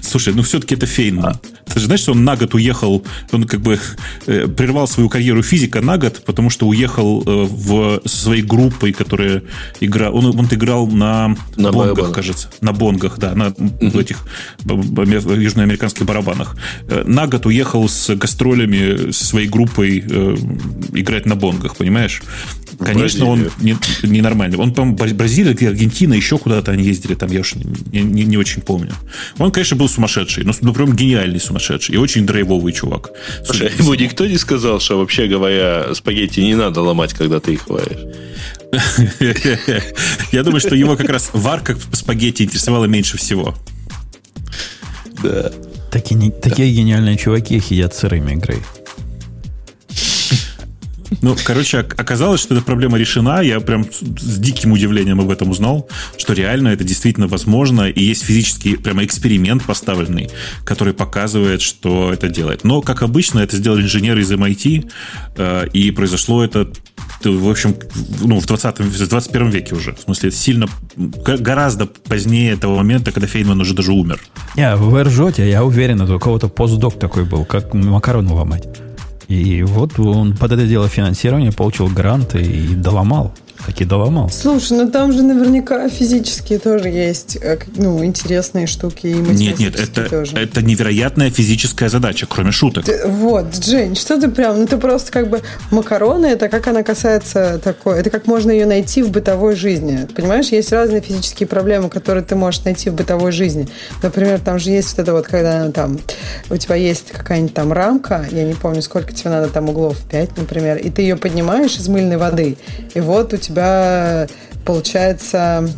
[0.00, 1.38] Слушай, ну все-таки это Фейнман.
[1.66, 3.78] Ты же знаешь, что он на год уехал, он как бы
[4.26, 9.42] э, прервал свою карьеру физика на год, потому что уехал э, в своей группой, которая
[9.80, 12.14] играл, он, он играл на, на бонгах, барабанах.
[12.14, 14.00] кажется, на бонгах, да, на угу.
[14.00, 14.18] этих
[14.64, 16.56] южноамериканских барабанах.
[16.88, 20.36] Э, на год уехал с гастролями со своей группой э,
[20.92, 22.22] играть на бонгах, понимаешь?
[22.78, 24.58] Конечно, он не, ненормальный.
[24.58, 28.62] Он, по-моему, Бразилия, Аргентина, еще куда-то они ездили, там я уж не, не, не очень
[28.62, 28.92] помню.
[29.38, 33.10] Он, конечно, был сумасшедший, но ну, прям гениальный сумасшедший и очень драйвовый чувак.
[33.44, 37.54] Слушай, а ему никто не сказал, что вообще говоря, спагетти не надо ломать, когда ты
[37.54, 38.00] их варишь?
[40.32, 43.54] Я думаю, что его как раз варка спагетти интересовала меньше всего.
[45.22, 45.52] Да.
[45.90, 48.62] Такие, такие гениальные чуваки едят сырыми, Грей.
[51.20, 53.40] Ну, короче, оказалось, что эта проблема решена.
[53.42, 57.88] Я прям с диким удивлением об этом узнал, что реально это действительно возможно.
[57.88, 60.30] И есть физический прямо эксперимент поставленный,
[60.64, 62.64] который показывает, что это делает.
[62.64, 64.90] Но, как обычно, это сделали инженеры из MIT,
[65.36, 66.68] э, и произошло это
[67.24, 67.76] в общем,
[68.20, 69.94] ну, в 20 в 21 веке уже.
[69.94, 70.66] В смысле, сильно,
[70.96, 74.18] гораздо позднее того момента, когда Фейнман уже даже умер.
[74.56, 78.66] Не, вы ржете, я уверен, это у кого-то постдок такой был, как макарону ломать.
[79.32, 83.32] И вот он под это дело финансирования получил гранты и доломал
[83.66, 84.30] таки доломал.
[84.30, 89.78] Слушай, ну там же наверняка физические тоже есть э, ну, интересные штуки и Нет, нет,
[89.78, 90.36] это, тоже.
[90.36, 92.84] это невероятная физическая задача, кроме шуток.
[92.84, 96.82] Ты, вот, Жень, что ты прям, ну ты просто как бы макароны, это как она
[96.82, 100.06] касается такой, это как можно ее найти в бытовой жизни.
[100.14, 103.68] Понимаешь, есть разные физические проблемы, которые ты можешь найти в бытовой жизни.
[104.02, 105.98] Например, там же есть вот это вот, когда там
[106.50, 110.38] у тебя есть какая-нибудь там рамка, я не помню, сколько тебе надо там углов, 5,
[110.38, 112.56] например, и ты ее поднимаешь из мыльной воды,
[112.94, 114.26] и вот у тебя тебя
[114.64, 115.68] получается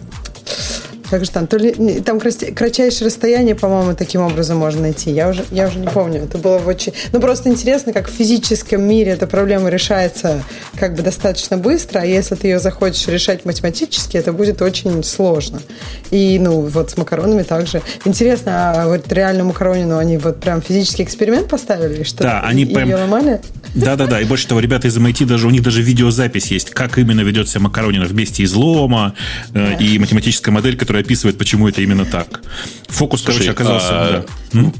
[1.11, 5.11] как же там, то ли, там кратчайшее расстояние, по-моему, таким образом можно найти.
[5.11, 6.23] Я уже, я уже не помню.
[6.23, 6.93] Это было очень...
[7.13, 10.43] Ну, просто интересно, как в физическом мире эта проблема решается
[10.77, 15.61] как бы достаточно быстро, а если ты ее захочешь решать математически, это будет очень сложно.
[16.11, 17.83] И, ну, вот с макаронами также.
[18.05, 22.03] Интересно, а вот реально макаронину они вот прям физический эксперимент поставили?
[22.03, 22.89] Что да, они прям...
[22.89, 23.41] ее ломали?
[23.75, 27.21] Да-да-да, и больше того, ребята из MIT, даже у них даже видеозапись есть, как именно
[27.23, 29.15] ведет себя макаронина вместе излома
[29.53, 32.43] э, и математическая модель, которая описывает, почему это именно так.
[32.89, 33.89] Фокус, Слушай, короче, оказался...
[33.91, 34.73] А, да.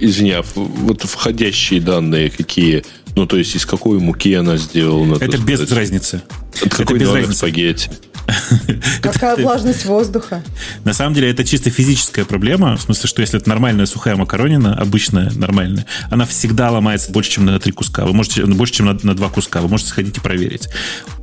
[0.00, 2.84] Извини, а вот входящие данные какие?
[3.16, 5.16] Ну, то есть, из какой муки она сделана?
[5.16, 5.76] Это без сказать?
[5.76, 6.22] разницы.
[6.62, 7.38] От какой это без разницы.
[7.38, 7.90] спагетти?
[9.02, 10.42] Какая влажность воздуха?
[10.84, 14.74] На самом деле это чисто физическая проблема, в смысле, что если это нормальная сухая макаронина,
[14.74, 18.04] обычная, нормальная, она всегда ломается больше, чем на три куска.
[18.04, 19.60] Вы можете, ну, больше, чем на, на два куска.
[19.60, 20.68] Вы можете сходить и проверить.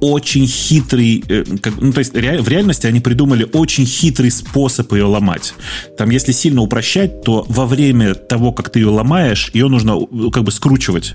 [0.02, 5.06] Очень хитрый, э, как, ну, то есть в реальности они придумали очень хитрый способ ее
[5.06, 5.53] ломать.
[5.98, 9.99] Там, если сильно упрощать, то во время того, как ты ее ломаешь, ее нужно
[10.32, 11.14] как бы скручивать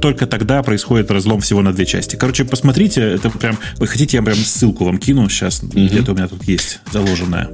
[0.00, 2.16] только тогда происходит разлом всего на две части.
[2.16, 3.58] Короче, посмотрите, это прям...
[3.76, 7.50] Вы хотите, я прям ссылку вам кину сейчас, mm где-то у меня тут есть заложенная.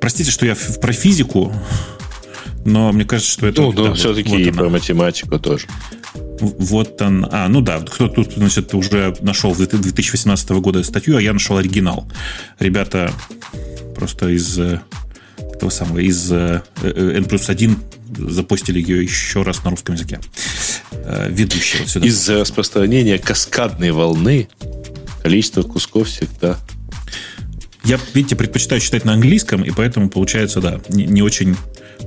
[0.00, 1.52] Простите, что я про физику,
[2.64, 3.62] но мне кажется, что это...
[3.62, 5.66] Ну, да, все-таки вот и про математику тоже.
[6.40, 7.26] Вот он.
[7.30, 12.10] А, ну да, кто тут, значит, уже нашел 2018 года статью, а я нашел оригинал.
[12.58, 13.12] Ребята
[13.94, 14.80] просто из э,
[15.36, 17.76] этого самого, из э, э, N плюс 1
[18.30, 20.18] запустили ее еще раз на русском языке.
[21.28, 22.06] Ведущий вот сюда.
[22.06, 24.48] Из-за распространения каскадной волны
[25.22, 26.58] количество кусков всегда
[27.84, 31.56] я, видите, предпочитаю читать на английском, и поэтому получается, да, не, не очень,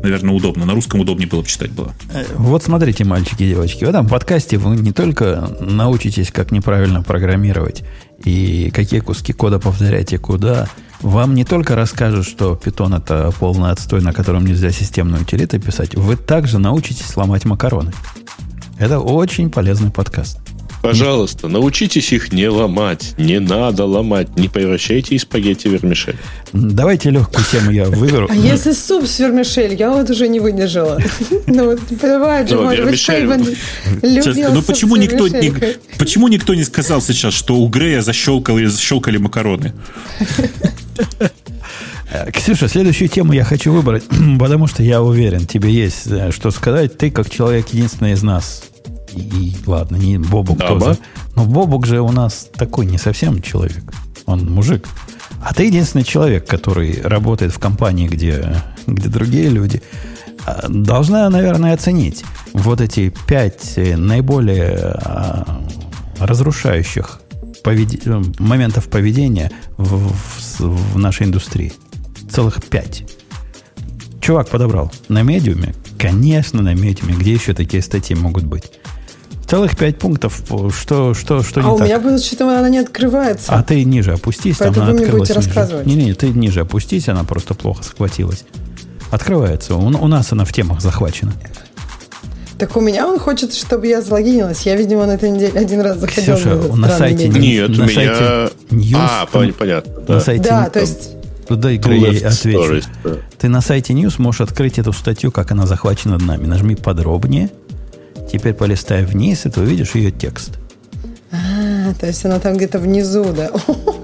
[0.04, 0.66] наверное, удобно.
[0.66, 1.94] На русском удобнее было бы читать было.
[2.14, 7.02] Э, вот смотрите, мальчики и девочки, в этом подкасте вы не только научитесь, как неправильно
[7.02, 7.84] программировать
[8.24, 10.70] и какие куски кода повторять и куда,
[11.02, 15.96] вам не только расскажут, что Python это полный отстой, на котором нельзя системную утилиту писать,
[15.96, 17.92] вы также научитесь ломать макароны.
[18.80, 20.40] Это очень полезный подкаст.
[20.82, 23.14] Пожалуйста, научитесь их не ломать.
[23.18, 24.36] Не надо ломать.
[24.36, 26.18] Не превращайте из спагетти в вермишель.
[26.52, 28.28] Давайте легкую тему я выберу.
[28.30, 29.76] А если суп с вермишель?
[29.76, 31.00] Я вот уже не выдержала.
[31.48, 35.54] Ну, вот, понимаешь, ну, может быть, Ну, почему никто, не,
[35.98, 39.74] почему никто не сказал сейчас, что у Грея защелкали, защелкали макароны?
[42.14, 44.04] Э, Ксюша, следующую тему я хочу выбрать,
[44.40, 46.98] потому что я уверен, тебе есть э, что сказать.
[46.98, 48.64] Ты, как человек единственный из нас,
[49.14, 50.98] и ладно, не Бобук да, тоже.
[51.36, 53.84] Но Бобук же у нас такой не совсем человек.
[54.28, 54.88] Он мужик.
[55.42, 59.82] А ты единственный человек, который работает в компании, где, где другие люди.
[60.46, 62.24] А, должна, наверное, оценить
[62.54, 65.62] вот эти пять наиболее а,
[66.20, 67.22] разрушающих
[67.64, 68.06] повед...
[68.40, 71.74] моментов поведения в, в, в нашей индустрии.
[72.34, 73.04] Целых пять.
[74.20, 75.76] Чувак подобрал на медиуме.
[76.00, 77.14] Конечно, на медиуме.
[77.14, 78.72] Где еще такие статьи могут быть?
[79.48, 80.42] Целых пять пунктов.
[80.76, 81.88] Что, что, что а не у так?
[81.88, 83.52] меня будет что-то она не открывается.
[83.52, 85.40] А ты ниже опустись, Поэтому там она открылась ниже.
[85.40, 85.86] рассказывать.
[85.86, 88.46] Не-не, ты ниже опустись, она просто плохо схватилась.
[89.12, 89.76] Открывается.
[89.76, 91.34] У, у нас она в темах захвачена.
[92.58, 94.66] Так у меня он хочет, чтобы я залогинилась.
[94.66, 97.88] Я, видимо, на этой неделе один раз заходил Ксюша, на, на сайте Нет, на у
[97.88, 98.16] меня...
[98.16, 99.94] Сайте News, а, там, понятно.
[100.08, 100.14] Да.
[100.16, 101.12] На сайте да, то есть...
[101.50, 102.88] Дай ей отвечу.
[103.38, 106.46] Ты на сайте News можешь открыть эту статью, как она захвачена нами.
[106.46, 107.50] Нажми подробнее–
[108.32, 110.58] Теперь полистай вниз, и ты увидишь ее текст.
[111.32, 113.52] А, то есть она там где-то внизу, да?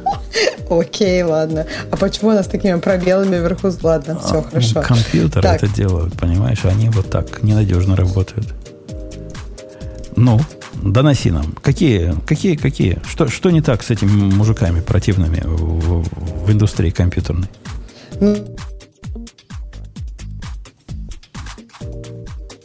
[0.70, 1.66] Окей, ладно.
[1.90, 3.72] А почему она с такими пробелами вверху?
[3.82, 4.82] Ладно, все, а, хорошо.
[4.82, 5.64] Компьютеры так.
[5.64, 6.64] это делают, понимаешь?
[6.64, 8.54] Они вот так ненадежно работают.
[10.16, 10.40] Ну,
[10.82, 11.54] доноси нам.
[11.62, 13.00] Какие, какие, какие?
[13.08, 17.48] Что, что не так с этими мужиками противными в, в, в индустрии компьютерной?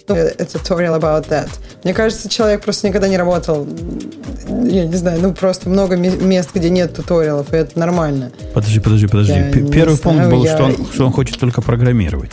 [0.07, 1.49] Tutorial about that.
[1.82, 3.66] Мне кажется, человек просто никогда не работал,
[4.49, 8.32] я не знаю, ну просто много мест, где нет туториалов, и это нормально.
[8.55, 9.32] Подожди, подожди, подожди.
[9.32, 10.55] Я Первый пункт знаю, был, я...
[10.55, 12.32] что, он, что он хочет только программировать.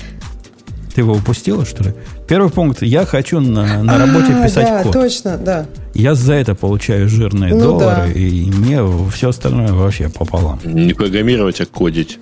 [0.93, 1.93] Ты его упустила, что ли?
[2.27, 2.81] Первый пункт.
[2.81, 4.93] Я хочу на, на работе а, писать да, код.
[4.93, 5.65] точно, да.
[5.93, 8.19] Я за это получаю жирные ну, доллары, да.
[8.19, 8.81] и мне
[9.11, 10.59] все остальное вообще пополам.
[10.63, 12.19] Не программировать, а кодить.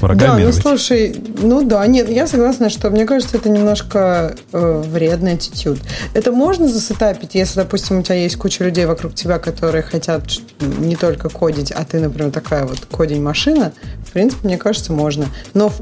[0.00, 5.34] Да, ну слушай, ну да, нет, я согласна, что мне кажется, это немножко э, вредный
[5.34, 5.78] аттитюд.
[6.14, 10.22] Это можно засетапить, если, допустим, у тебя есть куча людей вокруг тебя, которые хотят
[10.60, 13.72] не только кодить, а ты, например, такая вот кодинг-машина,
[14.12, 15.26] в принципе, мне кажется, можно.
[15.54, 15.80] Но в,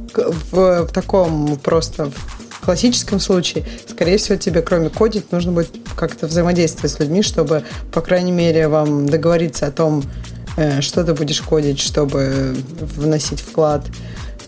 [0.53, 2.13] в, в таком просто
[2.51, 7.65] в классическом случае, скорее всего, тебе, кроме кодить, нужно будет как-то взаимодействовать с людьми, чтобы,
[7.93, 10.05] по крайней мере, вам договориться о том,
[10.57, 12.55] Э, что ты будешь кодить, чтобы
[12.97, 13.83] вносить вклад.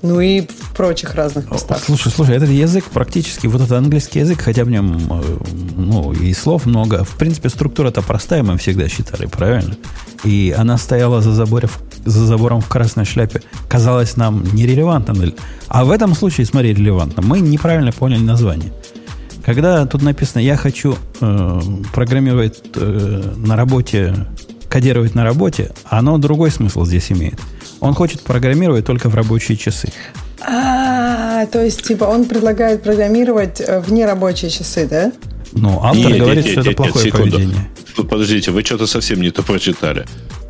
[0.03, 1.81] Ну и в прочих разных местах.
[1.85, 5.39] Слушай, слушай, этот язык практически, вот этот английский язык, хотя в нем, э,
[5.77, 7.05] ну, и слов много.
[7.05, 9.77] В принципе, структура-то простая, мы всегда считали, правильно?
[10.25, 11.71] И она стояла за, забором,
[12.05, 13.43] за забором в красной шляпе.
[13.69, 15.35] Казалось нам нерелевантным.
[15.69, 17.23] А в этом случае, смотри, релевантно.
[17.23, 18.73] Мы неправильно поняли название.
[19.45, 21.61] Когда тут написано «я хочу э,
[21.93, 24.15] программировать э, на работе
[24.73, 27.39] кодировать на работе, оно другой смысл здесь имеет.
[27.83, 29.93] Он хочет программировать только в рабочие часы.
[30.41, 35.13] А, то есть, типа, он предлагает программировать э, в нерабочие часы, да?
[35.53, 37.37] Ну, автор нет, говорит, нет, что нет, это нет, плохое секунду.
[37.37, 37.69] поведение.
[38.09, 40.07] Подождите, вы что-то совсем не то прочитали.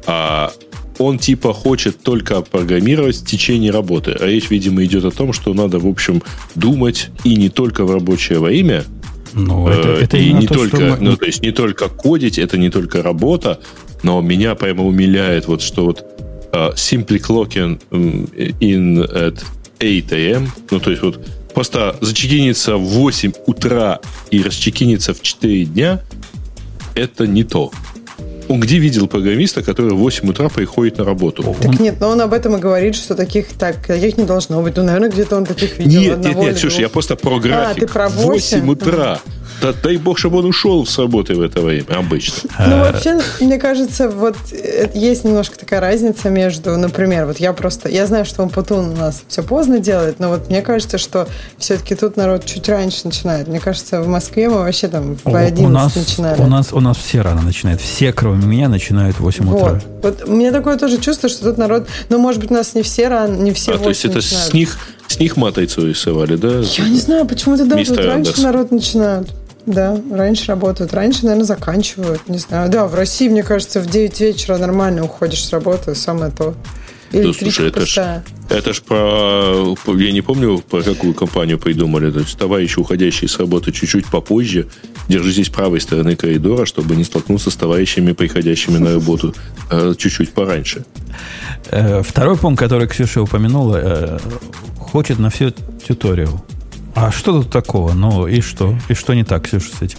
[0.07, 0.53] А,
[0.99, 4.13] он типа хочет только программировать в течение работы.
[4.13, 6.23] А речь, видимо, идет о том, что надо, в общем,
[6.55, 8.85] думать и не только в рабочее время,
[9.33, 10.97] ну, это, э, это и не то, только, мы...
[11.01, 13.59] ну, то есть не только кодить, это не только работа,
[14.03, 16.05] но меня прямо умиляет вот что вот
[16.53, 17.81] uh, simply clocking
[18.61, 19.43] in at
[19.81, 21.21] 8 a.m., ну, то есть вот
[21.55, 24.01] просто зачекиниться в 8 утра
[24.31, 26.01] и расчекиниться в 4 дня,
[26.95, 27.73] это не то.
[28.49, 31.57] Он где видел программиста, который в 8 утра приходит на работу?
[31.61, 34.77] Так нет, но он об этом и говорит, что таких так, таких не должно быть.
[34.77, 36.01] Ну, наверное, где-то он таких видел.
[36.01, 37.77] Нет, нет, нет, слушай, я просто про график.
[37.77, 38.61] А, ты про 8?
[38.61, 39.21] 8 утра.
[39.63, 42.51] Да, дай бог, чтобы он ушел с работы в это время, обычно.
[42.59, 47.89] Ну, вообще, мне кажется, вот э, есть немножко такая разница между, например, вот я просто,
[47.89, 51.29] я знаю, что он Путун у нас все поздно делает, но вот мне кажется, что
[51.59, 53.47] все-таки тут народ чуть раньше начинает.
[53.47, 56.41] Мне кажется, в Москве мы вообще там в 11 у нас, начинали.
[56.41, 57.81] У нас, у нас все рано начинают.
[57.81, 59.63] Все, кроме меня, начинают в 8 вот.
[59.63, 59.81] утра.
[60.03, 62.83] Вот у меня такое тоже чувство, что тут народ, ну, может быть, у нас не
[62.83, 64.51] все рано, не все а, то есть это начинают.
[64.51, 66.63] с них, с них матрицу рисовали, да?
[66.77, 69.31] Я не знаю, почему-то да, тут раньше народ начинают.
[69.67, 70.93] Да, раньше работают.
[70.93, 72.29] Раньше, наверное, заканчивают.
[72.29, 72.71] Не знаю.
[72.71, 76.55] Да, в России, мне кажется, в 9 вечера нормально уходишь с работы, самое то.
[77.13, 79.77] Ну, слушай, это ж, это ж про...
[79.87, 82.11] Я не помню, про какую компанию придумали.
[82.11, 84.69] То есть, товарищи, уходящие с работы чуть-чуть попозже,
[85.09, 89.35] держитесь правой стороны коридора, чтобы не столкнуться с товарищами, приходящими на работу
[89.71, 90.85] э, чуть-чуть пораньше.
[91.71, 94.19] Э, второй пункт, который Ксюша упомянула, э,
[94.79, 95.53] хочет на все
[95.87, 96.43] тьюториал.
[96.95, 97.93] А что тут такого?
[97.93, 98.75] Ну и что?
[98.89, 99.99] И что не так, Ксюша, с этим?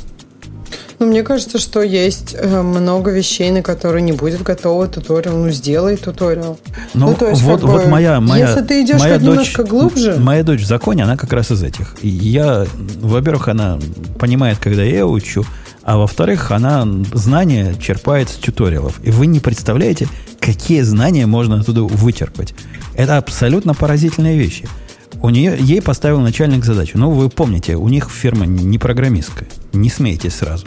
[1.00, 5.38] Ну, мне кажется, что есть э, много вещей, на которые не будет готова туториал.
[5.38, 6.60] Ну, сделай туториал.
[6.94, 9.28] Ну, ну то есть, вот, как бы, вот моя, моя, если ты идешь моя дочь,
[9.28, 10.16] немножко глубже...
[10.18, 11.96] Моя дочь в законе, она как раз из этих.
[12.02, 12.66] Я,
[13.02, 13.80] во-первых, она
[14.20, 15.44] понимает, когда я ее учу,
[15.82, 19.02] а во-вторых, она знания черпает с тьюториалов.
[19.04, 20.08] И вы не представляете,
[20.40, 22.54] какие знания можно оттуда вычерпать.
[22.96, 24.70] Это абсолютно поразительные вещи–
[25.22, 26.98] у нее, ей поставил начальник задачу.
[26.98, 29.48] Ну, вы помните, у них фирма не программистская.
[29.72, 30.66] Не смейтесь сразу.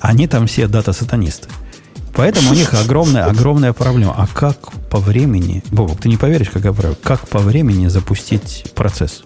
[0.00, 1.48] Они там все дата-сатанисты.
[2.14, 4.14] Поэтому у них огромная, огромная проблема.
[4.16, 5.62] А как по времени...
[5.70, 6.96] Бобок, ты не поверишь, какая проблема.
[7.02, 9.24] Как по времени запустить процесс?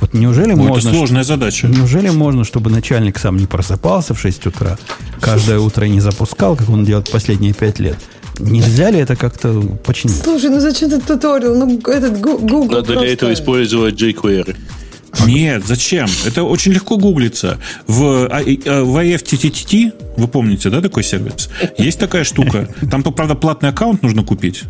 [0.00, 0.88] Вот неужели Ой, можно...
[0.88, 1.68] Это сложная задача.
[1.68, 4.78] Неужели можно, чтобы начальник сам не просыпался в 6 утра,
[5.20, 7.98] каждое утро не запускал, как он делает последние 5 лет,
[8.38, 10.16] Нельзя ли это как-то починить?
[10.22, 11.54] Слушай, ну зачем этот туториал?
[11.54, 12.98] Ну, этот Google Надо просто...
[12.98, 14.56] для этого использовать jQuery.
[15.26, 16.08] Нет, зачем?
[16.26, 17.58] Это очень легко гуглится.
[17.86, 21.48] В, а, а, в IFTTT, вы помните, да, такой сервис?
[21.78, 22.68] Есть такая штука.
[22.90, 24.64] Там, правда, платный аккаунт нужно купить.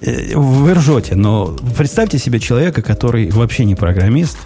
[0.00, 4.36] Э, вы ржете, но представьте себе человека, который вообще не программист,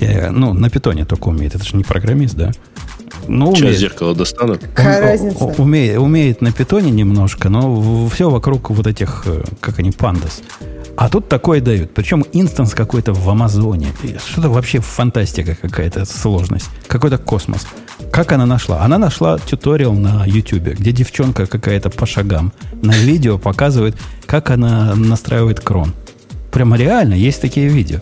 [0.00, 1.54] э, ну, на питоне только умеет.
[1.54, 2.52] Это же не программист, да?
[3.28, 3.78] Ну, Сейчас умеет.
[3.78, 4.56] зеркало достану.
[4.74, 5.44] Какая он, разница?
[5.44, 10.42] Умеет, умеет на питоне немножко, но все вокруг вот этих, э, как они, пандас.
[10.96, 11.92] А тут такое дают.
[11.92, 13.88] Причем инстанс какой-то в Амазоне.
[14.30, 16.70] Что-то вообще фантастика какая-то, сложность.
[16.86, 17.66] Какой-то космос.
[18.10, 18.82] Как она нашла?
[18.82, 22.52] Она нашла туториал на YouTube, где девчонка какая-то по шагам
[22.82, 25.92] на видео показывает, как она настраивает крон.
[26.50, 27.98] Прямо реально, есть такие видео.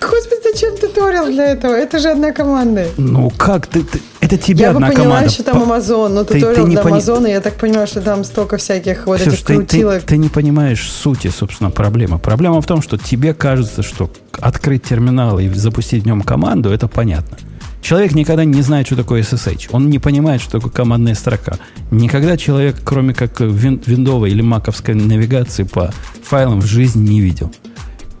[0.00, 1.74] Господи, зачем туториал для этого?
[1.74, 2.88] Это же одна команда.
[2.96, 4.00] Ну как ты, ты
[4.32, 5.30] это тебе я одна бы поняла, команда.
[5.30, 6.92] что там Амазон, но ты, туториал ты для пони...
[6.92, 10.00] Амазона, я так понимаю, что там столько всяких вот Ксюш, этих ты, крутилок.
[10.02, 12.18] Ты, ты не понимаешь сути, собственно, проблемы.
[12.18, 16.88] Проблема в том, что тебе кажется, что открыть терминал и запустить в нем команду, это
[16.88, 17.36] понятно.
[17.82, 19.70] Человек никогда не знает, что такое SSH.
[19.72, 21.58] Он не понимает, что такое командная строка.
[21.90, 25.92] Никогда человек, кроме как виндовой или маковской навигации по
[26.22, 27.52] файлам, в жизни не видел.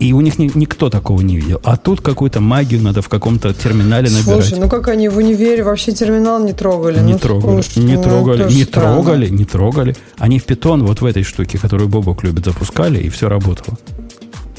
[0.02, 1.60] И у них ни, никто такого не видел.
[1.62, 4.46] А тут какую-то магию надо в каком-то терминале набирать.
[4.46, 6.98] Слушай, ну как они в универе вообще терминал не трогали?
[6.98, 8.94] Не ну, трогали, слушай, не ну, трогали, не странно.
[8.94, 9.96] трогали, не трогали.
[10.18, 13.78] Они в питон вот в этой штуке, которую Бобок любит, запускали, и все работало.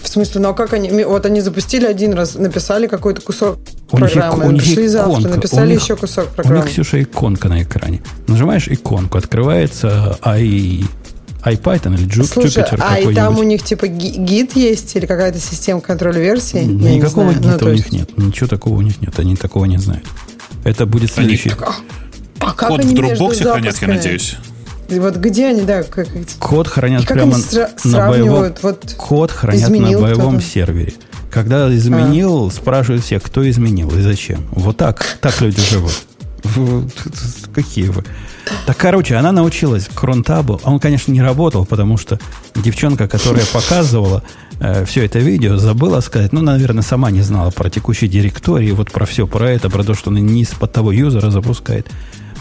[0.02, 1.04] В смысле, ну а как они?
[1.04, 3.58] Вот они запустили один раз, написали какой-то кусок
[3.92, 6.62] у программы, них, пришли завтра, написали них, еще кусок программы.
[6.62, 8.02] У них, Ксюша, иконка на экране.
[8.28, 10.86] Нажимаешь иконку, открывается AI
[11.46, 15.82] iPython или Jupyter Слушай, а и там у них типа гид есть или какая-то система
[15.82, 16.64] контроля версии?
[16.64, 18.18] Никакого не гита ну, у них нет.
[18.18, 19.18] Ничего такого у них нет.
[19.20, 20.06] Они такого не знают.
[20.64, 21.50] Это будет следующий.
[21.50, 21.60] Они...
[21.60, 21.74] А,
[22.40, 24.38] а как Код они в Dropbox хранят, я надеюсь.
[24.90, 26.08] И вот где они, да, как,
[26.40, 27.38] код хранят прямо
[27.84, 30.94] на боевом, вот код хранят на боевом сервере.
[31.32, 32.52] Когда изменил, а.
[32.52, 34.46] спрашивают все, кто изменил и зачем.
[34.52, 35.94] Вот так, так люди живут.
[37.54, 38.04] Какие вы?
[38.66, 40.60] Так, короче, она научилась кронтабу.
[40.64, 42.20] Он, конечно, не работал, потому что
[42.56, 44.24] девчонка, которая показывала
[44.60, 48.92] э, все это видео, забыла сказать, ну, наверное, сама не знала про текущий директорий, вот
[48.92, 51.88] про все, про это, про то, что он не из-под того юзера запускает.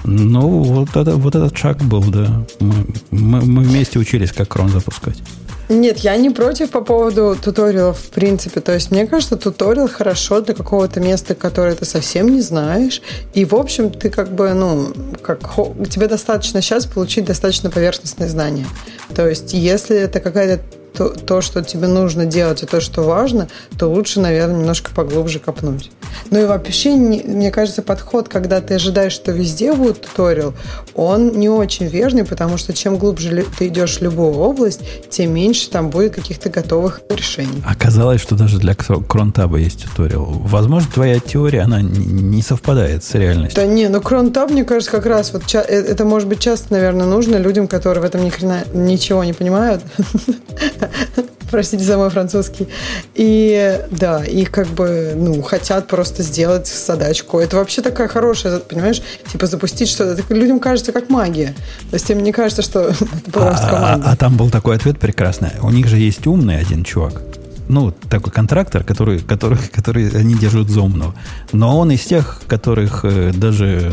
[0.05, 2.45] Ну, вот, это, вот этот шаг был, да.
[2.59, 2.75] Мы,
[3.11, 5.23] мы, мы вместе учились, как крон запускать.
[5.69, 8.61] Нет, я не против по поводу туториалов, в принципе.
[8.61, 13.01] То есть, мне кажется, туториал хорошо для какого-то места, которое ты совсем не знаешь.
[13.35, 15.41] И, в общем, ты как бы, ну, как
[15.89, 18.67] тебе достаточно сейчас получить достаточно поверхностные знания.
[19.15, 20.63] То есть, если это какая-то
[20.95, 23.49] то, то, что тебе нужно делать, и то, что важно,
[23.79, 25.91] то лучше, наверное, немножко поглубже копнуть.
[26.31, 30.55] Ну и вообще, мне кажется, подход, когда ты ожидаешь, что везде будет туториал,
[30.95, 35.71] он не очень верный, потому что чем глубже ты идешь в любую область, тем меньше
[35.71, 37.63] там будет каких-то готовых решений.
[37.67, 40.25] Оказалось, что даже для кронтаба есть туториал.
[40.25, 43.63] Возможно, твоя теория, она не совпадает с реальностью.
[43.63, 47.07] Да не, ну кронтаб, мне кажется, как раз вот э, это может быть часто, наверное,
[47.07, 49.83] нужно людям, которые в этом ни хрена ничего не понимают.
[51.51, 52.69] Простите за мой французский.
[53.15, 57.39] И да, и как бы, ну, хотят просто сделать задачку.
[57.39, 60.23] Это вообще такая хорошая, понимаешь, типа запустить что-то.
[60.33, 61.55] Людям кажется как магия.
[61.91, 64.99] То есть им не кажется, что это просто а, а, а там был такой ответ
[64.99, 65.51] прекрасный.
[65.63, 67.21] У них же есть умный один чувак,
[67.69, 71.15] ну, такой контрактор, который, который, который они держат за умного.
[71.53, 73.93] Но он из тех, которых э, даже,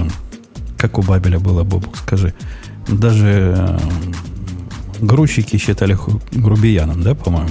[0.78, 2.34] как у Бабеля было, Бобук, скажи,
[2.88, 3.78] даже э,
[5.00, 5.98] грузчики считали
[6.32, 7.50] грубияном, да, по-моему?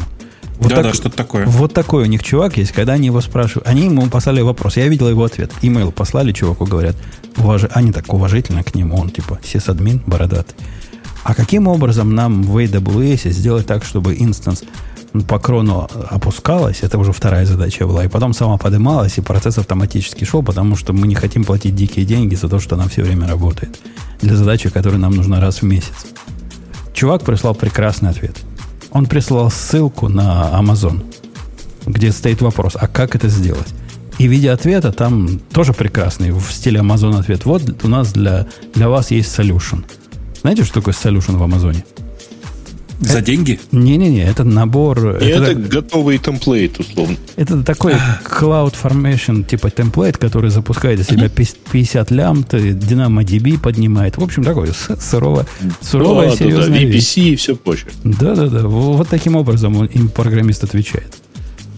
[0.59, 1.47] Вот да, так, да, что-то такое.
[1.47, 3.69] Вот такой у них чувак есть, когда они его спрашивают.
[3.69, 4.77] Они ему послали вопрос.
[4.77, 5.53] Я видел его ответ.
[5.63, 6.97] Имейл послали чуваку, говорят.
[7.37, 7.67] Уваж...
[7.71, 8.97] Они так уважительно к нему.
[8.97, 10.55] Он типа сисадмин бородатый.
[11.23, 14.65] А каким образом нам в AWS сделать так, чтобы инстанс
[15.29, 20.25] по крону опускалась, это уже вторая задача была, и потом сама поднималась, и процесс автоматически
[20.25, 23.27] шел, потому что мы не хотим платить дикие деньги за то, что она все время
[23.27, 23.79] работает.
[24.21, 26.07] Для задачи, которая нам нужна раз в месяц.
[26.99, 28.37] Чувак прислал прекрасный ответ.
[28.91, 31.05] Он прислал ссылку на Amazon,
[31.87, 33.69] где стоит вопрос, а как это сделать?
[34.19, 37.45] И в виде ответа там тоже прекрасный, в стиле Amazon ответ.
[37.45, 39.85] Вот у нас для, для вас есть solution.
[40.41, 41.85] Знаете, что такое solution в Амазоне?
[43.01, 43.61] За деньги?
[43.71, 45.07] Не-не-не, это набор...
[45.09, 47.17] это, это готовый темплейт, условно.
[47.37, 47.95] Это такой
[48.25, 54.17] Cloud Formation типа темплейт, который запускает из себя 50 лямбд, DynamoDB поднимает.
[54.17, 54.71] В общем, такой
[55.01, 55.47] сурово,
[55.81, 57.91] суровая, да, серьезная да, VPC и все прочее.
[58.03, 58.67] Да-да-да.
[58.67, 61.15] Вот таким образом им программист отвечает.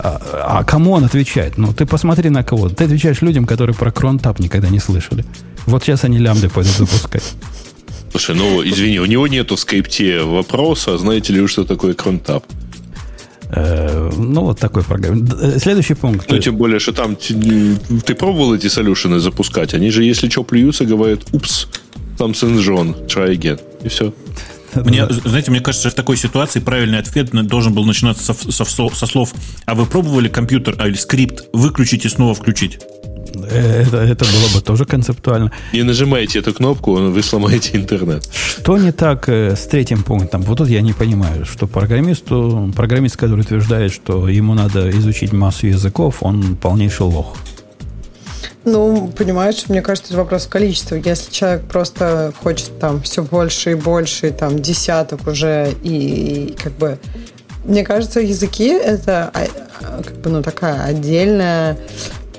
[0.02, 0.20] А,
[0.60, 1.58] а кому он отвечает?
[1.58, 2.70] Ну, ты посмотри на кого.
[2.70, 5.24] Ты отвечаешь людям, которые про кронтап никогда не слышали.
[5.66, 7.34] Вот сейчас они лямды пойдут запускать.
[8.10, 12.44] Слушай, ну, извини, у него нету в скрипте вопроса, знаете ли вы, что такое кронтап?
[13.52, 15.26] Э, ну, вот такой программ.
[15.40, 16.30] Э, следующий пункт.
[16.30, 19.74] Ну, тем более, что там ты пробовал эти солюшены запускать?
[19.74, 21.68] Они же, если что, плюются, говорят, упс,
[22.18, 23.60] там Сен-Джон, try again.
[23.82, 24.12] И все.
[24.74, 29.06] Мне, знаете, мне кажется, в такой ситуации правильный ответ должен был начинаться со, со, со
[29.06, 29.34] слов
[29.66, 32.78] «А вы пробовали компьютер а, или скрипт выключить и снова включить?»
[33.34, 35.52] Это, это было бы тоже концептуально.
[35.72, 38.28] Не нажимайте эту кнопку, вы сломаете интернет.
[38.32, 40.42] Что не так э, с третьим пунктом?
[40.42, 45.66] Вот тут я не понимаю, что программисту, программист, который утверждает, что ему надо изучить массу
[45.66, 47.36] языков, он полнейший лох.
[48.64, 50.96] Ну, понимаешь, мне кажется, это вопрос количества.
[50.96, 56.74] Если человек просто хочет там все больше и больше, там десяток уже, и, и как
[56.74, 56.98] бы
[57.64, 61.76] мне кажется, языки это а, как бы ну такая отдельная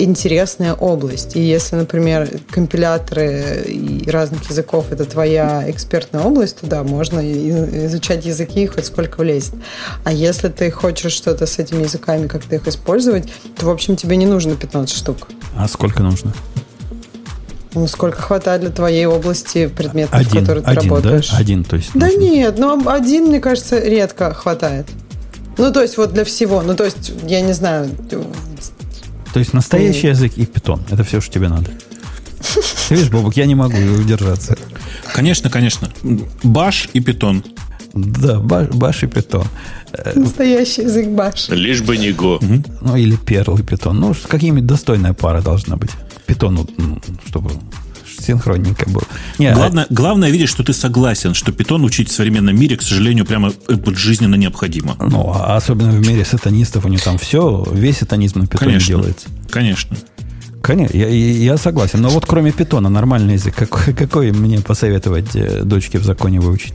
[0.04, 1.36] интересная область.
[1.36, 3.66] И если, например, компиляторы
[4.08, 7.20] разных языков это твоя экспертная область, то да, можно
[7.86, 9.54] изучать языки хоть сколько влезет.
[10.04, 14.16] А если ты хочешь что-то с этими языками как-то их использовать, то, в общем, тебе
[14.16, 15.28] не нужно 15 штук.
[15.58, 16.34] А сколько нужно?
[17.74, 21.30] Ну, сколько хватает для твоей области предметов, один, в которых ты один, работаешь?
[21.32, 21.38] Да?
[21.38, 21.92] Один, то есть.
[21.94, 22.20] Да нужно.
[22.20, 24.88] нет, ну один, мне кажется, редко хватает.
[25.58, 26.62] Ну, то есть вот для всего.
[26.62, 27.90] Ну, то есть, я не знаю,
[29.34, 30.82] то есть настоящий язык и питон.
[30.90, 31.70] Это все, что тебе надо.
[32.90, 34.58] Ты видишь, Бобок, я не могу удержаться.
[35.14, 35.90] Конечно, конечно.
[36.44, 37.44] Баш и питон.
[37.94, 39.46] Да, баш, баш и питон.
[40.16, 41.50] Настоящий язык баш.
[41.50, 42.40] Лишь бы не го.
[42.82, 44.00] Ну, или перл и питон.
[44.00, 45.92] Ну, какими-нибудь достойная пара должна быть.
[46.26, 47.52] Питон, ну, чтобы
[48.22, 49.04] синхронненько было.
[49.38, 49.94] Не, главное, а...
[49.94, 53.76] главное видеть, что ты согласен, что питон учить в современном мире, к сожалению, прямо э,
[53.96, 54.96] жизненно необходимо.
[55.00, 58.88] Ну, а особенно в мире сатанистов, у них там все, весь сатанизм на питоне конечно,
[58.88, 59.28] делается.
[59.50, 59.98] Конечно.
[60.62, 62.02] Конечно, я, я согласен.
[62.02, 66.74] Но вот кроме питона, нормальный язык, какой, какой мне посоветовать э, дочке в законе выучить?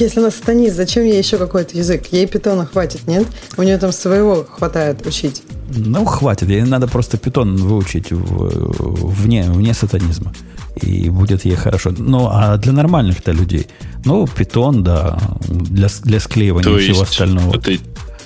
[0.00, 2.06] Если она сатанист, зачем ей еще какой-то язык?
[2.12, 3.26] Ей питона хватит, нет?
[3.56, 5.42] У нее там своего хватает учить.
[5.70, 6.48] Ну, хватит.
[6.48, 10.32] Ей надо просто питон выучить в, вне, вне сатанизма.
[10.80, 11.92] И будет ей хорошо.
[11.96, 13.66] Ну, а для нормальных-то людей?
[14.04, 15.18] Ну, питон, да,
[15.48, 17.56] для, для склеивания То всего есть, остального.
[17.56, 17.72] Это,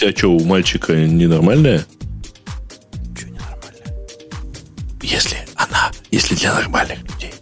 [0.01, 1.87] а что, у мальчика ненормальная?
[3.17, 4.07] Что ненормальное?
[5.03, 7.33] Если она, если для нормальных людей.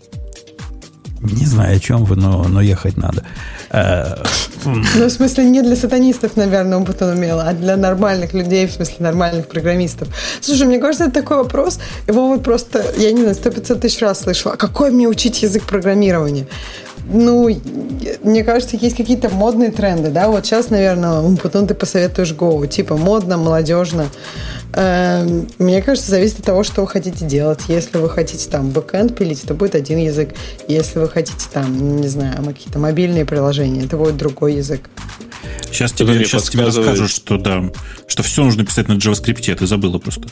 [1.20, 3.24] Не знаю, о чем вы, но, но ехать надо.
[3.72, 8.72] Ну, в смысле, не для сатанистов, наверное, он потом умел, а для нормальных людей, в
[8.72, 10.08] смысле, нормальных программистов.
[10.40, 11.78] Слушай, мне кажется, это такой вопрос,
[12.08, 15.42] его вот просто, я не знаю, сто пятьсот тысяч раз слышала, а какой мне учить
[15.42, 16.46] язык программирования?
[17.12, 17.48] Ну,
[18.22, 22.96] мне кажется, есть какие-то модные тренды, да, вот сейчас, наверное, потом ты посоветуешь Go, типа
[22.96, 24.06] модно, молодежно.
[24.72, 27.60] Эм, мне кажется, зависит от того, что вы хотите делать.
[27.68, 30.34] Если вы хотите там бэкэнд пилить, это будет один язык.
[30.68, 34.88] Если вы хотите там, не знаю, какие-то мобильные приложения, это будет другой язык.
[35.72, 37.64] Сейчас тебе, сейчас тебе расскажут, что да,
[38.06, 40.28] что все нужно писать на JavaScript, а ты забыла просто.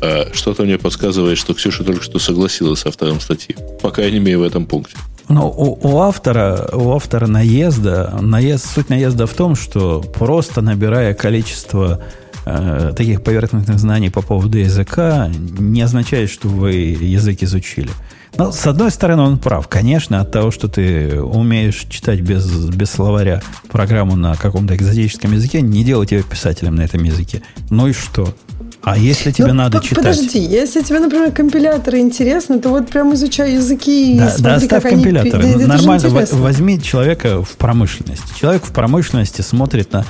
[0.00, 3.56] А, что-то мне подсказывает, что Ксюша только что согласилась с автором статьи.
[3.82, 4.96] По крайней мере, в этом пункте.
[5.30, 11.14] Но у, у, автора, у автора наезда, наезд, суть наезда в том, что просто набирая
[11.14, 12.02] количество
[12.44, 17.90] э, таких поверхностных знаний по поводу языка, не означает, что вы язык изучили.
[18.36, 19.68] Но, с одной стороны, он прав.
[19.68, 23.40] Конечно, от того, что ты умеешь читать без, без словаря
[23.70, 27.42] программу на каком-то экзотическом языке, не делать тебя писателем на этом языке.
[27.70, 28.34] Ну и что?
[28.82, 29.98] А если тебе ну, надо читать?
[29.98, 34.54] Подожди, если тебе, например, компиляторы интересны, то вот прям изучай языки да, и смотри, да,
[34.54, 35.44] оставь как компиляторы.
[35.44, 35.64] Они...
[35.66, 38.38] Нормально, возьми человека в промышленности.
[38.38, 40.06] Человек в промышленности смотрит на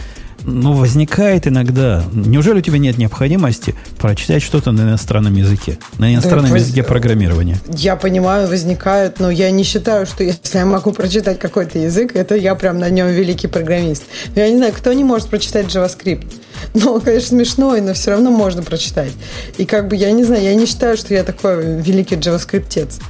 [0.51, 2.05] ну, возникает иногда.
[2.13, 5.79] Неужели у тебя нет необходимости прочитать что-то на иностранном языке?
[5.99, 7.59] На иностранном да, языке программирования?
[7.69, 12.35] Я понимаю, возникают, но я не считаю, что если я могу прочитать какой-то язык, это
[12.35, 14.05] я прям на нем великий программист.
[14.35, 16.27] Я не знаю, кто не может прочитать JavaScript.
[16.75, 19.13] Ну, конечно, смешной, но все равно можно прочитать.
[19.57, 23.01] И как бы, я не знаю, я не считаю, что я такой великий JavaScript-тец.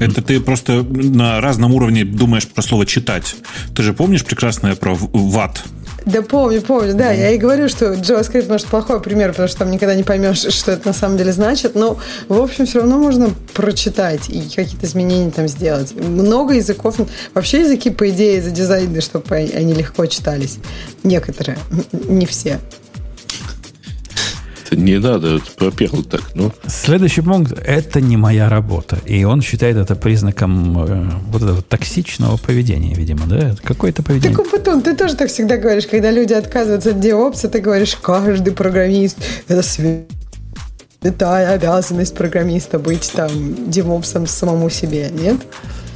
[0.00, 3.34] Это ты просто на разном уровне думаешь про слово читать.
[3.74, 5.64] Ты же помнишь прекрасное про ват?
[6.08, 7.12] Да помню, помню, да.
[7.12, 10.72] Я и говорю, что JavaScript, может, плохой пример, потому что там никогда не поймешь, что
[10.72, 11.74] это на самом деле значит.
[11.74, 11.98] Но,
[12.28, 15.94] в общем, все равно можно прочитать и какие-то изменения там сделать.
[15.94, 16.96] Много языков.
[17.34, 20.58] Вообще языки, по идее, задизайнены, чтобы они легко читались.
[21.02, 21.58] Некоторые,
[21.92, 22.58] не все.
[24.76, 26.52] Не надо про первый так, ну.
[26.66, 28.98] Следующий пункт– это не моя работа.
[29.06, 33.54] И он считает это признаком э, вот этого токсичного поведения, видимо, да?
[33.62, 34.36] Какое-то поведение.
[34.36, 38.52] Так, Батон, ты тоже так всегда говоришь, когда люди отказываются от DevOps, ты говоришь, каждый
[38.52, 39.18] программист–
[39.48, 39.62] это
[41.00, 43.30] святая обязанность программиста быть там
[43.70, 45.36] девопсом самому себе, нет?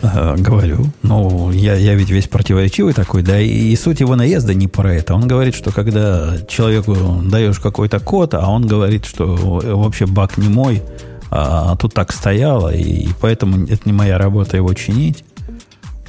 [0.02, 0.86] Говорю.
[1.02, 4.94] Ну, я, я ведь весь противоречивый такой, да, и, и суть его наезда не про
[4.94, 5.14] это.
[5.14, 10.48] Он говорит, что когда человеку даешь какой-то код, а он говорит, что вообще баг не
[10.48, 10.82] мой,
[11.30, 15.24] а тут так стояло, и, и поэтому это не моя работа его чинить.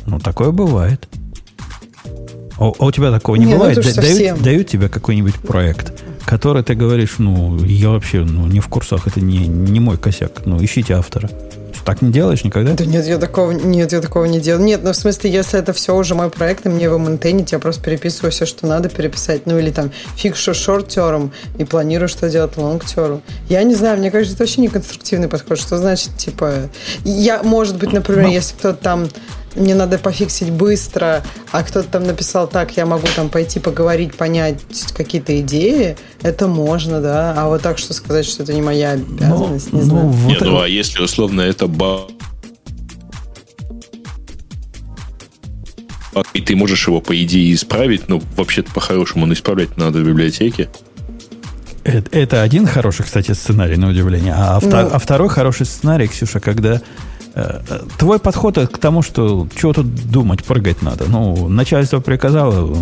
[0.05, 1.07] Ну, такое бывает.
[2.57, 3.77] А, а у тебя такого не, не ну, бывает?
[3.77, 8.67] Ну, дают, дают тебе какой-нибудь проект, который ты говоришь, ну, я вообще ну, не в
[8.67, 10.45] курсах, это не, не мой косяк.
[10.45, 11.29] Ну, ищите автора
[11.83, 12.73] так не делаешь никогда?
[12.73, 14.65] Да нет, я такого, нет, я такого не делаю.
[14.65, 17.59] Нет, ну в смысле, если это все уже мой проект, и мне его мейнтейнить, я
[17.59, 19.45] просто переписываю все, что надо переписать.
[19.45, 23.21] Ну или там фикшу шорт-терм и планирую, что делать лонг-терм.
[23.49, 25.59] Я не знаю, мне кажется, это вообще не конструктивный подход.
[25.59, 26.69] Что значит, типа,
[27.03, 28.29] я, может быть, например, Но...
[28.31, 29.07] если кто-то там
[29.55, 34.59] мне надо пофиксить быстро, а кто-то там написал так, я могу там пойти поговорить, понять
[34.95, 37.33] какие-то идеи, это можно, да.
[37.37, 40.07] А вот так что сказать, что это не моя обязанность, ну, не ну, знаю.
[40.07, 42.09] Вот Нет, ну а если условно это баг,
[46.33, 50.69] и ты можешь его, по идее, исправить, ну, вообще-то по-хорошему, но исправлять надо в библиотеке.
[51.83, 54.33] Это, это один хороший, кстати, сценарий, на удивление.
[54.35, 56.81] А, ну, а второй хороший сценарий, Ксюша, когда
[57.97, 61.05] твой подход к тому, что чего тут думать, прыгать надо.
[61.07, 62.77] Ну, начальство приказало,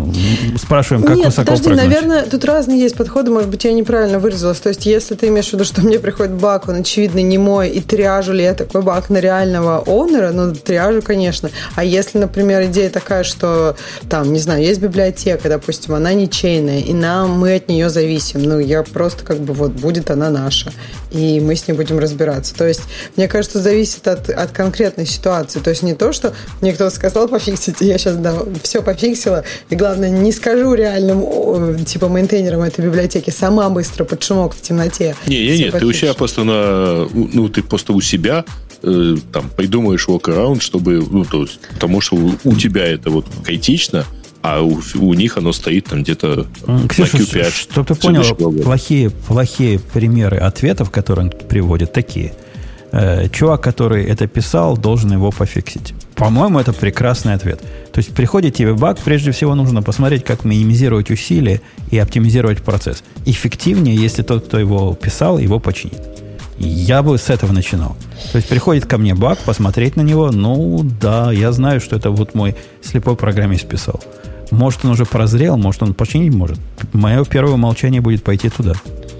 [0.58, 1.84] спрашиваем, как Нет, высоко подожди, прыгнуть.
[1.84, 4.60] наверное, тут разные есть подходы, может быть, я неправильно выразилась.
[4.60, 7.70] То есть, если ты имеешь в виду, что мне приходит баг, он, очевидно, не мой,
[7.70, 11.50] и триажу ли я такой баг на реального оунера, ну, триажу, конечно.
[11.74, 13.76] А если, например, идея такая, что,
[14.10, 18.58] там, не знаю, есть библиотека, допустим, она ничейная, и нам, мы от нее зависим, ну,
[18.58, 20.72] я просто, как бы, вот, будет она наша,
[21.10, 22.54] и мы с ней будем разбираться.
[22.54, 22.82] То есть,
[23.16, 25.60] мне кажется, зависит от от конкретной ситуации.
[25.60, 29.44] То есть не то, что мне кто-то сказал пофиксить, и я сейчас да, все пофиксила,
[29.70, 35.16] и главное, не скажу реальным типа мейнтейнерам этой библиотеки, сама быстро под шумок в темноте.
[35.26, 38.44] Не, не, нет, ты у себя просто на, ну, ты просто у себя
[38.82, 43.26] э, там придумаешь workaround, чтобы, ну, то есть, потому что у, у тебя это вот
[43.44, 44.04] критично,
[44.42, 46.46] а у, у них оно стоит там где-то
[46.88, 47.52] Ксюша, на Q5.
[47.52, 52.34] Чтобы ты понял, плохие, плохие примеры ответов, которые он приводит, такие–
[52.92, 55.94] э, чувак, который это писал, должен его пофиксить.
[56.14, 57.60] По-моему, это прекрасный ответ.
[57.92, 61.60] То есть приходит тебе баг, прежде всего нужно посмотреть, как минимизировать усилия
[61.90, 63.02] и оптимизировать процесс.
[63.26, 66.00] Эффективнее, если тот, кто его писал, его починит.
[66.58, 67.96] Я бы с этого начинал.
[68.30, 72.10] То есть приходит ко мне баг, посмотреть на него, ну да, я знаю, что это
[72.10, 74.00] вот мой слепой программист писал.
[74.52, 76.58] Может, он уже прозрел, может, он починить может.
[76.92, 78.74] Мое первое молчание будет пойти туда.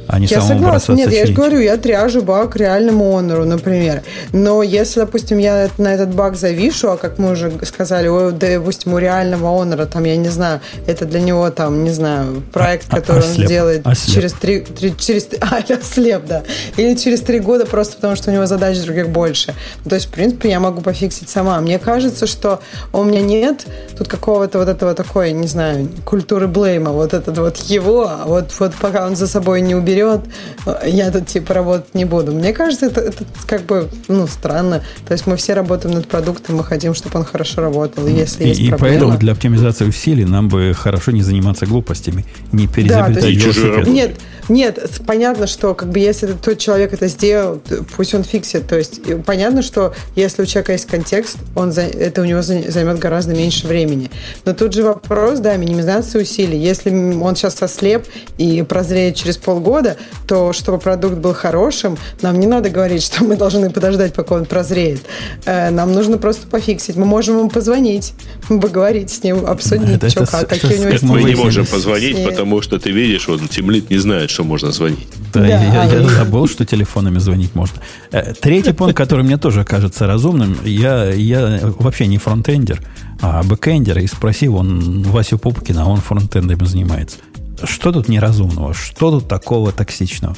[0.09, 0.95] А не я согласна.
[0.95, 4.03] Нет, я же говорю, я тряжу баг реальному онору, например.
[4.33, 8.95] Но если, допустим, я на этот баг завишу, а как мы уже сказали, о, допустим,
[8.95, 12.97] у реального онора, там, я не знаю, это для него, там, не знаю, проект, а,
[12.97, 14.15] который а, он сделает ослеп.
[14.15, 16.43] через три, три через а, ослеп, да,
[16.77, 19.55] или через три года просто потому, что у него задач других больше.
[19.89, 21.61] То есть, в принципе, я могу пофиксить сама.
[21.61, 22.61] Мне кажется, что
[22.93, 23.67] у меня нет
[23.97, 28.53] тут какого-то вот этого такой, не знаю, культуры блейма, вот этот вот его, а вот,
[28.59, 32.33] вот пока он за собой не уберет, я тут типа работать не буду.
[32.33, 34.83] Мне кажется, это, это как бы, ну, странно.
[35.07, 38.07] То есть мы все работаем над продуктом, мы хотим, чтобы он хорошо работал.
[38.07, 38.93] И если и, есть и проблема...
[38.93, 43.91] поэтому для оптимизации усилий нам бы хорошо не заниматься глупостями, не перезабирать да.
[43.91, 44.17] Нет,
[44.49, 47.61] нет, понятно, что как бы если тот человек это сделал,
[47.97, 48.67] пусть он фиксит.
[48.67, 52.99] То есть понятно, что если у человека есть контекст, он за, это у него займет
[52.99, 54.11] гораздо меньше времени.
[54.45, 56.59] Но тут же вопрос, да, минимизация усилий.
[56.59, 58.07] Если он сейчас ослеп
[58.39, 59.82] и прозреет через полгода,
[60.27, 64.45] то чтобы продукт был хорошим, нам не надо говорить, что мы должны подождать, пока он
[64.45, 65.03] прозреет.
[65.45, 66.97] Э, нам нужно просто пофиксить.
[66.97, 68.15] Мы можем ему позвонить,
[68.49, 71.03] поговорить с ним, обсудить, это, что, это, как, какие у него есть.
[71.03, 75.09] Мы не можем позвонить, потому что ты видишь, он тимлид не знает, что можно звонить.
[75.33, 77.79] Да, да я, я забыл, что телефонами звонить можно.
[78.11, 82.81] Э, третий пункт, который мне тоже кажется разумным, я, я вообще не фронтендер,
[83.21, 87.19] а бэкендер, и спросил он Васю Пупкина, а он фронтендом занимается.
[87.65, 88.75] Что тут неразумного?
[88.75, 90.37] Что тут такого токсичного?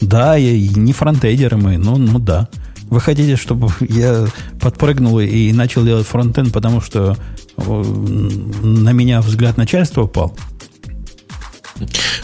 [0.00, 2.48] Да, я не фронтендеры мы, ну, ну да.
[2.90, 4.26] Вы хотите, чтобы я
[4.60, 7.16] подпрыгнул и начал делать фронтенд, потому что
[7.56, 10.36] на меня взгляд начальства упал?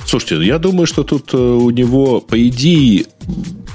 [0.05, 3.07] Слушайте, я думаю, что тут э, у него, по идее,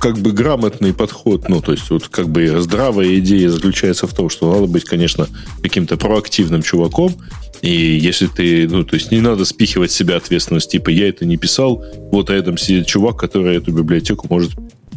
[0.05, 4.29] как бы грамотный подход, ну, то есть, вот как бы здравая идея заключается в том,
[4.29, 5.27] что надо быть, конечно,
[5.63, 7.15] каким-то проактивным чуваком,
[7.63, 11.37] и если ты, ну, то есть не надо спихивать себя ответственность, типа, я это не
[11.37, 14.51] писал, вот рядом сидит чувак, который эту библиотеку может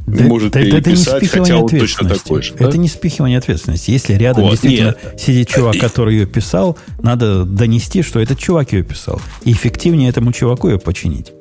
[0.07, 2.53] да, может да, переписать, это хотя он точно такой же.
[2.59, 2.77] Это да?
[2.77, 3.91] не спихивание ответственности.
[3.91, 5.21] Если рядом вот, действительно нет.
[5.21, 9.23] сидит чувак, который ее писал, надо донести, что этот чувак ее писал.
[9.45, 11.33] И эффективнее этому чуваку ее починить.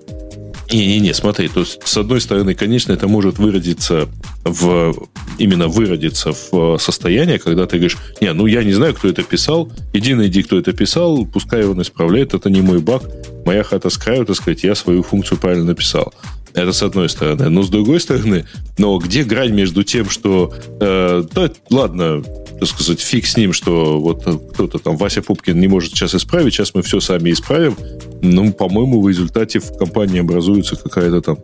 [0.72, 4.10] Не-не-не, смотри, то есть, с одной стороны, конечно, это может выродиться
[4.44, 4.94] в,
[5.38, 9.72] именно выродиться в состояние, когда ты говоришь, не, ну я не знаю, кто это писал,
[9.94, 13.04] иди найди, кто это писал, пускай он исправляет, это не мой баг,
[13.46, 16.14] моя хата с краю, так сказать, я свою функцию правильно написал.
[16.58, 17.50] Это с одной стороны.
[17.50, 18.46] Но с другой стороны,
[18.80, 20.52] но где грань между тем, что
[20.82, 22.24] э, да, ладно,
[22.60, 24.24] так сказать, фиг с ним, что вот
[24.54, 27.78] кто-то там, Вася Пупкин, не может сейчас исправить, сейчас мы все сами исправим.
[28.24, 31.38] Ну, по-моему, в результате в компании образуется какая-то там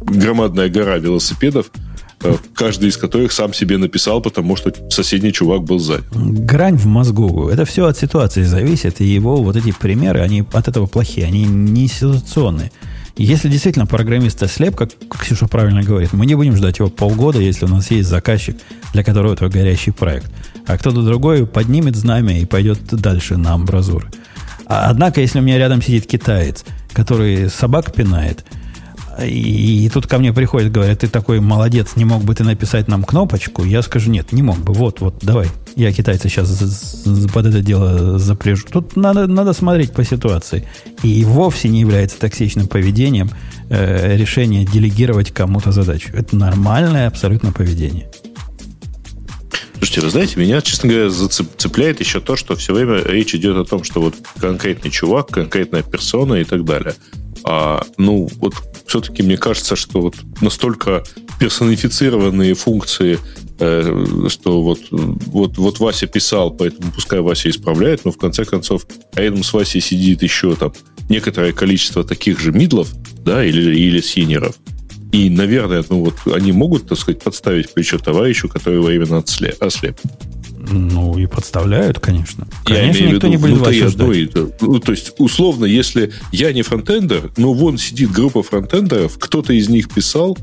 [0.00, 1.70] громадная гора велосипедов,
[2.22, 6.06] э, каждый из которых сам себе написал, потому что соседний чувак был занят.
[6.14, 7.50] Грань в мозгу.
[7.50, 11.44] Это все от ситуации зависит, и его вот эти примеры, они от этого плохие, они
[11.44, 12.72] не ситуационные.
[13.18, 17.66] Если действительно программист слеп, как Ксюша правильно говорит, мы не будем ждать его полгода, если
[17.66, 18.56] у нас есть заказчик,
[18.92, 20.30] для которого это горящий проект.
[20.66, 24.06] А кто-то другой поднимет знамя и пойдет дальше на амбразуры.
[24.66, 28.44] А, однако, если у меня рядом сидит китаец, который собак пинает–
[29.24, 32.88] и, и тут ко мне приходит, говорят, ты такой молодец, не мог бы ты написать
[32.88, 33.64] нам кнопочку?
[33.64, 34.72] Я скажу, нет, не мог бы.
[34.72, 35.48] Вот, вот, давай.
[35.78, 38.66] Я китайца сейчас под это дело запряжу.
[38.68, 40.66] Тут надо, надо смотреть по ситуации.
[41.04, 43.30] И вовсе не является токсичным поведением
[43.70, 46.10] э, решение делегировать кому-то задачу.
[46.14, 48.10] Это нормальное абсолютно поведение.
[49.76, 53.64] Слушайте, вы знаете, меня, честно говоря, зацепляет еще то, что все время речь идет о
[53.64, 56.96] том, что вот конкретный чувак, конкретная персона и так далее.
[57.44, 58.54] А, ну, вот
[58.88, 61.04] все-таки мне кажется, что вот настолько
[61.38, 63.20] персонифицированные функции,
[63.58, 69.42] что вот, вот, вот Вася писал, поэтому пускай Вася исправляет, но в конце концов рядом
[69.42, 70.72] с Васей сидит еще там
[71.08, 72.88] некоторое количество таких же мидлов,
[73.24, 74.54] да, или, или синьоров.
[75.10, 79.24] И, наверное, ну вот они могут, так сказать, подставить плечо товарищу, который временно
[79.60, 79.96] ослеп.
[80.70, 82.46] Ну, и подставляют, конечно.
[82.64, 84.60] Конечно, я никто виду, не будет вас ждать.
[84.60, 89.68] Ну, то есть, условно, если я не фронтендер, но вон сидит группа фронтендеров, кто-то из
[89.68, 90.36] них писал,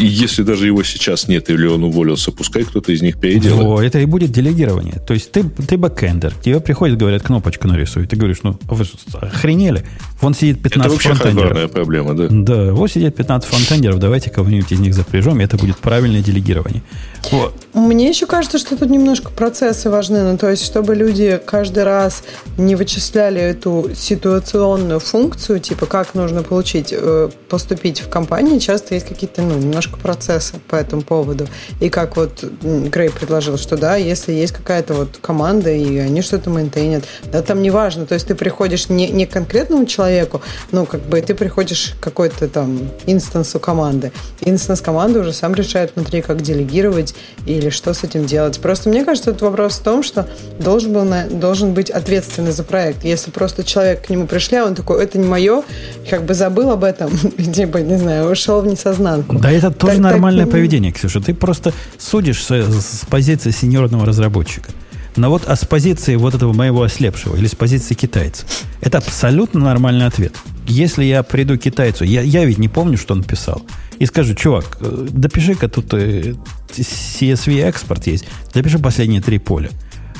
[0.00, 3.66] и если даже его сейчас нет или он уволился, пускай кто-то из них переделает.
[3.66, 4.98] О, это и будет делегирование.
[5.06, 8.06] То есть ты, ты бэкэндер, тебе приходят, говорят, кнопочку нарисуй.
[8.06, 8.86] Ты говоришь, ну, вы
[9.20, 9.84] охренели?
[10.22, 11.70] Вон сидит 15 это вообще фронтендеров.
[11.70, 12.28] проблема, да?
[12.30, 16.82] Да, вот сидят 15 фронтендеров, давайте кого-нибудь из них запряжем, и это будет правильное делегирование.
[17.30, 17.54] Вот.
[17.72, 20.22] Мне еще кажется, что тут немножко процессы важны.
[20.22, 22.22] Ну, то есть, чтобы люди каждый раз
[22.58, 29.06] не вычисляли эту ситуационную функцию, типа, как нужно получить, э, поступить в компании, часто есть
[29.06, 31.46] какие-то, ну, немножко процесса по этому поводу.
[31.80, 36.50] И как вот Грей предложил, что да, если есть какая-то вот команда, и они что-то
[36.50, 38.06] мейнтейнят, да, там не важно.
[38.06, 40.42] То есть ты приходишь не, не к конкретному человеку,
[40.72, 44.12] ну, как бы ты приходишь к какой-то там инстансу команды.
[44.40, 47.09] Инстанс команды уже сам решает внутри, как делегировать
[47.46, 48.58] или что с этим делать.
[48.60, 50.28] Просто мне кажется, это вопрос в том, что
[50.58, 53.04] должен, был, должен быть ответственный за проект.
[53.04, 55.62] Если просто человек к нему пришли, а он такой, это не мое,
[56.08, 57.10] как бы забыл об этом,
[57.54, 59.38] типа, не знаю, ушел в несознанку.
[59.38, 60.52] Да, это тоже так, нормальное так...
[60.52, 61.20] поведение, Ксюша.
[61.20, 64.70] Ты просто судишь с, с позиции сеньорного разработчика.
[65.16, 68.46] Но вот а с позиции вот этого моего ослепшего или с позиции китайца,
[68.80, 70.34] это абсолютно нормальный ответ.
[70.66, 73.62] Если я приду к китайцу, я, я ведь не помню, что он писал,
[73.98, 76.34] и скажу, чувак, э, допиши-ка тут э,
[76.78, 79.70] CSV экспорт есть, допиши последние три поля.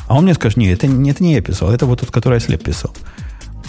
[0.09, 2.65] А он мне скажет, нет, это, это не я писал, это вот тот, который ослеп
[2.65, 2.93] писал.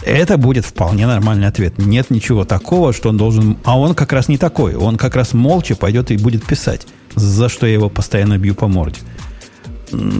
[0.03, 1.77] Это будет вполне нормальный ответ.
[1.77, 3.57] Нет ничего такого, что он должен...
[3.63, 4.73] А он как раз не такой.
[4.73, 8.67] Он как раз молча пойдет и будет писать, за что я его постоянно бью по
[8.67, 8.99] морде.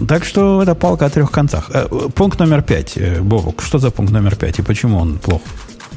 [0.06, 1.70] Так что это палка о трех концах.
[1.72, 2.92] Э, пункт номер пять.
[2.96, 5.40] Э, Бобок, что за пункт номер пять и почему он плох?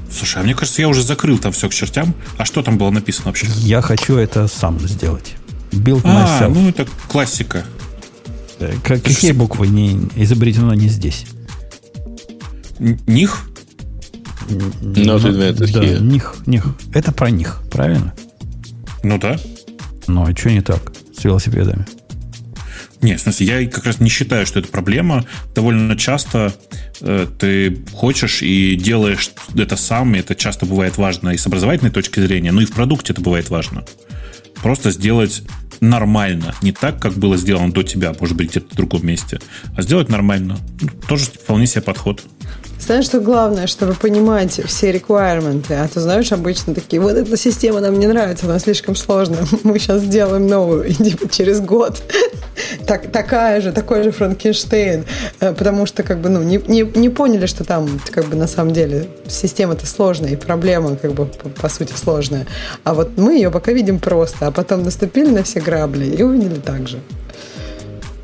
[0.09, 2.13] Слушай, а мне кажется, я уже закрыл там все к чертям.
[2.37, 3.47] А что там было написано вообще?
[3.57, 5.35] Я хочу это сам сделать.
[5.75, 6.53] Build а, myself.
[6.53, 7.65] ну это классика.
[8.59, 11.25] Э, как, какие буквы не изобретено не здесь?
[12.79, 13.49] Них?
[14.49, 15.99] Not invented да, here.
[16.01, 16.67] Них, них.
[16.93, 18.13] Это про них, правильно?
[19.03, 19.39] Ну да.
[20.07, 21.85] Ну, а что не так с велосипедами?
[23.01, 25.25] Нет, в смысле, я как раз не считаю, что это проблема.
[25.53, 26.53] Довольно часто
[27.01, 31.91] э, ты хочешь и делаешь это сам, и это часто бывает важно и с образовательной
[31.91, 33.85] точки зрения, но и в продукте это бывает важно.
[34.61, 35.43] Просто сделать
[35.81, 36.53] нормально.
[36.61, 39.39] Не так, как было сделано до тебя, может быть, где-то в другом месте,
[39.75, 40.57] а сделать нормально.
[40.81, 42.23] Ну, тоже вполне себе подход.
[42.85, 47.79] Знаешь, что главное, чтобы понимать все requirements, а то знаешь, обычно такие, вот эта система
[47.79, 52.03] нам не нравится, она слишком сложная, мы сейчас сделаем новую, и типа через год
[52.87, 55.03] так, такая же, такой же Франкенштейн,
[55.39, 58.45] э, потому что как бы, ну, не, не, не поняли, что там как бы на
[58.45, 62.45] самом деле система-то сложная, и проблема как бы по, по сути сложная.
[62.83, 66.59] А вот мы ее пока видим просто, а потом наступили на все грабли и увидели
[66.59, 66.99] так же.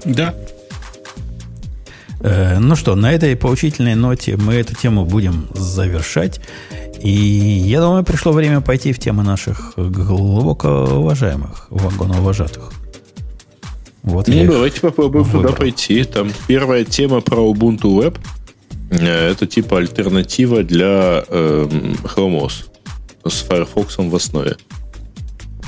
[0.05, 0.35] Да,
[2.23, 6.39] ну что, на этой поучительной ноте мы эту тему будем завершать.
[7.01, 12.71] И я думаю, пришло время пойти в тему наших глубоко уважаемых, вагоновожатых.
[14.03, 15.53] Вот ну, давайте попробуем выбрал.
[15.53, 16.03] туда пойти.
[16.03, 18.17] Там первая тема про Ubuntu Web.
[18.89, 21.67] Э, это типа альтернатива для э,
[22.03, 24.51] Chrome OS с Firefox в основе.
[24.51, 24.80] Э,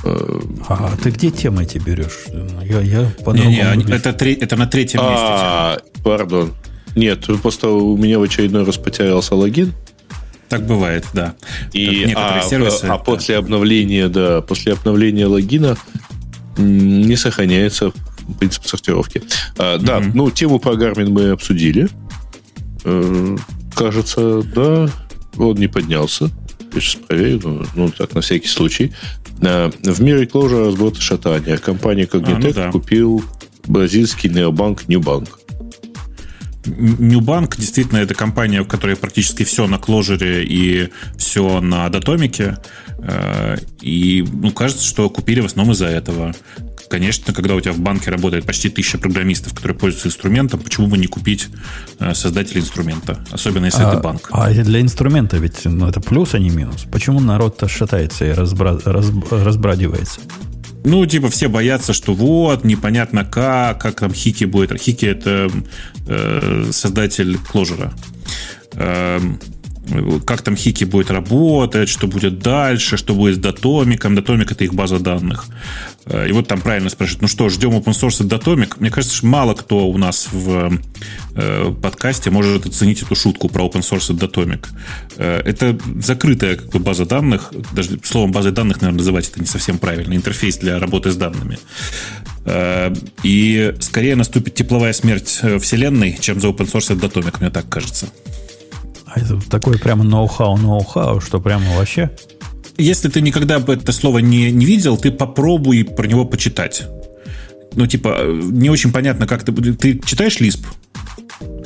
[0.04, 2.26] а ты где темы эти берешь?
[2.64, 5.26] Я, я не, не, они, это, три, это на третьем а, месте.
[5.26, 6.54] А, пардон.
[6.96, 9.74] Нет, просто у меня в очередной раз потерялся логин.
[10.50, 11.36] Так бывает, да.
[11.72, 12.98] И, а, сервисы, а да.
[12.98, 15.78] после обновления, да, после обновления логина
[16.58, 17.92] не сохраняется
[18.40, 19.24] принцип сортировки.
[19.58, 21.90] А, да, mm ну, тему про Garmin мы обсудили.
[22.84, 23.38] Э,
[23.76, 24.90] кажется, да,
[25.38, 26.30] он не поднялся.
[26.80, 28.94] Сейчас проверю, ну, ну так, на всякий случай.
[29.40, 31.58] В мире кложа разброта шатания.
[31.58, 32.72] Компания Cognitec а, ну да.
[32.72, 33.24] купил
[33.66, 35.40] бразильский необанк Ньюбанк.
[36.66, 42.58] Ньюбанк действительно это компания, в которой практически все на кложере и все на датомике.
[43.00, 46.34] Э, и ну, кажется, что купили в основном из-за этого.
[46.94, 51.00] Конечно, когда у тебя в банке работает почти тысяча программистов, которые пользуются инструментом, почему бы
[51.00, 51.48] не купить
[51.98, 54.30] э, создателя инструмента, особенно если а, это банк.
[54.32, 56.86] А для инструмента ведь ну, это плюс, а не минус.
[56.92, 58.78] Почему народ-то шатается и разбра...
[58.86, 59.10] раз...
[59.32, 60.22] разбрадивается?
[60.86, 64.80] Ну, типа, все боятся, что вот, непонятно как, как там Хики будет.
[64.80, 65.50] Хики это
[66.06, 67.92] э, создатель кложера.
[68.74, 69.20] Э,
[70.26, 74.16] как там Хики будет работать, что будет дальше, что будет с Датомиком.
[74.16, 75.46] Датомик это их база данных.
[76.06, 78.76] Э, и вот там правильно спрашивают, ну что, ждем open source Datomic?
[78.80, 80.80] Мне кажется, что мало кто у нас в
[81.36, 84.68] э, подкасте может оценить эту шутку про open source Datomic.
[85.18, 89.46] Э, это закрытая как бы, база данных, даже словом базой данных, наверное, называть это не
[89.46, 91.58] совсем правильно, интерфейс для работы с данными.
[93.24, 98.08] И скорее наступит тепловая смерть Вселенной, чем за open source Datomic, мне так кажется.
[99.06, 102.12] А это такое прямо ноу-хау, ноу-хау, что прямо вообще
[102.78, 106.84] если ты никогда бы это слово не, не видел, ты попробуй про него почитать.
[107.76, 109.52] Ну, типа, не очень понятно, как ты...
[109.52, 110.66] Ты читаешь Лисп?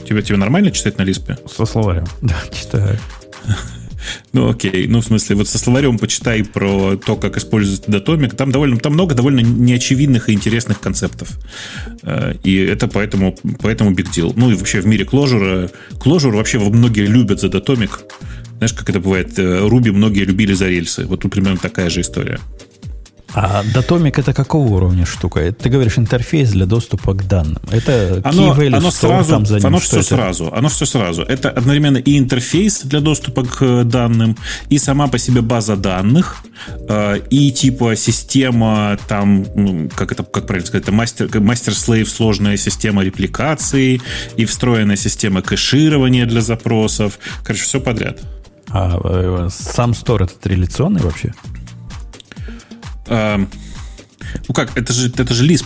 [0.07, 1.37] Тебе, тебе нормально читать на Лиспе?
[1.53, 2.97] Со словарем, да, читаю.
[4.31, 4.87] Ну, окей.
[4.87, 8.35] Ну, в смысле, вот со словарем почитай про то, как используется датомик.
[8.35, 11.29] Там, довольно, там много довольно неочевидных и интересных концептов.
[12.03, 14.31] Э, и это поэтому, поэтому big deal.
[14.35, 15.71] Ну, и вообще в мире Clojure...
[15.93, 18.01] Clojure вообще многие любят за датомик.
[18.57, 19.37] Знаешь, как это бывает?
[19.37, 21.05] Руби многие любили за рельсы.
[21.05, 22.39] Вот тут примерно такая же история.
[23.33, 25.51] А Datomic это какого уровня штука?
[25.51, 27.61] Ты говоришь интерфейс для доступа к данным.
[27.69, 29.67] Это оно, key value оно сразу, там за ним.
[29.67, 30.05] Оно все это?
[30.05, 30.51] сразу.
[30.51, 31.21] Оно все сразу.
[31.21, 34.37] Это одновременно и интерфейс для доступа к данным,
[34.69, 36.37] и сама по себе база данных,
[36.89, 43.03] э, и типа система там, как это, как правильно сказать, это мастер, мастер-слейв сложная система
[43.03, 44.01] репликации,
[44.37, 47.19] и встроенная система кэширования для запросов.
[47.43, 48.19] Короче, все подряд.
[48.69, 51.33] А э, сам стор это реляционный вообще?
[53.07, 53.37] А,
[54.47, 55.65] ну как, это же, это же Lisp.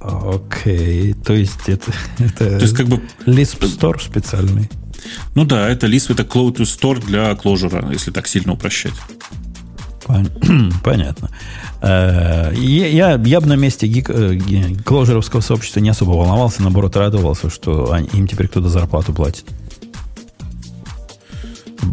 [0.00, 4.70] Окей, то есть это, это то есть, как бы, Lisp Store специальный.
[5.34, 8.94] Ну да, это Lisp, это Cloud Store для Clojure, если так сильно упрощать.
[10.84, 11.30] Понятно.
[11.80, 14.10] Э, я, я бы на месте гик,
[14.84, 19.44] кложеровского сообщества не особо волновался, наоборот, радовался, что им теперь кто-то зарплату платит.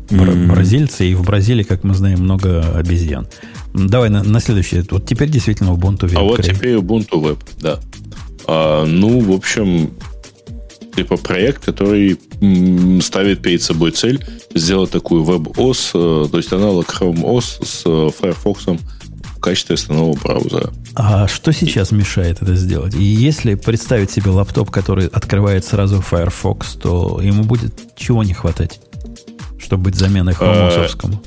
[0.09, 3.27] Бразильцы, и в Бразилии, как мы знаем, много обезьян.
[3.73, 4.85] Давай на, на следующее.
[4.89, 6.17] Вот теперь действительно Ubuntu Web.
[6.17, 7.79] А вот теперь Ubuntu Web, да.
[8.47, 9.91] А, ну, в общем,
[10.95, 12.17] типа проект, который
[13.01, 18.09] ставит перед собой цель сделать такую WebOS, э, то есть аналог Chrome OS с э,
[18.17, 20.73] Firefox в качестве основного браузера.
[20.95, 22.95] А что сейчас мешает это сделать?
[22.95, 28.79] И если представить себе лаптоп, который открывает сразу Firefox, то ему будет чего не хватать,
[29.65, 31.21] чтобы быть заменой хромосовскому?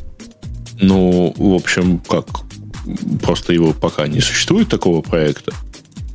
[0.80, 2.26] Ну, в общем, как?
[3.22, 5.52] Просто его пока не существует такого проекта.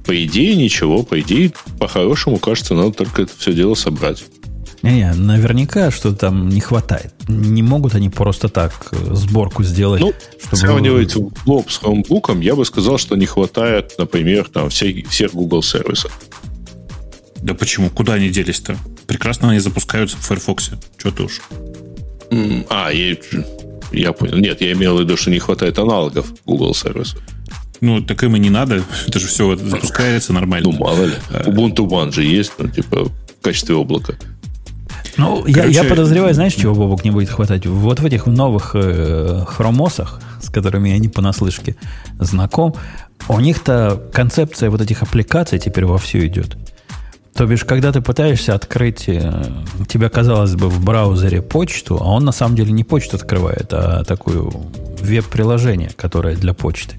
[0.05, 1.03] По идее, ничего.
[1.03, 4.23] По идее, по-хорошему, кажется, надо только это все дело собрать.
[4.81, 7.13] Не-не, наверняка что там не хватает.
[7.29, 10.01] Не могут они просто так э, сборку сделать.
[10.01, 10.57] Ну, чтобы...
[10.57, 15.63] сравнивать лоб с Chromebook, я бы сказал, что не хватает, например, там, всех, всех Google
[15.63, 16.11] сервисов.
[17.37, 17.89] Да почему?
[17.89, 18.77] Куда они делись-то?
[19.07, 20.71] Прекрасно они запускаются в Firefox.
[20.97, 21.41] Что ты уж.
[22.69, 23.19] А, и
[23.91, 24.38] я понял.
[24.38, 27.19] Нет, я имел в виду, что не хватает аналогов Google сервисов.
[27.81, 28.81] Ну, так им и не надо.
[29.07, 30.69] Это же все запускается нормально.
[30.72, 31.14] Ну, мало ли.
[31.31, 31.43] А.
[31.43, 34.14] Ubuntu One же есть, ну, типа, в качестве облака.
[35.18, 37.65] Ну, Короче, я, я подозреваю, знаешь, чего Бобок не будет хватать?
[37.68, 41.76] Вот в этих новых э, хромосах, с которыми я не понаслышке
[42.19, 42.73] знаком,
[43.27, 46.57] у них-то концепция вот этих аппликаций теперь вовсю идет.
[47.35, 49.43] То бишь, когда ты пытаешься открыть, э,
[49.88, 54.03] тебе казалось бы в браузере почту, а он на самом деле не почту открывает, а
[54.03, 54.53] такую
[55.01, 56.95] веб-приложение, которое для почты.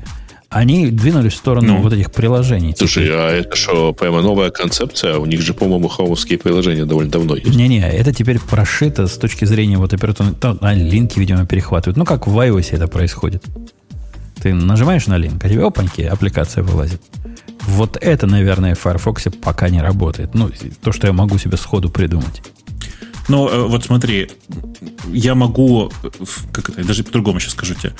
[0.49, 2.75] Они двинулись в сторону ну, вот этих приложений.
[2.79, 3.17] Слушай, теперь.
[3.17, 5.19] а это что, прямо новая концепция?
[5.19, 7.55] У них же, по-моему, хромовские приложения довольно давно есть.
[7.55, 10.35] Не-не, это теперь прошито с точки зрения вот операционной...
[10.43, 11.97] А, линки, видимо, перехватывают.
[11.97, 13.45] Ну, как в iOS это происходит.
[14.41, 17.01] Ты нажимаешь на линк, а тебе опаньки, аппликация вылазит.
[17.67, 20.35] Вот это, наверное, в Firefox пока не работает.
[20.35, 20.51] Ну,
[20.83, 22.43] то, что я могу себе сходу придумать.
[23.29, 24.31] Ну, э, вот смотри,
[25.11, 25.91] я могу,
[26.53, 27.95] как это, даже по-другому сейчас скажу тебе.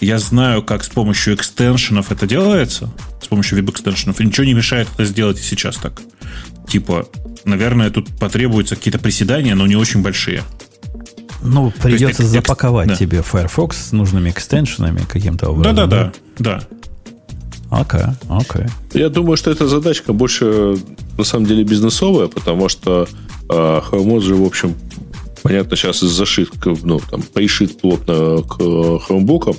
[0.00, 2.90] Я знаю, как с помощью экстеншенов это делается,
[3.20, 6.00] с помощью веб-экстеншенов, и ничего не мешает это сделать и сейчас так.
[6.68, 7.08] Типа,
[7.44, 10.44] наверное, тут потребуются какие-то приседания, но не очень большие.
[11.42, 12.96] Ну, придется есть, запаковать да.
[12.96, 15.74] тебе Firefox с нужными экстеншенами каким-то образом.
[15.74, 16.62] Да-да-да, да.
[17.70, 18.62] Окей, okay, окей.
[18.62, 18.70] Okay.
[18.98, 20.78] Я думаю, что эта задачка больше,
[21.16, 23.06] на самом деле, бизнесовая, потому что
[23.50, 24.74] э, Chrome же, в общем,
[25.42, 29.56] понятно, сейчас зашит, ну, там, пришит плотно к хромбукам,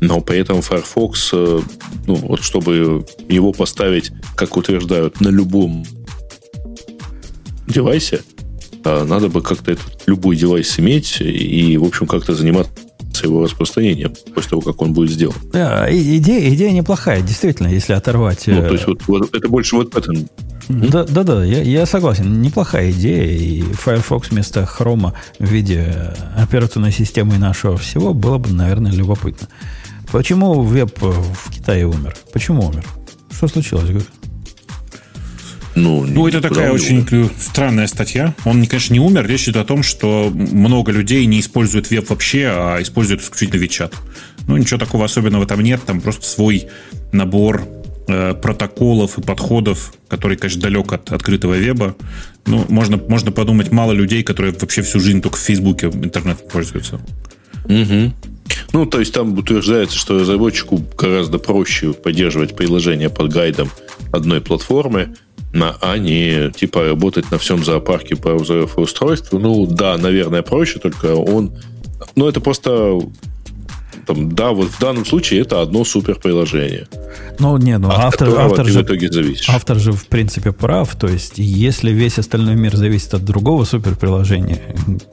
[0.00, 1.60] но при этом Firefox, э,
[2.06, 5.86] ну, вот чтобы его поставить, как утверждают, на любом
[7.68, 8.22] девайсе,
[8.84, 12.72] э, надо бы как-то этот любой девайс иметь и, в общем, как-то заниматься
[13.22, 15.36] его распространением после того, как он будет сделан.
[15.52, 18.46] Да, идея, идея неплохая, действительно, если оторвать...
[18.46, 20.28] Ну, то есть, вот, вот это больше вот этом.
[20.68, 22.40] Да, да, да, я, я согласен.
[22.40, 23.26] Неплохая идея.
[23.26, 29.48] И Firefox вместо Chrome в виде операционной системы нашего всего было бы, наверное, любопытно.
[30.10, 32.16] Почему веб в Китае умер?
[32.32, 32.84] Почему умер?
[33.30, 33.90] Что случилось?
[35.74, 37.04] Ну, ну это такая очень
[37.38, 38.34] странная статья.
[38.44, 39.26] Он, конечно, не умер.
[39.26, 43.94] Речь идет о том, что много людей не используют веб вообще, а используют исключительно WeChat.
[44.46, 45.80] Ну, ничего такого особенного там нет.
[45.84, 46.68] Там просто свой
[47.12, 47.66] набор
[48.06, 51.96] э, протоколов и подходов, который, конечно, далек от открытого веба.
[52.46, 57.00] Ну, можно, можно подумать, мало людей, которые вообще всю жизнь только в Фейсбуке интернет пользуются.
[57.64, 58.12] Угу.
[58.72, 63.70] Ну, то есть там утверждается, что разработчику гораздо проще поддерживать приложение под гайдом
[64.12, 65.16] одной платформы,
[65.54, 69.32] на, а не типа работать на всем зоопарке браузеров и устройств.
[69.32, 71.52] Ну да, наверное, проще, только он...
[72.16, 73.00] Ну, это просто
[74.06, 76.86] там, да, вот в данном случае это одно супер приложение.
[77.38, 79.48] Ну, не, ну автор, автор же, в итоге зависишь.
[79.48, 80.94] автор же в принципе прав.
[80.96, 84.60] То есть, если весь остальной мир зависит от другого супер приложения,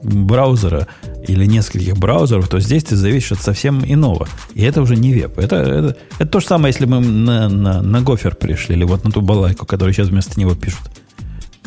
[0.02, 0.86] браузера
[1.26, 4.28] или нескольких браузеров, то здесь ты зависишь от совсем иного.
[4.54, 5.38] И это уже не веб.
[5.38, 9.04] Это, это, это то же самое, если мы на, на, на гофер пришли, или вот
[9.04, 10.82] на ту балайку, которую сейчас вместо него пишут.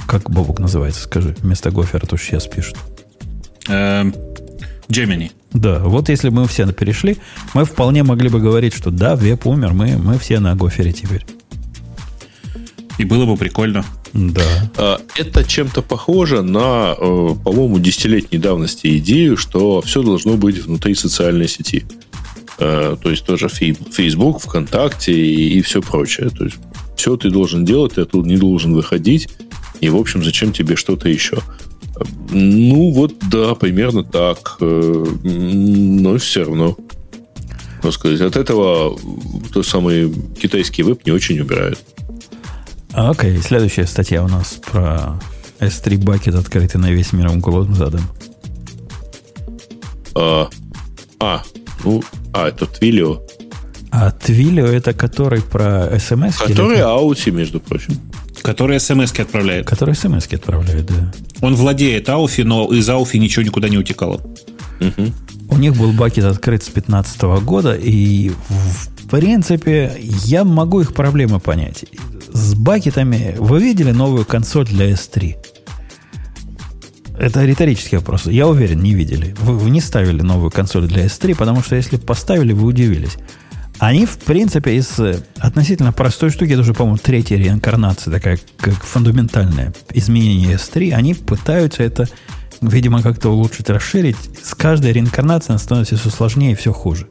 [0.08, 2.78] Как Бобук называется, скажи, вместо гофера, то, что сейчас пишут.
[3.68, 5.32] Gemini.
[5.56, 7.18] Да, вот если бы мы все перешли,
[7.54, 11.26] мы вполне могли бы говорить, что да, веб умер, мы, мы все на гофере теперь.
[12.98, 13.86] И было бы прикольно.
[14.14, 14.44] Да.
[14.78, 20.94] А, это чем-то похоже на, э, по-моему, десятилетней давности идею, что все должно быть внутри
[20.94, 21.86] социальной сети.
[22.60, 26.30] Э, то есть тоже Facebook, ВКонтакте и, и все прочее.
[26.30, 26.58] То есть
[26.98, 29.30] все ты должен делать, ты оттуда не должен выходить.
[29.80, 31.40] И, в общем, зачем тебе что-то еще?
[32.30, 34.58] Ну, вот да, примерно так.
[34.60, 36.78] Э, но все равно.
[37.78, 38.98] Можно сказать, от этого
[39.54, 41.80] тот самый китайский веб не очень убирает.
[42.94, 45.20] Окей, okay, следующая статья у нас про
[45.60, 48.02] S3 Bucket, открытый на весь мир углом задом.
[50.16, 50.50] А,
[51.20, 51.44] а,
[51.84, 52.04] ну,
[52.34, 53.22] а, это Twilio.
[53.92, 56.38] А Twilio это который про смс?
[56.38, 58.00] Который Аути, между прочим.
[58.46, 59.66] Который смс отправляет.
[59.66, 61.12] Который смс отправляет, да.
[61.42, 64.22] Он владеет Ауфи, но из Ауфи ничего никуда не утекало.
[64.80, 65.14] Угу.
[65.50, 71.40] У них был бакет открыт с 2015 года, и в принципе я могу их проблемы
[71.40, 71.86] понять.
[72.34, 75.36] С бакетами вы видели новую консоль для S3?
[77.18, 78.28] Это риторический вопрос.
[78.28, 79.34] Я уверен, не видели.
[79.40, 83.18] Вы, вы не ставили новую консоль для S3, потому что если поставили, вы удивились.
[83.80, 88.74] Они, в принципе, из э, относительно простой штуки, это уже, по-моему, третья реинкарнация, такая как
[88.76, 92.08] фундаментальное изменение S3, они пытаются это,
[92.62, 94.18] видимо, как-то улучшить, расширить.
[94.42, 97.08] С каждой реинкарнацией она становится все сложнее и все хуже.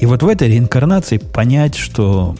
[0.00, 2.36] И вот в этой реинкарнации понять, что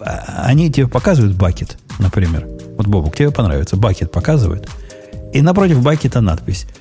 [0.00, 2.46] они тебе показывают бакет, например.
[2.76, 4.68] Вот, Бобук, тебе понравится, бакет показывают.
[5.32, 6.66] И напротив бакета надпись–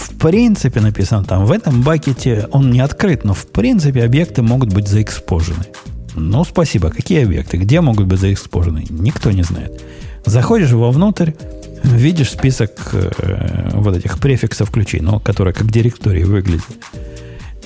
[0.00, 4.72] в принципе написано там, в этом бакете он не открыт, но в принципе объекты могут
[4.72, 5.64] быть заэкспожены.
[6.14, 6.90] Ну, спасибо.
[6.90, 7.56] Какие объекты?
[7.56, 8.84] Где могут быть заэкспожены?
[8.90, 9.82] Никто не знает.
[10.24, 11.32] Заходишь вовнутрь,
[11.82, 16.66] видишь список э, вот этих префиксов ключей, но которые как директории выглядят.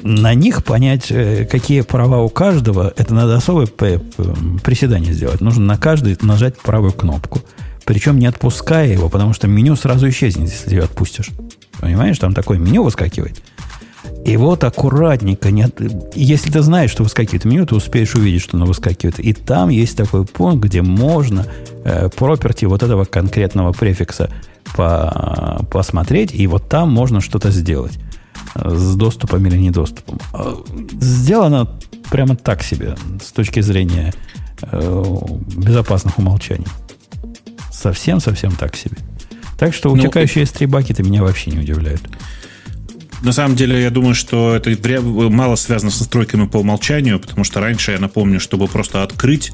[0.02, 5.40] На них понять, э, какие права у каждого, это надо особое приседание сделать.
[5.40, 7.40] Нужно на каждый нажать правую кнопку.
[7.84, 11.30] Причем не отпуская его, потому что меню сразу исчезнет, если ее отпустишь.
[11.84, 13.42] Понимаешь, там такое меню выскакивает.
[14.24, 15.78] И вот аккуратненько, нет,
[16.14, 19.20] если ты знаешь, что выскакивает меню, ты успеешь увидеть, что оно выскакивает.
[19.20, 21.46] И там есть такой пункт, где можно
[21.84, 24.30] э, property вот этого конкретного префикса
[24.74, 27.98] по, посмотреть, и вот там можно что-то сделать
[28.54, 30.18] э, с доступом или недоступом.
[30.32, 30.54] Э,
[31.02, 31.78] сделано
[32.10, 34.14] прямо так себе с точки зрения
[34.62, 35.14] э,
[35.54, 36.66] безопасных умолчаний.
[37.70, 38.96] Совсем-совсем так себе.
[39.58, 42.02] Так что ну, утекающие S3 бакеты меня вообще не удивляют.
[43.22, 44.70] На самом деле, я думаю, что это
[45.02, 49.52] мало связано с настройками по умолчанию, потому что раньше, я напомню, чтобы просто открыть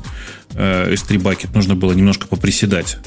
[0.55, 2.99] э, S3 бакет, нужно было немножко поприседать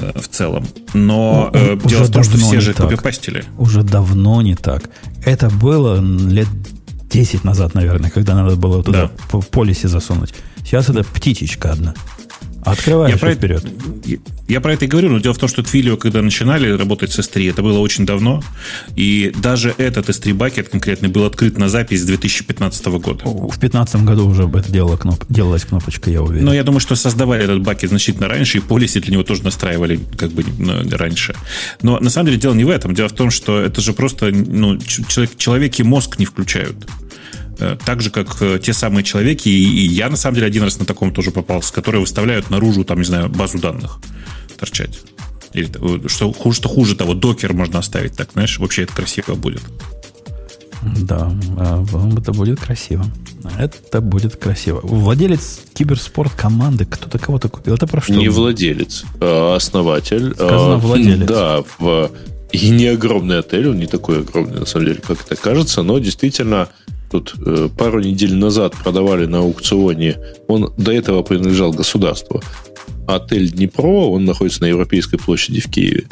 [0.00, 0.66] э, в целом.
[0.94, 3.44] Но ну, э, дело в том, что все же копипастили.
[3.58, 4.84] Уже давно не так.
[5.26, 6.48] Это было лет
[7.10, 9.38] 10 назад, наверное, когда надо было туда да.
[9.40, 10.32] в полисе засунуть.
[10.64, 11.94] Сейчас это птичечка одна.
[12.64, 13.64] Открываешь я про вперед.
[14.04, 14.18] Я,
[14.48, 17.18] я про это и говорю, но дело в том, что Twilio, когда начинали работать с
[17.18, 18.42] S3, это было очень давно,
[18.94, 23.24] и даже этот S3 бакет конкретный был открыт на запись с 2015 года.
[23.24, 26.44] В 2015 году уже это делала кноп, делалась кнопочка, я уверен.
[26.44, 29.98] Но я думаю, что создавали этот бакет значительно раньше, и полиси для него тоже настраивали
[30.16, 31.34] как бы ну, раньше.
[31.82, 32.94] Но на самом деле дело не в этом.
[32.94, 36.76] Дело в том, что это же просто ну, человек, человеки мозг не включают.
[37.62, 40.80] Э, так же, как э, те самые человеки, и я, на самом деле, один раз
[40.80, 43.98] на таком тоже попался, которые выставляют наружу, там, не знаю, базу данных
[44.58, 44.98] торчать.
[45.52, 49.36] Или, э, что, хуже, что хуже того, докер можно оставить так, знаешь, вообще это красиво
[49.36, 49.62] будет.
[51.02, 51.84] Да, а,
[52.18, 53.04] это будет красиво.
[53.56, 54.80] Это будет красиво.
[54.82, 57.74] Владелец киберспорт команды кто-то кого-то купил.
[57.74, 58.14] Это про что?
[58.14, 60.34] Не владелец, а основатель.
[60.34, 61.28] Сказано, а, владелец.
[61.28, 62.10] Да, в,
[62.50, 66.00] и не огромный отель, он не такой огромный, на самом деле, как это кажется, но
[66.00, 66.68] действительно
[67.12, 70.16] тут э, пару недель назад продавали на аукционе,
[70.48, 72.42] он до этого принадлежал государству.
[73.06, 76.06] Отель Днепро, он находится на Европейской площади в Киеве.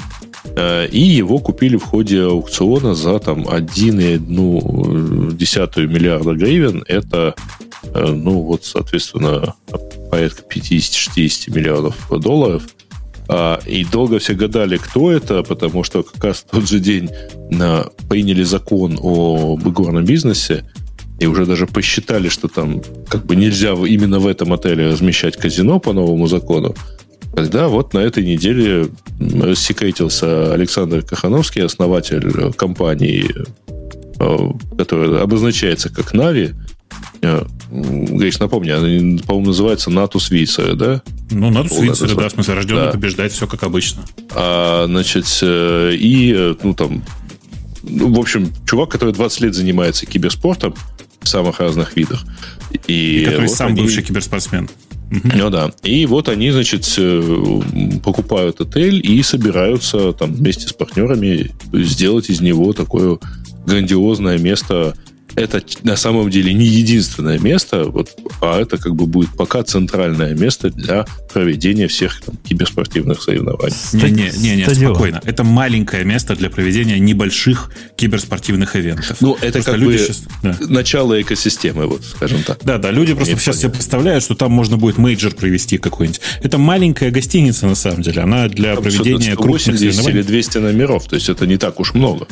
[0.57, 6.85] Э, и его купили в ходе аукциона за там 1,1 миллиарда гривен.
[6.87, 7.35] Это,
[7.95, 9.55] э, ну вот, соответственно,
[10.11, 12.65] порядка 50-60 миллиардов долларов.
[13.33, 17.11] А, и долго все гадали, кто это, потому что как раз в тот же день
[17.49, 20.65] на, приняли закон о игорном бизнесе,
[21.21, 25.79] и уже даже посчитали, что там как бы нельзя именно в этом отеле размещать казино
[25.79, 26.75] по новому закону,
[27.35, 28.89] когда вот на этой неделе
[29.21, 33.31] рассекретился Александр Кахановский, основатель компании,
[34.19, 34.39] э,
[34.79, 36.51] которая обозначается как Нави,
[37.21, 41.03] э, Гриш, напомни, она, по-моему, называется Натус Вицера, да?
[41.31, 42.93] Ну, Натус Вицера, да, в смысле, рожденный да.
[42.93, 44.05] побеждать, все как обычно.
[44.35, 47.05] А, значит, э, и, ну, там,
[47.83, 50.75] ну, в общем, чувак, который 20 лет занимается киберспортом
[51.21, 52.25] в самых разных видах.
[52.87, 53.83] И, и который вот сам они...
[53.83, 54.69] бывший киберспортсмен.
[55.11, 55.73] Ну да.
[55.83, 57.61] И вот они, значит, э,
[58.05, 63.19] покупают отель и собираются там вместе с партнерами сделать из него такое
[63.67, 64.95] грандиозное место
[65.35, 70.35] это на самом деле не единственное место, вот, а это как бы будет пока центральное
[70.35, 73.75] место для проведения всех там, киберспортивных соревнований.
[73.93, 75.21] Не-не-не, спокойно.
[75.25, 79.21] Это маленькое место для проведения небольших киберспортивных ивентов.
[79.21, 80.57] Ну, это просто как бы сейчас, да.
[80.69, 82.59] начало экосистемы, вот, скажем так.
[82.65, 86.21] Да-да, люди просто сейчас себе представляют, что там можно будет мейджор провести какой-нибудь.
[86.43, 88.23] Это маленькая гостиница, на самом деле.
[88.23, 90.19] Она для там проведения крупных соревнований.
[90.19, 92.27] или 200 номеров, то есть это не так уж много.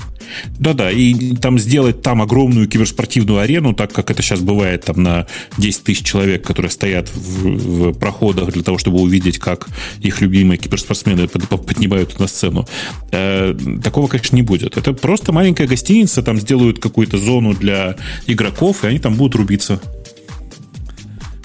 [0.59, 5.03] Да-да, и там сделать там огромную киберспортивную спортивную арену, так как это сейчас бывает там
[5.03, 5.27] на
[5.59, 9.69] 10 тысяч человек, которые стоят в, в проходах для того, чтобы увидеть, как
[10.01, 12.67] их любимые киберспортсмены поднимают на сцену.
[13.13, 14.77] Э, такого, конечно, не будет.
[14.77, 17.97] Это просто маленькая гостиница, там сделают какую-то зону для
[18.27, 19.81] игроков, и они там будут рубиться.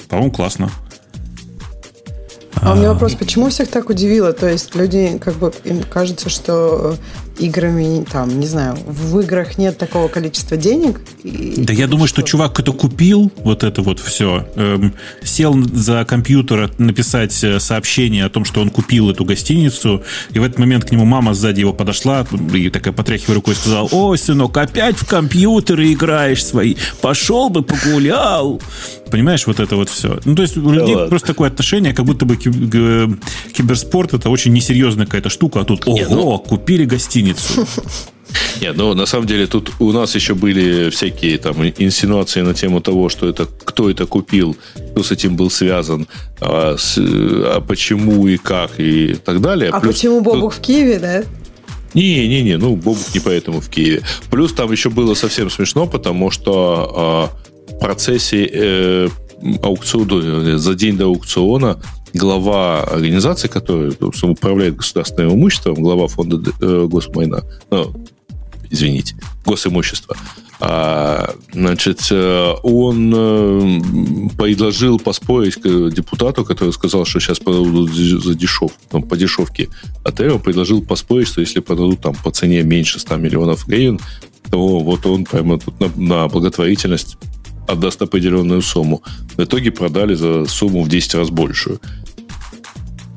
[0.09, 0.71] По-моему, классно.
[2.55, 4.31] А у меня вопрос, почему всех так удивило?
[4.31, 6.95] То есть люди, как бы, им кажется, что
[7.39, 11.01] играми, там, не знаю, в играх нет такого количества денег.
[11.23, 14.93] да я думаю, что, что чувак это купил, вот это вот все, эм,
[15.23, 20.43] сел за компьютер написать э, сообщение о том, что он купил эту гостиницу, и в
[20.43, 24.55] этот момент к нему мама сзади его подошла и такая потряхивая рукой сказала, о, сынок,
[24.57, 28.61] опять в компьютеры играешь свои, пошел бы погулял.
[29.09, 30.19] Понимаешь, вот это вот все.
[30.25, 34.53] Ну, то есть у людей да просто такое отношение, как будто бы киберспорт это очень
[34.53, 36.39] несерьезная какая-то штука, а тут, ого, ну...
[36.39, 37.67] купили гостиницу гостиницу.
[38.61, 42.81] Нет, ну на самом деле тут у нас еще были всякие там инсинуации на тему
[42.81, 44.57] того, что это кто это купил,
[44.91, 46.07] кто с этим был связан,
[46.41, 49.69] а, с, а почему и как и так далее.
[49.69, 50.63] А Плюс, почему Бобух тут...
[50.63, 51.23] в Киеве, да?
[51.93, 54.01] Не-не-не, ну Бобух не поэтому в Киеве.
[54.31, 57.31] Плюс там еще было совсем смешно, потому что
[57.69, 59.09] э, в процессе э,
[59.61, 61.79] аукциона, за день до аукциона
[62.13, 67.93] глава организации, которая собственно, управляет государственным имуществом, глава фонда э, госмайна, ну,
[68.69, 69.15] извините,
[69.45, 70.15] госимущества,
[70.59, 79.03] а, значит, э, он предложил поспорить депутату, который сказал, что сейчас продадут за дешев, там,
[79.03, 79.69] по дешевке
[80.05, 83.99] отель, он предложил поспорить, что если продадут там по цене меньше 100 миллионов гривен,
[84.49, 87.17] то вот он прямо тут на, на благотворительность
[87.67, 89.03] отдаст определенную сумму.
[89.35, 91.79] В итоге продали за сумму в 10 раз большую.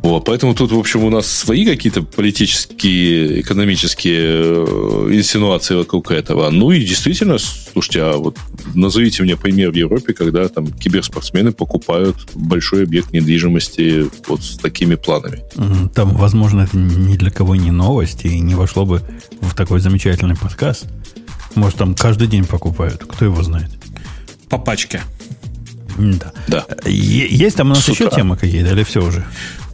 [0.07, 6.49] Вот, поэтому тут, в общем, у нас свои какие-то политические, экономические э, инсинуации вокруг этого.
[6.51, 8.39] Ну и действительно, слушайте, а вот
[8.73, 14.95] назовите мне пример в Европе, когда там киберспортсмены покупают большой объект недвижимости вот с такими
[14.95, 15.43] планами.
[15.93, 19.03] Там, возможно, это ни для кого не новость и не вошло бы
[19.41, 20.87] в такой замечательный подкаст.
[21.57, 23.71] Может, там каждый день покупают, кто его знает.
[24.49, 25.03] По пачке.
[25.99, 26.33] Да.
[26.47, 26.65] да.
[26.85, 29.25] Есть там у нас С еще темы какие-то, или все уже?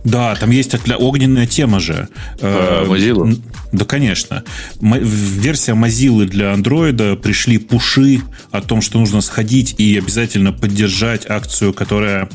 [0.04, 2.08] Да, там есть огненная тема же.
[2.40, 3.38] А, Mozilla?
[3.72, 4.44] Да, конечно.
[4.80, 8.20] Версия Mozilla для андроида пришли пуши
[8.50, 12.28] о том, что нужно сходить и обязательно поддержать акцию, которая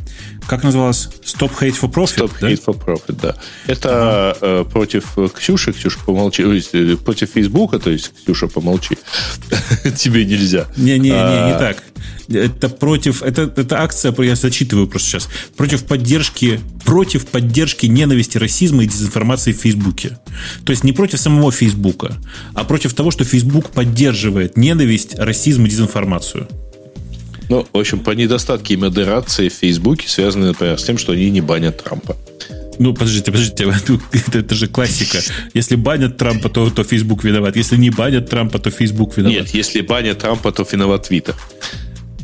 [0.48, 1.10] как называлась?
[1.26, 2.18] Stop Hate for Profit?
[2.18, 2.50] Stop да?
[2.50, 3.36] Hate for Profit, да.
[3.68, 4.38] Это ага.
[4.42, 8.98] э, против Ксюши, Ксюша, помолчи, э, против Фейсбука, то есть, Ксюша, помолчи.
[9.98, 10.68] Тебе нельзя.
[10.78, 11.52] Не-не-не, а...
[11.52, 11.84] не так.
[12.30, 18.84] Это против, это, это акция, я зачитываю просто сейчас, против поддержки, против поддержки ненависти, расизма
[18.84, 20.18] и дезинформации в Фейсбуке.
[20.66, 22.16] То есть не против самого Фейсбука,
[22.54, 26.48] а против того, что Фейсбук поддерживает ненависть, расизм и дезинформацию.
[27.50, 31.42] Ну, в общем, по недостатке модерации в Фейсбуке связаны, например, с тем, что они не
[31.42, 32.18] банят Трампа.
[32.80, 33.64] Ну, подождите, подождите,
[34.12, 35.20] это, это же классика.
[35.54, 37.56] Если банят Трампа, то, то Facebook виноват.
[37.56, 39.38] Если не банят Трампа, то Facebook виноват.
[39.38, 41.36] Нет, если банят Трампа, то виноват Твиттер.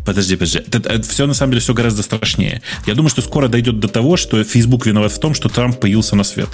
[0.05, 0.59] Подожди, подожди.
[0.59, 2.61] Это, это все на самом деле все гораздо страшнее.
[2.85, 6.15] Я думаю, что скоро дойдет до того, что Facebook виноват в том, что Трамп появился
[6.15, 6.49] на свет.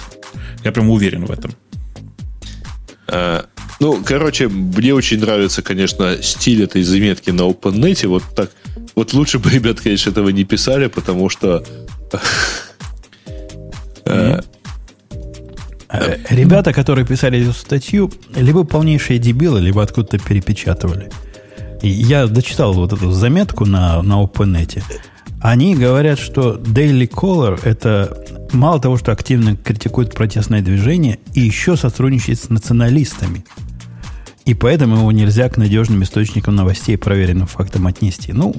[0.64, 1.52] Я прям уверен в этом.
[3.08, 3.46] А,
[3.80, 8.06] ну, короче, мне очень нравится, конечно, стиль этой заметки на OpenNet.
[8.06, 8.50] Вот так.
[8.94, 11.64] Вот лучше бы ребят, конечно, этого не писали, потому что...
[14.04, 14.40] Э,
[15.88, 21.10] э, ребята, которые писали эту статью, либо полнейшие дебилы, либо откуда-то перепечатывали.
[21.82, 24.82] Я дочитал вот эту заметку на, на OpenNet.
[25.40, 31.76] Они говорят, что Daily Caller это мало того, что активно критикует протестное движение, и еще
[31.76, 33.44] сотрудничает с националистами.
[34.44, 38.32] И поэтому его нельзя к надежным источникам новостей проверенным фактам отнести.
[38.32, 38.52] Ну,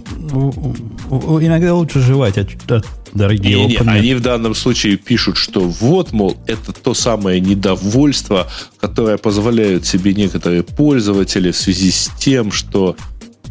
[1.41, 6.12] иногда лучше жевать от, от дорогие не, не, Они в данном случае пишут, что вот,
[6.12, 8.48] мол, это то самое недовольство,
[8.80, 12.96] которое позволяют себе некоторые пользователи в связи с тем, что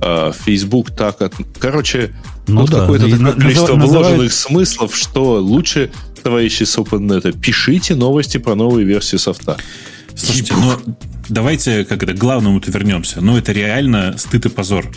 [0.00, 1.22] э, Facebook так...
[1.22, 1.34] От...
[1.58, 2.14] Короче,
[2.46, 4.06] ну вот да, какое-то такое количество называют...
[4.08, 5.90] вложенных смыслов, что лучше,
[6.22, 9.56] товарищи с OpenNet, пишите новости про новые версии софта.
[10.20, 10.78] Слушайте, ну
[11.30, 13.20] давайте как это, к главному-то вернемся.
[13.20, 14.90] Ну, это реально стыд и позор.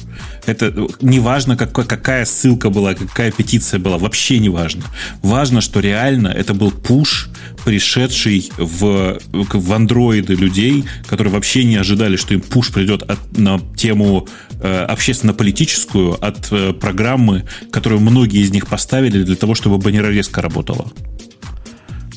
[0.46, 4.84] Это не важно, какой, какая ссылка была, какая петиция была, вообще не важно.
[5.22, 7.30] Важно, что реально это был пуш,
[7.64, 13.60] пришедший в, в андроиды людей, которые вообще не ожидали, что им пуш придет от, на
[13.78, 14.28] тему
[14.62, 20.92] э, общественно-политическую от э, программы, которую многие из них поставили для того, чтобы баннерорезка работала.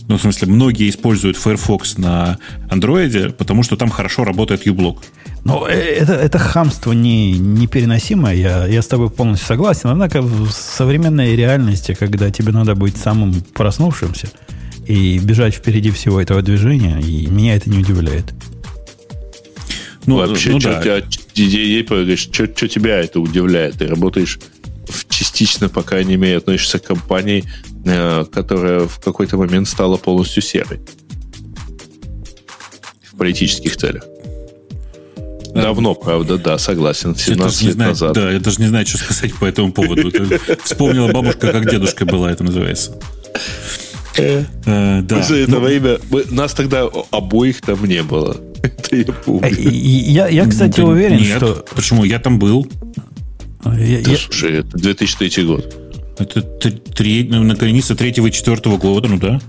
[0.09, 2.39] Ну, в смысле, многие используют Firefox на
[2.71, 4.99] андроиде, потому что там хорошо работает uBlock.
[5.45, 9.89] Ну, э, это, это хамство не, непереносимое, я, я с тобой полностью согласен.
[9.89, 14.29] Однако в современной реальности, когда тебе надо быть самым проснувшимся
[14.87, 18.33] и бежать впереди всего этого движения, и меня это не удивляет.
[20.07, 21.01] Ну, вообще, ну, что, да.
[21.01, 23.79] тебя, что, что тебя это удивляет?
[23.79, 24.39] Ты работаешь
[24.89, 27.45] в частично, по крайней мере, относишься к компании,
[28.33, 30.81] которая в какой-то момент стала полностью серой.
[33.03, 34.05] В политических целях.
[35.55, 37.17] Давно, правда, да, согласен.
[37.17, 38.13] 17 лет знаю, назад.
[38.13, 40.13] Да, я даже не знаю, что сказать по этому поводу.
[40.63, 42.93] Вспомнила бабушка, как дедушка была, это называется.
[44.19, 45.23] Э, э, да.
[45.23, 45.99] За это ну, время
[46.31, 48.37] нас тогда обоих там не было.
[48.63, 49.51] Это я помню.
[49.51, 51.65] Я, я кстати, уверен, что...
[51.75, 52.05] Почему?
[52.05, 52.67] Я там был.
[53.77, 55.86] Я, слушай, это 2003 год.
[56.19, 59.41] Это три, ну, на границе третьего и четвертого года, ну да.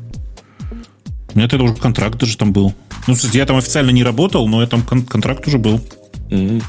[1.33, 2.73] У меня тогда уже контракт даже там был.
[3.07, 5.81] Ну, кстати, я там официально не работал, но я там кон- контракт уже был.
[6.29, 6.63] Mm-hmm.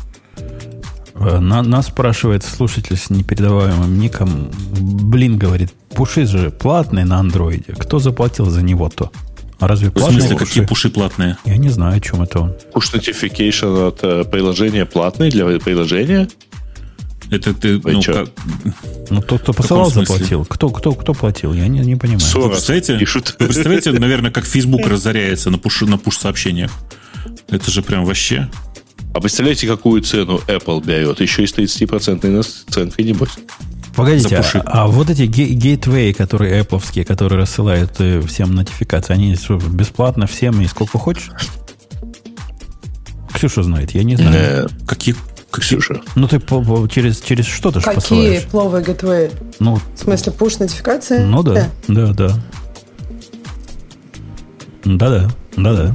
[1.41, 4.51] На, нас спрашивает слушатель с непередаваемым ником.
[4.79, 7.73] Блин, говорит, пуши же платные на андроиде.
[7.77, 9.11] Кто заплатил за него-то?
[9.59, 10.19] А разве платные?
[10.19, 10.47] В смысле, пуши?
[10.47, 11.37] какие пуши платные?
[11.45, 12.55] Я не знаю, о чем это он.
[12.73, 16.29] Push notification от э, приложения платный для приложения?
[17.31, 18.29] Это ты, ну, как...
[19.11, 20.47] ну, тот, кто посылал, заплатил.
[20.47, 21.53] Кто, кто, кто платил?
[21.53, 22.23] Я не, не понимаю.
[22.35, 26.71] Вы представляете, вы представляете, наверное, как Facebook разоряется на пуш, на пуш-сообщениях?
[27.49, 28.49] Это же прям вообще...
[29.15, 31.21] А представляете, какую цену Apple берет?
[31.21, 33.31] Еще и с 30% наценкой, небось.
[33.95, 39.37] Погодите, а, а вот эти гейтвей, которые Apple, которые рассылают э, всем нотификации, они
[39.73, 41.31] бесплатно всем и сколько хочешь?
[43.35, 44.69] Ксюша знает, я не знаю.
[44.87, 45.17] Каких
[45.51, 46.01] Ксюша.
[46.15, 48.47] Ну, ты по, по, через, через что-то Какие посылаешь.
[48.47, 49.31] пловые гейтвей?
[49.59, 51.25] Ну, в смысле, push-нотификации?
[51.25, 52.31] Ну да, да, да.
[54.85, 55.95] Да-да, да-да.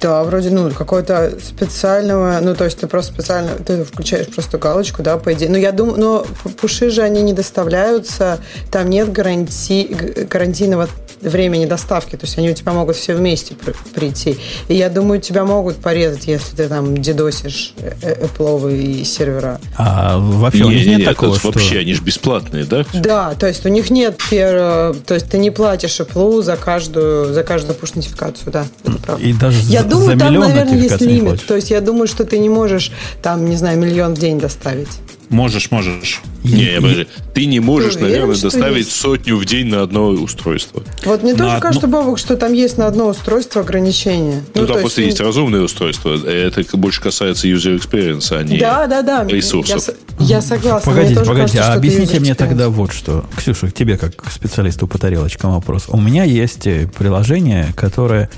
[0.00, 5.02] Да, вроде, ну, какого-то специального, ну, то есть ты просто специально, ты включаешь просто галочку,
[5.02, 5.48] да, по идее.
[5.48, 6.26] Но я думаю, но
[6.60, 8.38] пуши же они не доставляются,
[8.70, 10.88] там нет гарантии, гарантийного
[11.24, 13.56] времени доставки, то есть они у тебя могут все вместе
[13.94, 14.36] прийти.
[14.68, 19.60] И я думаю, тебя могут порезать, если ты там дедосишь э, Apple сервера.
[19.76, 21.50] А вообще не, у них нет не, такого, что...
[21.50, 22.84] Вообще, они же бесплатные, да?
[22.92, 27.42] Да, то есть у них нет, то есть ты не платишь Apple за каждую, за
[27.42, 29.24] каждую push-нотификацию, да, это правда.
[29.24, 31.44] И даже я за, думаю, за там, наверное, есть лимит.
[31.46, 32.92] То есть я думаю, что ты не можешь
[33.22, 34.88] там, не знаю, миллион в день доставить.
[35.34, 36.22] Можешь, можешь.
[36.44, 37.08] Не, и...
[37.34, 38.92] ты не можешь, ты наверное, доставить есть?
[38.92, 40.84] сотню в день на одно устройство.
[41.04, 41.60] Вот мне на тоже одно...
[41.60, 44.44] кажется, Бобок, что там есть на одно устройство ограничение.
[44.54, 46.24] Ну, ну там просто есть, есть разумные устройства.
[46.24, 49.26] Это больше касается user experience, а не да, да, да.
[49.26, 49.96] ресурсов.
[50.20, 50.92] Я, я согласна.
[50.92, 53.24] Погодите, погодите, кажется, а объясните мне тогда вот что.
[53.36, 55.86] Ксюша, к тебе как к специалисту по тарелочкам вопрос.
[55.88, 58.30] У меня есть э, приложение, которое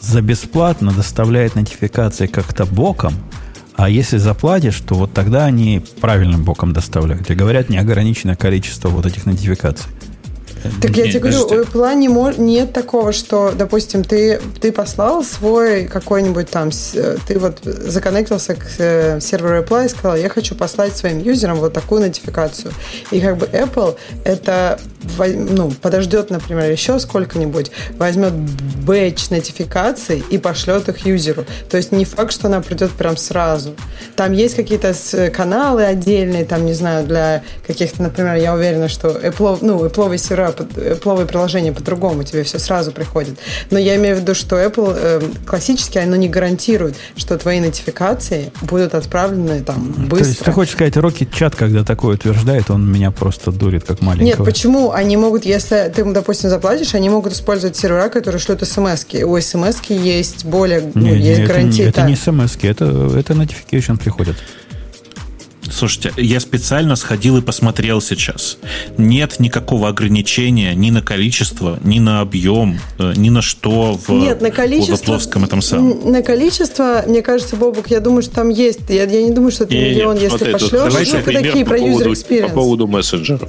[0.00, 3.14] за бесплатно доставляет нотификации как-то боком,
[3.74, 7.30] а если заплатишь, то вот тогда они правильным боком доставляют.
[7.30, 9.90] И говорят неограниченное количество вот этих нотификаций.
[10.80, 12.08] Так я тебе говорю, у Apple не
[12.52, 16.70] нет такого, что, допустим, ты, ты послал свой какой-нибудь там,
[17.26, 21.72] ты вот законнектился к э, серверу Apple и сказал, я хочу послать своим юзерам вот
[21.72, 22.72] такую нотификацию.
[23.10, 24.78] И как бы Apple это
[25.18, 31.44] ну, подождет, например, еще сколько-нибудь, возьмет бэч нотификаций и пошлет их юзеру.
[31.70, 33.74] То есть не факт, что она придет прям сразу.
[34.16, 34.94] Там есть какие-то
[35.34, 40.51] каналы отдельные, там, не знаю, для каких-то, например, я уверена, что Apple, ну, Apple сервера,
[40.60, 43.38] Apple приложения по-другому тебе все сразу приходит.
[43.70, 48.52] Но я имею в виду, что Apple э, классически, оно не гарантирует, что твои нотификации
[48.62, 50.16] будут отправлены там быстро.
[50.16, 54.00] То есть ты хочешь сказать, Rocket Chat, когда такое утверждает, он меня просто дурит как
[54.00, 54.44] маленького?
[54.44, 54.92] Нет, почему?
[54.92, 59.22] Они могут, если ты, допустим, заплатишь, они могут использовать сервера, которые шлют смс -ки.
[59.24, 61.84] У смс есть более, не, ну, не, есть гарантия.
[61.84, 62.84] Это, это не смс это,
[63.16, 64.36] это notification приходит.
[65.72, 68.58] Слушайте, я специально сходил и посмотрел сейчас.
[68.98, 74.42] Нет никакого ограничения ни на количество, ни на объем, э, ни на что в Нет,
[74.42, 76.10] на количество, этом самом.
[76.10, 78.80] На количество, мне кажется, Бобук, я думаю, что там есть.
[78.88, 80.70] Я, я не думаю, что это миллион, если смотри, пошлешь.
[80.70, 82.48] Давайте такие про user experience.
[82.48, 83.48] По поводу мессенджеров.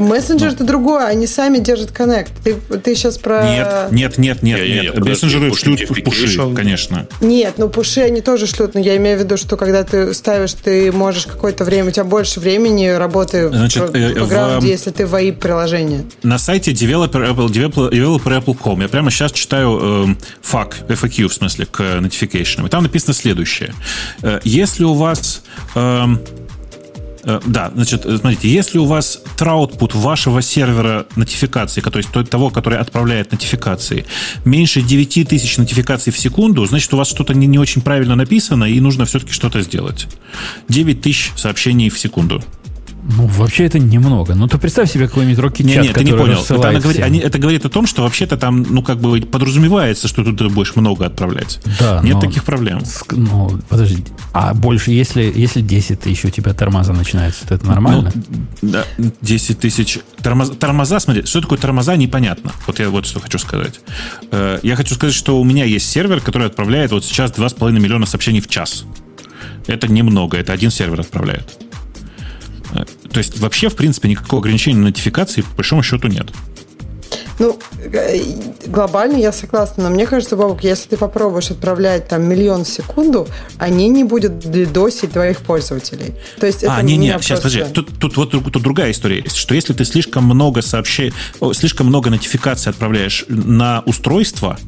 [0.00, 2.32] Мессенджер это другое, они сами держат коннект.
[2.44, 3.42] Ты, ты сейчас про...
[3.44, 4.60] Нет, нет, нет, нет.
[4.60, 5.04] нет, нет.
[5.04, 7.06] Мессенджеры шлют пуши, конечно.
[7.20, 10.52] Нет, ну пуши они тоже шлют, но я имею в виду, что когда ты ставишь,
[10.54, 15.06] ты можешь какое-то время, у тебя больше времени работы Значит, в, в бэкграунде, если ты
[15.06, 16.04] в AI-приложение.
[16.22, 21.34] На сайте developer Apple, developer, developer Apple.com я прямо сейчас читаю э, FAQ, FAQ в
[21.34, 22.66] смысле, к notification.
[22.66, 23.72] И там написано следующее.
[24.22, 25.42] Э, если у вас...
[25.74, 26.06] Э, Э,
[27.46, 33.32] да, значит, смотрите, если у вас траутпут вашего сервера нотификации, то есть того, который отправляет
[33.32, 34.06] нотификации,
[34.44, 38.64] меньше 9 тысяч нотификаций в секунду, значит, у вас что-то не, не очень правильно написано,
[38.64, 40.06] и нужно все-таки что-то сделать.
[40.68, 42.44] 9 тысяч сообщений в секунду.
[43.08, 44.34] Ну, вообще это немного.
[44.34, 46.42] Ну, ты представь себе какой-нибудь Rocket Chat, Нет, ты не понял.
[46.42, 50.08] Это, она говорит, они, это говорит о том, что вообще-то там, ну, как бы подразумевается,
[50.08, 51.60] что ты будешь много отправлять.
[51.78, 52.82] Да, Нет но, таких проблем.
[53.12, 54.04] Ну, подожди.
[54.32, 58.12] А больше, если, если 10 тысяч у тебя тормоза начинается, то это нормально?
[58.62, 58.84] Ну, да,
[59.20, 59.98] 10 тысяч.
[60.22, 62.52] Тормоза, тормоза, смотри, что такое тормоза, непонятно.
[62.66, 63.80] Вот я вот что хочу сказать.
[64.32, 68.06] Э, я хочу сказать, что у меня есть сервер, который отправляет вот сейчас 2,5 миллиона
[68.06, 68.84] сообщений в час.
[69.66, 71.65] Это немного, это один сервер отправляет.
[72.84, 76.30] То есть вообще, в принципе, никакого ограничения на нотификации по большому счету нет.
[77.38, 77.58] Ну,
[77.92, 78.18] э,
[78.66, 83.28] глобально я согласна, но мне кажется, Бабук, если ты попробуешь отправлять там миллион в секунду,
[83.58, 84.38] они не будут
[84.72, 86.14] досить твоих пользователей.
[86.40, 89.54] То есть а, не, не, сейчас подожди, тут, тут вот тут другая история есть, что
[89.54, 91.12] если ты слишком много сообщений,
[91.52, 94.58] слишком много нотификаций отправляешь на устройство,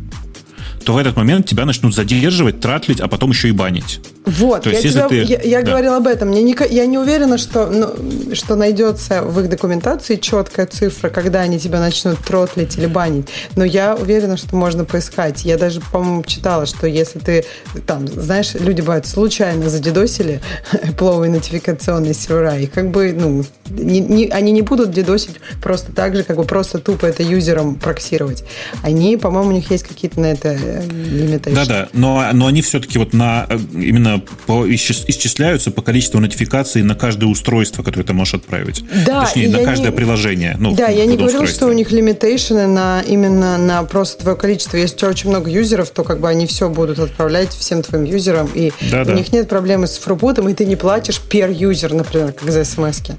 [0.85, 4.01] то в этот момент тебя начнут задерживать, тратлить, а потом еще и банить.
[4.29, 5.23] Вот, то есть, я, тебя, ты...
[5.23, 5.71] я, я да.
[5.71, 6.29] говорил об этом.
[6.29, 11.41] Мне не, я не уверена, что, ну, что найдется в их документации четкая цифра, когда
[11.41, 13.29] они тебя начнут тротлить или банить.
[13.57, 15.45] Но я уверена, что можно поискать.
[15.45, 17.45] Я даже, по-моему, читала, что если ты
[17.87, 20.41] там, знаешь, люди бывают случайно задедосили
[20.99, 26.17] пловые нотификационные сервера, и как бы, ну, не, не, они не будут дедосить просто так
[26.17, 28.45] же, как бы просто тупо это юзером проксировать.
[28.83, 31.51] Они, по-моему, у них есть какие-то на это лимиты.
[31.51, 37.27] Да-да, но, но они все-таки вот на именно по, исчисляются по количеству нотификаций на каждое
[37.27, 38.85] устройство, которое ты можешь отправить.
[39.07, 40.57] Да, Точнее, на каждое не, приложение.
[40.59, 44.77] Ну, да, я не говорю, что у них лимитейшены на именно на просто твое количество.
[44.77, 48.05] Если у тебя очень много юзеров, то как бы они все будут отправлять всем твоим
[48.05, 49.15] юзерам, и да, у да.
[49.15, 53.01] них нет проблемы с фрубутом, и ты не платишь per юзер, например, как за смс
[53.01, 53.15] -ки.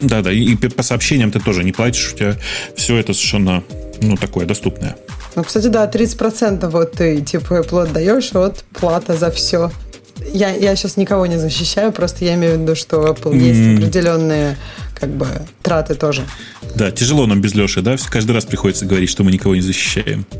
[0.00, 2.36] Да, да, и по сообщениям ты тоже не платишь, у тебя
[2.76, 3.62] все это совершенно
[4.02, 4.96] ну, такое доступное.
[5.36, 9.70] Ну, кстати, да, 30% вот ты типа плод даешь, вот плата за все.
[10.32, 13.38] Я, я сейчас никого не защищаю, просто я имею в виду, что Apple mm.
[13.38, 14.56] есть определенные
[14.94, 15.26] как бы
[15.62, 16.22] траты тоже.
[16.76, 17.96] Да, тяжело нам без Леши, да?
[18.10, 20.24] Каждый раз приходится говорить, что мы никого не защищаем.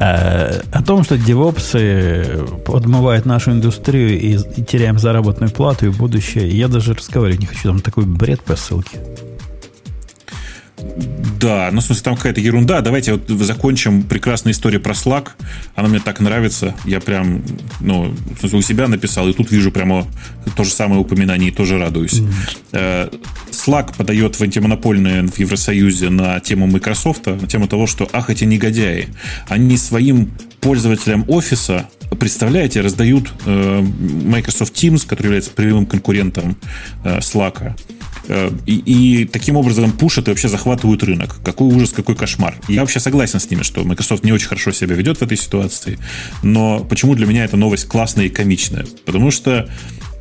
[0.00, 6.68] Э, о том, что девопсы подмывают нашу индустрию и теряем заработную плату и будущее, я
[6.68, 7.64] даже разговаривать не хочу.
[7.64, 8.98] Там такой бред по ссылке.
[11.40, 12.80] Да, ну, в смысле, там какая-то ерунда.
[12.80, 15.28] Давайте вот закончим прекрасную историю про Slack.
[15.76, 16.74] Она мне так нравится.
[16.84, 17.42] Я прям,
[17.80, 20.06] ну, у себя написал, и тут вижу прямо
[20.56, 22.22] то же самое упоминание и тоже радуюсь.
[22.72, 23.22] Mm.
[23.52, 28.44] Slack подает в антимонопольное в Евросоюзе на тему Microsoft, на тему того, что, ах, эти
[28.44, 29.08] негодяи,
[29.48, 30.30] они своим
[30.60, 31.88] пользователям офиса
[32.18, 36.56] представляете, раздают э, Microsoft Teams, который является прямым конкурентом
[37.04, 37.74] э, Slack,
[38.66, 41.36] и, и таким образом пушат и вообще захватывают рынок.
[41.42, 42.54] Какой ужас, какой кошмар.
[42.68, 45.98] Я вообще согласен с ними, что Microsoft не очень хорошо себя ведет в этой ситуации.
[46.42, 48.86] Но почему для меня эта новость классная и комичная?
[49.04, 49.68] Потому что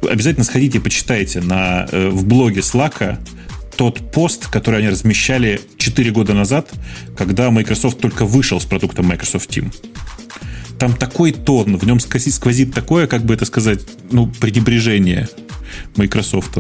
[0.02, 3.20] обязательно сходите и почитайте на, э, в блоге Slack
[3.76, 6.70] тот пост, который они размещали 4 года назад,
[7.16, 9.72] когда Microsoft только вышел с продуктом Microsoft Team.
[10.80, 13.82] Там такой тон, в нем сквозит такое, как бы это сказать,
[14.12, 15.28] ну, пренебрежение
[15.96, 16.58] Microsoft,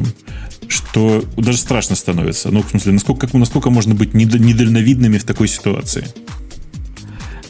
[0.68, 2.50] что даже страшно становится.
[2.50, 6.08] Ну, в смысле, насколько, насколько можно быть недальновидными в такой ситуации?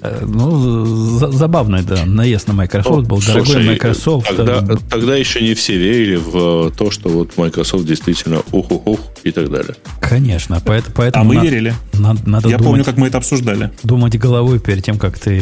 [0.01, 0.85] Э, ну,
[1.31, 2.05] забавно, да.
[2.05, 3.21] Наезд на Microsoft ну, был.
[3.21, 4.35] Слушай, Дорогой Microsoft.
[4.35, 9.31] Тогда, э, тогда еще не все верили в то, что вот Microsoft действительно ух-ух-ух и
[9.31, 9.75] так далее.
[9.99, 10.61] Конечно.
[10.63, 11.73] Поэтому, поэтому а мы надо, верили.
[11.93, 13.71] Надо, надо Я думать, помню, как мы это обсуждали.
[13.83, 15.41] Думать головой перед тем, как ты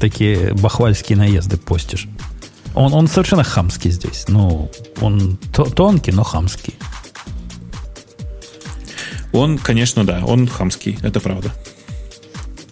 [0.00, 2.08] такие бахвальские наезды постишь.
[2.74, 4.26] Он, он совершенно хамский здесь.
[4.28, 4.70] Ну,
[5.00, 5.38] он
[5.74, 6.74] тонкий, но хамский.
[9.32, 11.52] Он, конечно, да, он хамский, это правда.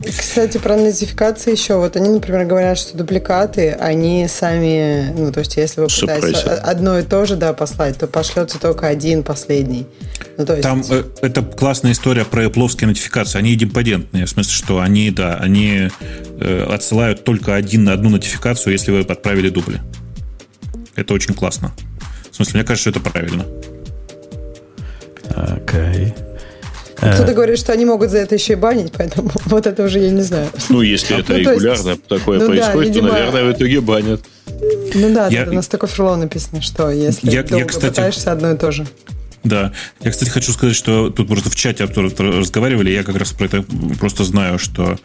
[0.00, 1.74] Кстати, про нотификации еще.
[1.74, 6.98] Вот они, например, говорят, что дубликаты, они сами, ну, то есть, если вы пытаетесь одно
[6.98, 9.86] и то же, да, послать, то пошлется только один последний.
[10.36, 10.62] Ну, то есть...
[10.62, 13.38] Там э, это классная история про Apple нотификации.
[13.38, 15.90] Они идемпотентные, в смысле, что они, да, они
[16.40, 19.80] э, отсылают только один, одну нотификацию, если вы отправили дубли.
[20.94, 21.72] Это очень классно.
[22.30, 23.44] В смысле, мне кажется, что это правильно.
[25.34, 26.14] Окей.
[26.14, 26.27] Okay.
[26.98, 30.10] Кто-то говорит, что они могут за это еще и банить, поэтому вот это уже я
[30.10, 30.48] не знаю.
[30.68, 34.20] Ну, если это ну, регулярно такое ну происходит, то, наверное, в итоге банят.
[34.94, 38.70] Ну да, у нас такой фрлоу написано, что если я, долго пытаешься одно и то
[38.70, 38.86] же.
[39.44, 39.72] Да.
[40.00, 43.64] Я, кстати, хочу сказать, что тут просто в чате разговаривали, я как раз про это
[43.98, 44.98] просто знаю, что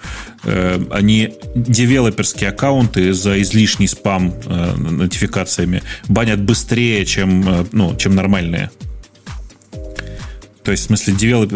[0.43, 8.15] э, они девелоперские аккаунты за излишний спам э, нотификациями банят быстрее, чем, э, ну, чем
[8.15, 8.71] нормальные.
[10.63, 11.49] То есть, в смысле, девелоп...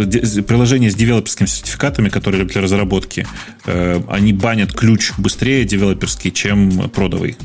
[0.46, 3.26] приложения с девелоперскими сертификатами, которые для разработки,
[3.66, 7.38] э, они банят ключ быстрее девелоперский, чем продовый.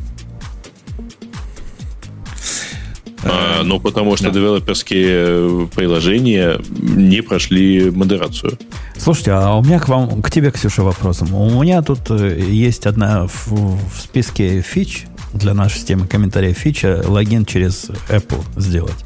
[3.25, 4.31] А, ну, потому что да.
[4.33, 8.59] девелоперские приложения не прошли модерацию.
[8.99, 11.33] Слушайте, а у меня к вам, к тебе, Ксюша, вопросом.
[11.35, 17.03] У меня тут э, есть одна в, в списке фич для нашей системы комментариев фича
[17.07, 18.97] логин через Apple сделать.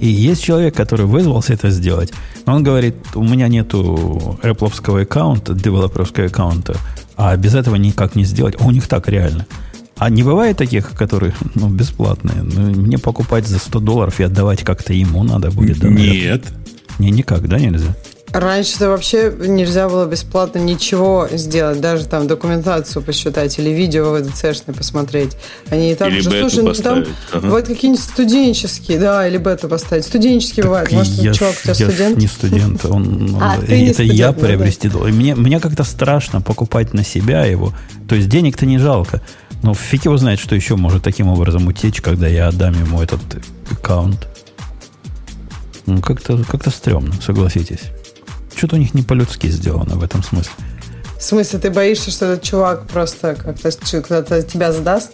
[0.00, 2.12] И есть человек, который вызвался это сделать.
[2.46, 6.76] Но он говорит, у меня нету Apple аккаунта, девелоперского аккаунта,
[7.16, 8.56] а без этого никак не сделать.
[8.58, 9.46] А у них так реально.
[9.98, 12.42] А не бывает таких, которые ну, бесплатные.
[12.42, 15.78] Ну, мне покупать за 100 долларов и отдавать как-то ему надо будет.
[15.78, 16.44] Да, Нет.
[16.98, 17.94] Не, никак, да, нельзя?
[18.32, 24.72] Раньше-то вообще нельзя было бесплатно ничего сделать, даже там документацию посчитать или видео в VDC
[24.72, 25.36] посмотреть.
[25.68, 27.40] Они и так или же, слушай, ну там ага.
[27.46, 30.04] бывают какие-нибудь студенческие, да, или бету поставить.
[30.04, 30.92] Студенческие так бывают.
[30.92, 32.18] Может, я, чувак, у тебя я студент?
[32.18, 34.88] не студент, он, а, это не студент, я ну, приобрести.
[34.88, 34.98] Да.
[34.98, 37.74] Мне, мне как-то страшно покупать на себя его.
[38.08, 39.20] То есть денег-то не жалко.
[39.64, 43.20] Но фиг его знает, что еще может таким образом утечь, когда я отдам ему этот
[43.70, 44.28] аккаунт.
[45.86, 47.90] Ну, как-то как стрёмно, согласитесь
[48.60, 50.52] что-то у них не по-людски сделано в этом смысле.
[51.18, 53.70] В смысле, ты боишься, что этот чувак просто как-то
[54.02, 55.12] когда-то тебя сдаст?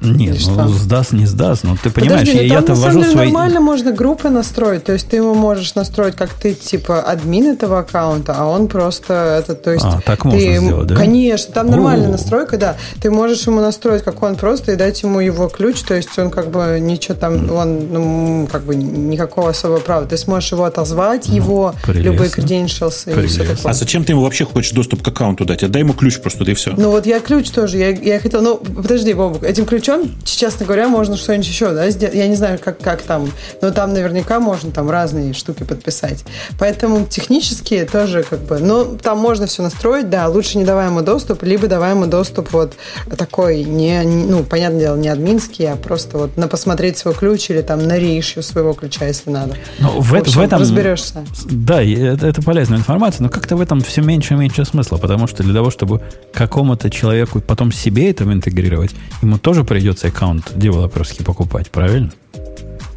[0.00, 3.26] Нет, ну сдаст, не сдаст, но ты понимаешь, Подожди, я, я-то ввожу свои...
[3.26, 7.80] нормально можно группы настроить, то есть ты ему можешь настроить, как ты, типа, админ этого
[7.80, 9.84] аккаунта, а он просто это, то есть...
[9.84, 10.96] А, так ты, можно сделать, да?
[10.96, 12.76] Конечно, там нормальная настройка, да.
[13.00, 16.30] Ты можешь ему настроить, как он просто, и дать ему его ключ, то есть он
[16.30, 20.06] как бы ничего там, он, ну, как бы никакого особого права.
[20.06, 22.10] Ты сможешь его отозвать, ну, его, прелестно.
[22.10, 23.70] любые credentials и все такое.
[23.70, 25.62] А зачем ты ему вообще хочешь доступ к аккаунту дать?
[25.62, 26.74] Отдай ему ключ просто, да и все.
[26.76, 30.64] Ну вот я ключ тоже, я, я хотел, ну, подожди, Бобук, этим ключом причем, честно
[30.64, 32.14] говоря, можно что-нибудь еще, да, сделать.
[32.14, 33.30] Я не знаю, как, как там,
[33.60, 36.24] но там наверняка можно там разные штуки подписать.
[36.58, 41.02] Поэтому технически тоже как бы, ну, там можно все настроить, да, лучше не давай ему
[41.02, 42.72] доступ, либо давай ему доступ вот
[43.18, 47.60] такой, не, ну, понятное дело, не админский, а просто вот на посмотреть свой ключ или
[47.60, 49.54] там на реишью своего ключа, если надо.
[49.80, 51.26] Ну, в, в, общем, в этом разберешься.
[51.44, 55.26] Да, это, это полезная информация, но как-то в этом все меньше и меньше смысла, потому
[55.26, 56.00] что для того, чтобы
[56.32, 62.12] какому-то человеку потом себе это интегрировать, ему тоже придется аккаунт девелоперский покупать, правильно?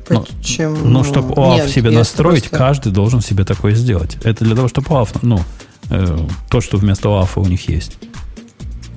[0.07, 0.75] Почему?
[0.75, 2.57] Ну, ну чтобы OAuth Нет, себе настроить, просто...
[2.57, 4.15] каждый должен себе такое сделать.
[4.23, 5.39] Это для того, чтобы OAuth, ну,
[5.89, 6.19] э,
[6.51, 7.97] то, что вместо OAuth у них есть.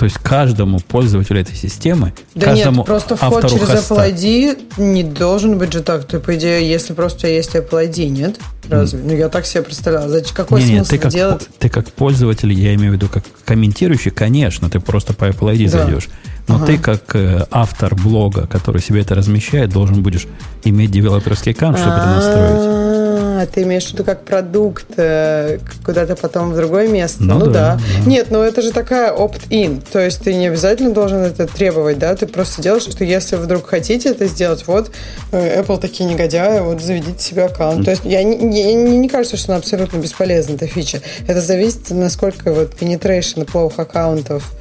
[0.00, 3.96] То есть каждому пользователю этой системы, да каждому нет, просто вход через хоста.
[3.96, 6.06] Apple ID не должен быть же так.
[6.06, 8.40] Ты, по идее, если просто есть Apple ID, нет?
[8.70, 8.98] Разве?
[8.98, 9.02] Mm.
[9.04, 10.08] Ну, я так себе представлял.
[10.08, 11.48] Зачем, какой не, смысл ты как, делать?
[11.58, 15.70] Ты как пользователь, я имею в виду, как комментирующий, конечно, ты просто по Apple ID
[15.70, 15.84] да.
[15.84, 16.08] зайдешь.
[16.48, 16.64] Но ага.
[16.64, 20.26] ты, как э, автор блога, который себе это размещает, должен будешь
[20.64, 23.09] иметь девелоперский аккаунт, чтобы это настроить.
[23.40, 27.22] А, ты имеешь в виду как продукт э, куда-то потом в другое место?
[27.22, 27.80] Ну, ну да, да.
[28.06, 29.82] Нет, ну это же такая opt-in.
[29.90, 32.14] То есть ты не обязательно должен это требовать, да?
[32.14, 34.90] Ты просто делаешь, что если вдруг хотите это сделать, вот
[35.32, 37.84] э, Apple такие негодяи, вот заведите себе аккаунт.
[37.84, 41.00] То есть я не, не, не кажется, что она абсолютно бесполезна, эта фича.
[41.26, 44.52] Это зависит, насколько вот penetration плохих аккаунтов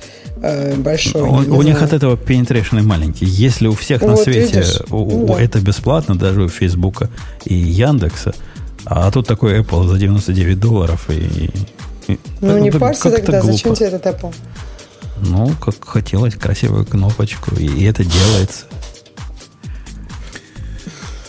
[0.41, 1.23] э, большой.
[1.23, 3.25] У, у них от этого penetration маленький.
[3.25, 5.41] Если у всех вот, на свете у, да.
[5.41, 7.09] это бесплатно, даже у Фейсбука
[7.45, 8.33] и Яндекса,
[8.89, 11.51] А тут такой Apple за 99 долларов и...
[12.07, 13.53] и ну, не парься тогда, глупо.
[13.53, 14.33] зачем тебе этот Apple?
[15.21, 18.65] Ну, как хотелось, красивую кнопочку, и, и это делается.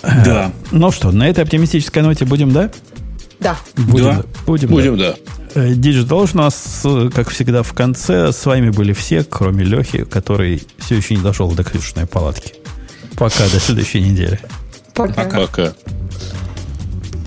[0.03, 0.53] Да.
[0.71, 2.71] Ну что, на этой оптимистической ноте будем, да?
[3.41, 3.59] Да.
[3.77, 4.23] Будем, да.
[4.47, 5.15] Будем, будем да.
[5.55, 5.69] да.
[5.69, 8.33] Digital у нас, как всегда, в конце.
[8.33, 12.55] С вами были все, кроме Лехи, который все еще не дошел до Ксюшиной палатки.
[13.17, 14.41] Пока, до следующей недели.
[14.95, 15.25] Пока.
[15.25, 15.75] Пока.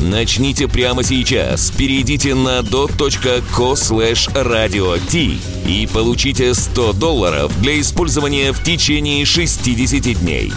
[0.00, 1.70] Начните прямо сейчас.
[1.70, 4.98] Перейдите на dot.co slash radio
[5.66, 10.52] и получите 100 долларов для использования в течение 60 дней.